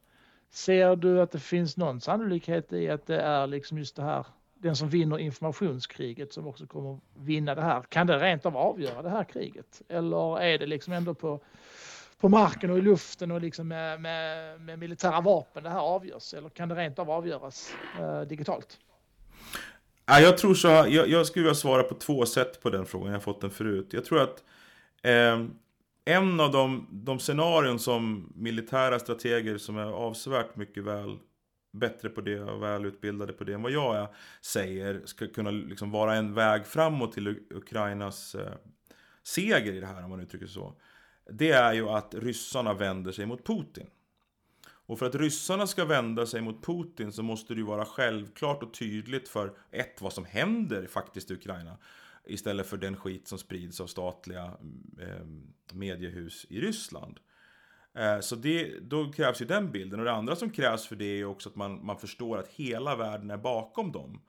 Ser 0.51 0.95
du 0.95 1.21
att 1.21 1.31
det 1.31 1.39
finns 1.39 1.77
någon 1.77 2.01
sannolikhet 2.01 2.73
i 2.73 2.89
att 2.89 3.05
det 3.05 3.21
är 3.21 3.47
liksom 3.47 3.77
just 3.77 3.95
det 3.95 4.03
här, 4.03 4.25
den 4.55 4.75
som 4.75 4.89
vinner 4.89 5.19
informationskriget 5.19 6.33
som 6.33 6.47
också 6.47 6.67
kommer 6.67 6.99
vinna 7.15 7.55
det 7.55 7.61
här? 7.61 7.81
Kan 7.81 8.07
det 8.07 8.19
rent 8.19 8.45
av 8.45 8.57
avgöra 8.57 9.01
det 9.01 9.09
här 9.09 9.23
kriget? 9.23 9.81
Eller 9.89 10.39
är 10.39 10.57
det 10.57 10.65
liksom 10.65 10.93
ändå 10.93 11.13
på 11.13 11.39
på 12.23 12.29
marken 12.29 12.71
och 12.71 12.77
i 12.77 12.81
luften 12.81 13.31
och 13.31 13.41
liksom 13.41 13.67
med, 13.67 14.01
med, 14.01 14.61
med 14.61 14.79
militära 14.79 15.21
vapen 15.21 15.63
det 15.63 15.69
här 15.69 15.79
avgörs? 15.79 16.33
Eller 16.33 16.49
kan 16.49 16.69
det 16.69 16.75
rent 16.75 16.99
av 16.99 17.11
avgöras 17.11 17.75
eh, 17.99 18.21
digitalt? 18.21 18.79
Ja, 20.05 20.19
jag 20.19 20.37
tror 20.37 20.53
så 20.53 20.67
jag, 20.67 21.07
jag 21.07 21.25
skulle 21.25 21.43
vilja 21.43 21.55
svara 21.55 21.83
på 21.83 21.95
två 21.95 22.25
sätt 22.25 22.61
på 22.61 22.69
den 22.69 22.85
frågan, 22.85 23.07
jag 23.07 23.15
har 23.15 23.19
fått 23.19 23.41
den 23.41 23.49
förut. 23.49 23.87
Jag 23.91 24.05
tror 24.05 24.21
att 24.21 24.43
eh, 25.01 25.45
en 26.05 26.39
av 26.39 26.51
de, 26.51 26.87
de 26.91 27.19
scenarion 27.19 27.79
som 27.79 28.33
militära 28.35 28.99
strateger 28.99 29.57
som 29.57 29.77
är 29.77 29.91
avsevärt 29.91 30.55
mycket 30.55 30.83
väl 30.83 31.17
bättre 31.73 32.09
på 32.09 32.21
det 32.21 32.39
och 32.39 32.63
välutbildade 32.63 33.33
på 33.33 33.43
det 33.43 33.53
än 33.53 33.61
vad 33.61 33.71
jag 33.71 33.95
är, 33.95 34.07
säger 34.41 35.01
ska 35.05 35.27
kunna 35.27 35.51
liksom 35.51 35.91
vara 35.91 36.15
en 36.15 36.33
väg 36.33 36.65
framåt 36.65 37.13
till 37.13 37.39
Ukrainas 37.49 38.35
eh, 38.35 38.53
seger 39.23 39.73
i 39.73 39.79
det 39.79 39.87
här, 39.87 40.03
om 40.03 40.09
man 40.09 40.19
uttrycker 40.19 40.45
sig 40.45 40.53
så 40.53 40.73
det 41.31 41.51
är 41.51 41.73
ju 41.73 41.89
att 41.89 42.15
ryssarna 42.15 42.73
vänder 42.73 43.11
sig 43.11 43.25
mot 43.25 43.45
Putin. 43.45 43.87
Och 44.85 44.99
för 44.99 45.05
att 45.05 45.15
ryssarna 45.15 45.67
ska 45.67 45.85
vända 45.85 46.25
sig 46.25 46.41
mot 46.41 46.65
Putin 46.65 47.11
så 47.11 47.23
måste 47.23 47.53
det 47.53 47.57
ju 47.57 47.65
vara 47.65 47.85
självklart 47.85 48.63
och 48.63 48.73
tydligt 48.73 49.29
för 49.29 49.57
ett, 49.71 50.01
vad 50.01 50.13
som 50.13 50.25
händer 50.25 50.87
faktiskt 50.87 51.31
i 51.31 51.33
Ukraina. 51.33 51.77
Istället 52.25 52.67
för 52.67 52.77
den 52.77 52.95
skit 52.95 53.27
som 53.27 53.37
sprids 53.37 53.81
av 53.81 53.87
statliga 53.87 54.57
eh, 55.01 55.25
mediehus 55.73 56.45
i 56.49 56.61
Ryssland. 56.61 57.19
Eh, 57.93 58.19
så 58.19 58.35
det, 58.35 58.79
då 58.79 59.11
krävs 59.11 59.41
ju 59.41 59.45
den 59.45 59.71
bilden. 59.71 59.99
Och 59.99 60.05
det 60.05 60.11
andra 60.11 60.35
som 60.35 60.49
krävs 60.49 60.87
för 60.87 60.95
det 60.95 61.05
är 61.05 61.15
ju 61.15 61.25
också 61.25 61.49
att 61.49 61.55
man, 61.55 61.85
man 61.85 61.97
förstår 61.97 62.37
att 62.37 62.47
hela 62.47 62.95
världen 62.95 63.31
är 63.31 63.37
bakom 63.37 63.91
dem. 63.91 64.21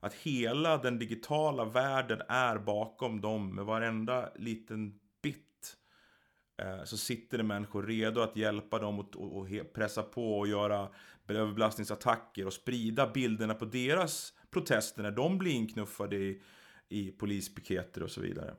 Att 0.00 0.14
hela 0.14 0.78
den 0.78 0.98
digitala 0.98 1.64
världen 1.64 2.22
är 2.28 2.58
bakom 2.58 3.20
dem 3.20 3.54
med 3.54 3.64
varenda 3.64 4.32
liten 4.36 4.98
Eh, 6.58 6.84
så 6.84 6.96
sitter 6.96 7.38
det 7.38 7.44
människor 7.44 7.82
redo 7.82 8.20
att 8.20 8.36
hjälpa 8.36 8.78
dem 8.78 8.98
och, 8.98 9.16
och, 9.16 9.36
och 9.36 9.48
pressa 9.72 10.02
på 10.02 10.38
och 10.38 10.48
göra 10.48 10.88
överbelastningsattacker 11.28 12.46
och 12.46 12.52
sprida 12.52 13.10
bilderna 13.10 13.54
på 13.54 13.64
deras 13.64 14.32
protester 14.50 15.02
när 15.02 15.10
de 15.10 15.38
blir 15.38 15.52
inknuffade 15.52 16.16
i, 16.16 16.42
i 16.88 17.10
polispiketer 17.10 18.02
och 18.02 18.10
så 18.10 18.20
vidare. 18.20 18.54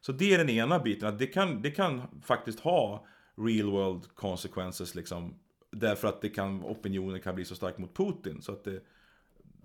Så 0.00 0.12
det 0.12 0.34
är 0.34 0.38
den 0.38 0.50
ena 0.50 0.78
biten, 0.78 1.08
att 1.08 1.18
det 1.18 1.26
kan, 1.26 1.62
det 1.62 1.70
kan 1.70 2.02
faktiskt 2.22 2.60
ha 2.60 3.06
real 3.36 3.70
world 3.70 4.14
consequences 4.14 4.94
liksom. 4.94 5.34
Därför 5.70 6.08
att 6.08 6.22
det 6.22 6.28
kan, 6.28 6.64
opinionen 6.64 7.20
kan 7.20 7.34
bli 7.34 7.44
så 7.44 7.54
stark 7.54 7.78
mot 7.78 7.96
Putin 7.96 8.42
så 8.42 8.52
att 8.52 8.64
det, 8.64 8.80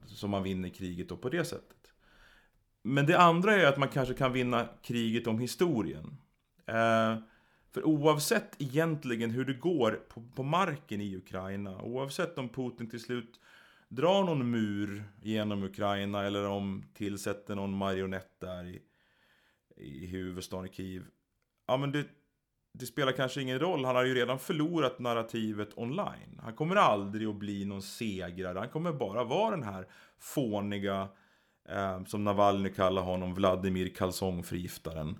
så 0.05 0.27
man 0.27 0.43
vinner 0.43 0.69
kriget 0.69 1.09
då 1.09 1.17
på 1.17 1.29
det 1.29 1.45
sättet. 1.45 1.93
Men 2.81 3.05
det 3.05 3.19
andra 3.19 3.55
är 3.55 3.65
att 3.65 3.77
man 3.77 3.89
kanske 3.89 4.13
kan 4.13 4.33
vinna 4.33 4.67
kriget 4.83 5.27
om 5.27 5.39
historien. 5.39 6.17
Eh, 6.65 7.17
för 7.73 7.85
oavsett 7.85 8.61
egentligen 8.61 9.31
hur 9.31 9.45
det 9.45 9.53
går 9.53 9.91
på, 9.91 10.23
på 10.35 10.43
marken 10.43 11.01
i 11.01 11.15
Ukraina, 11.15 11.81
oavsett 11.81 12.37
om 12.37 12.49
Putin 12.49 12.89
till 12.89 12.99
slut 12.99 13.39
drar 13.89 14.23
någon 14.23 14.51
mur 14.51 15.03
genom 15.21 15.63
Ukraina 15.63 16.25
eller 16.25 16.47
om 16.47 16.83
tillsätter 16.93 17.55
någon 17.55 17.77
marionett 17.77 18.39
där 18.39 18.67
i, 18.67 18.81
i 19.77 20.05
huvudstaden 20.05 20.71
Kiev. 20.71 21.03
Ja 21.67 21.77
men 21.77 21.91
det, 21.91 22.05
det 22.73 22.85
spelar 22.85 23.11
kanske 23.11 23.41
ingen 23.41 23.59
roll, 23.59 23.85
han 23.85 23.95
har 23.95 24.05
ju 24.05 24.15
redan 24.15 24.39
förlorat 24.39 24.99
narrativet 24.99 25.77
online. 25.77 26.39
Han 26.43 26.53
kommer 26.53 26.75
aldrig 26.75 27.27
att 27.27 27.35
bli 27.35 27.65
någon 27.65 27.81
segrare, 27.81 28.59
han 28.59 28.69
kommer 28.69 28.93
bara 28.93 29.23
vara 29.23 29.51
den 29.51 29.63
här 29.63 29.87
fåniga, 30.19 31.09
eh, 31.69 32.03
som 32.03 32.23
Navalny 32.23 32.73
kallar 32.73 33.01
honom, 33.01 33.33
Vladimir 33.33 33.95
kalsongförgiftaren. 33.95 35.17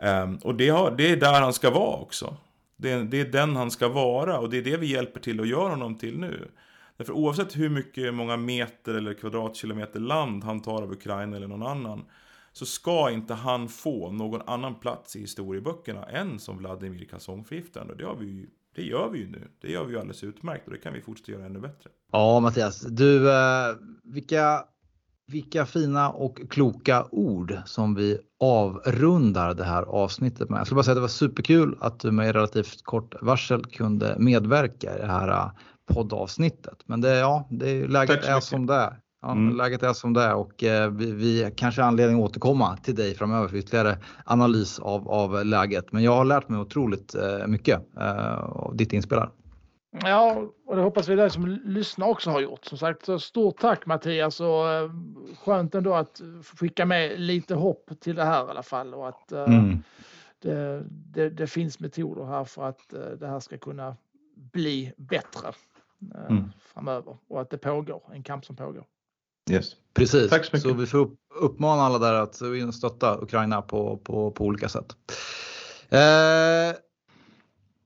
Ehm, 0.00 0.36
och 0.36 0.54
det, 0.54 0.68
har, 0.68 0.90
det 0.90 1.10
är 1.10 1.16
där 1.16 1.40
han 1.40 1.52
ska 1.52 1.70
vara 1.70 1.96
också. 1.96 2.36
Det, 2.76 3.02
det, 3.04 3.20
är 3.20 3.24
den 3.24 3.56
han 3.56 3.70
ska 3.70 3.88
vara 3.88 4.38
och 4.38 4.50
det 4.50 4.58
är 4.58 4.62
det 4.62 4.76
vi 4.76 4.86
hjälper 4.86 5.20
till 5.20 5.40
att 5.40 5.48
göra 5.48 5.68
honom 5.68 5.94
till 5.94 6.18
nu. 6.18 6.50
Därför 6.96 7.12
oavsett 7.12 7.56
hur 7.56 7.68
mycket, 7.68 8.14
många 8.14 8.36
meter 8.36 8.94
eller 8.94 9.14
kvadratkilometer 9.14 10.00
land 10.00 10.44
han 10.44 10.62
tar 10.62 10.82
av 10.82 10.92
Ukraina 10.92 11.36
eller 11.36 11.48
någon 11.48 11.66
annan 11.66 12.04
så 12.52 12.66
ska 12.66 13.10
inte 13.10 13.34
han 13.34 13.68
få 13.68 14.10
någon 14.10 14.42
annan 14.46 14.74
plats 14.74 15.16
i 15.16 15.20
historieböckerna 15.20 16.04
än 16.04 16.38
som 16.38 16.58
Vladimir 16.58 17.04
kalsongförgiftaren. 17.04 17.96
Det, 17.98 18.14
vi, 18.18 18.46
det 18.74 18.82
gör 18.82 19.08
vi 19.08 19.18
ju 19.18 19.28
nu. 19.28 19.48
Det 19.60 19.70
gör 19.70 19.84
vi 19.84 19.92
ju 19.92 19.98
alldeles 19.98 20.24
utmärkt 20.24 20.66
och 20.66 20.72
det 20.72 20.78
kan 20.78 20.92
vi 20.92 21.00
fortsätta 21.00 21.32
göra 21.32 21.46
ännu 21.46 21.60
bättre. 21.60 21.90
Ja 22.12 22.40
Mattias, 22.40 22.80
du, 22.80 23.30
eh, 23.30 23.76
vilka, 24.02 24.64
vilka 25.30 25.66
fina 25.66 26.10
och 26.10 26.40
kloka 26.50 27.06
ord 27.10 27.58
som 27.64 27.94
vi 27.94 28.18
avrundar 28.40 29.54
det 29.54 29.64
här 29.64 29.82
avsnittet 29.82 30.50
med. 30.50 30.58
Jag 30.58 30.66
skulle 30.66 30.76
bara 30.76 30.82
säga 30.82 30.92
att 30.92 30.96
det 30.96 31.00
var 31.00 31.08
superkul 31.08 31.76
att 31.80 32.00
du 32.00 32.10
med 32.10 32.34
relativt 32.34 32.82
kort 32.82 33.14
varsel 33.20 33.64
kunde 33.64 34.16
medverka 34.18 34.96
i 34.96 35.00
det 35.00 35.06
här 35.06 35.28
eh, 35.28 35.50
poddavsnittet. 35.94 36.78
Men 36.86 37.00
det, 37.00 37.18
ja, 37.18 37.48
det, 37.50 37.88
läget 37.88 38.24
är 38.24 38.40
som 38.40 38.66
det 38.66 38.74
är. 38.74 38.96
Ja, 39.22 39.32
mm. 39.32 39.56
Läget 39.56 39.82
är 39.82 39.92
som 39.92 40.12
det 40.12 40.22
är 40.22 40.34
och 40.34 40.64
eh, 40.64 40.90
vi, 40.90 41.12
vi 41.12 41.52
kanske 41.56 41.80
har 41.80 41.88
anledning 41.88 42.16
att 42.16 42.30
återkomma 42.30 42.76
till 42.76 42.94
dig 42.94 43.14
framöver 43.14 43.48
för 43.48 43.56
ytterligare 43.56 43.98
analys 44.24 44.78
av, 44.78 45.08
av 45.08 45.44
läget. 45.44 45.92
Men 45.92 46.02
jag 46.02 46.16
har 46.16 46.24
lärt 46.24 46.48
mig 46.48 46.60
otroligt 46.60 47.14
eh, 47.14 47.46
mycket 47.46 47.80
eh, 48.00 48.34
av 48.40 48.76
ditt 48.76 48.92
inspel 48.92 49.18
Ja, 49.90 50.52
och 50.66 50.76
det 50.76 50.82
hoppas 50.82 51.08
vi 51.08 51.16
det 51.16 51.30
som 51.30 51.46
lyssnar 51.64 52.06
också 52.06 52.30
har 52.30 52.40
gjort. 52.40 52.64
Som 52.64 52.78
sagt, 52.78 53.04
så 53.04 53.18
stort 53.18 53.60
tack 53.60 53.86
Mattias 53.86 54.40
och 54.40 54.68
eh, 54.68 54.90
skönt 55.44 55.74
ändå 55.74 55.94
att 55.94 56.20
skicka 56.56 56.86
med 56.86 57.20
lite 57.20 57.54
hopp 57.54 57.90
till 58.00 58.16
det 58.16 58.24
här 58.24 58.46
i 58.46 58.50
alla 58.50 58.62
fall 58.62 58.94
och 58.94 59.08
att 59.08 59.32
eh, 59.32 59.44
mm. 59.44 59.82
det, 60.38 60.84
det, 60.88 61.30
det, 61.30 61.46
finns 61.46 61.80
metoder 61.80 62.24
här 62.24 62.44
för 62.44 62.68
att 62.68 62.92
eh, 62.92 63.00
det 63.00 63.26
här 63.26 63.40
ska 63.40 63.58
kunna 63.58 63.96
bli 64.34 64.92
bättre 64.96 65.52
mm. 66.28 66.52
framöver 66.60 67.16
och 67.28 67.40
att 67.40 67.50
det 67.50 67.58
pågår, 67.58 68.02
en 68.14 68.22
kamp 68.22 68.44
som 68.44 68.56
pågår. 68.56 68.84
Yes. 69.50 69.76
Precis, 69.94 70.30
Tack 70.30 70.44
så, 70.44 70.56
mycket. 70.56 70.70
så 70.70 70.74
vi 70.74 70.86
får 70.86 71.10
uppmana 71.40 71.82
alla 71.82 71.98
där 71.98 72.14
att 72.14 72.74
stötta 72.74 73.22
Ukraina 73.22 73.62
på, 73.62 73.96
på, 73.96 74.30
på 74.30 74.44
olika 74.44 74.68
sätt. 74.68 74.96
Eh, 75.88 76.76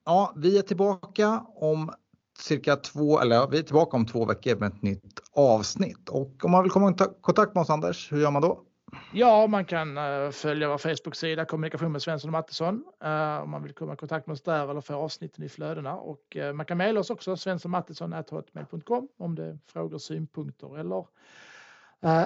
ja, 0.04 0.32
vi 0.36 0.58
är 0.58 0.62
tillbaka 0.62 1.46
om 1.54 1.92
cirka 2.38 2.76
två, 2.76 3.20
eller 3.20 3.46
vi 3.46 3.58
är 3.58 3.62
tillbaka 3.62 3.96
om 3.96 4.06
två 4.06 4.24
veckor 4.24 4.56
med 4.56 4.68
ett 4.68 4.82
nytt 4.82 5.20
avsnitt. 5.32 6.08
Och 6.08 6.44
om 6.44 6.50
man 6.50 6.62
vill 6.62 6.72
komma 6.72 6.90
i 6.90 6.94
kontakt 7.20 7.54
med 7.54 7.62
oss 7.62 7.70
Anders, 7.70 8.12
hur 8.12 8.20
gör 8.20 8.30
man 8.30 8.42
då? 8.42 8.64
Ja, 9.12 9.46
man 9.46 9.64
kan 9.64 9.98
uh, 9.98 10.30
följa 10.30 10.68
vår 10.68 10.78
Facebook-sida 10.78 11.44
Kommunikation 11.44 11.92
med 11.92 12.02
Svensson 12.02 12.28
och 12.28 12.32
Mattesson 12.32 12.84
uh, 13.04 13.10
eh, 13.10 13.42
om 13.42 13.50
man 13.50 13.62
vill 13.62 13.72
komma 13.72 13.92
i 13.94 13.96
kontakt 13.96 14.26
med 14.26 14.34
oss 14.34 14.42
där 14.42 14.70
eller 14.70 14.80
få 14.80 14.94
avsnitten 14.94 15.44
i 15.44 15.48
flödena. 15.48 15.96
Och 15.96 16.36
uh, 16.36 16.52
man 16.52 16.66
kan 16.66 16.78
mejla 16.78 17.00
oss 17.00 17.10
också, 17.10 17.36
svenssonmattisson.hotmail.com 17.36 19.08
om 19.18 19.34
det 19.34 19.44
är 19.44 19.58
frågor, 19.66 19.98
synpunkter 19.98 20.78
eller 20.78 21.06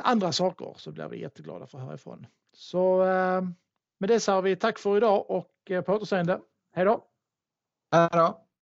andra 0.02 0.32
saker 0.32 0.74
så 0.76 0.92
blir 0.92 1.08
vi 1.08 1.20
jätteglada 1.20 1.66
för 1.66 1.78
att 1.78 1.84
höra 1.84 1.94
ifrån. 1.94 2.26
Så 2.52 2.98
med 3.98 4.08
det 4.10 4.20
säger 4.20 4.42
vi 4.42 4.56
tack 4.56 4.78
för 4.78 4.96
idag 4.96 5.30
och 5.30 5.52
på 5.86 5.92
återseende. 5.92 6.40
Hej 6.72 6.84
då! 6.84 7.04
Hej 7.92 8.08
då! 8.12 8.47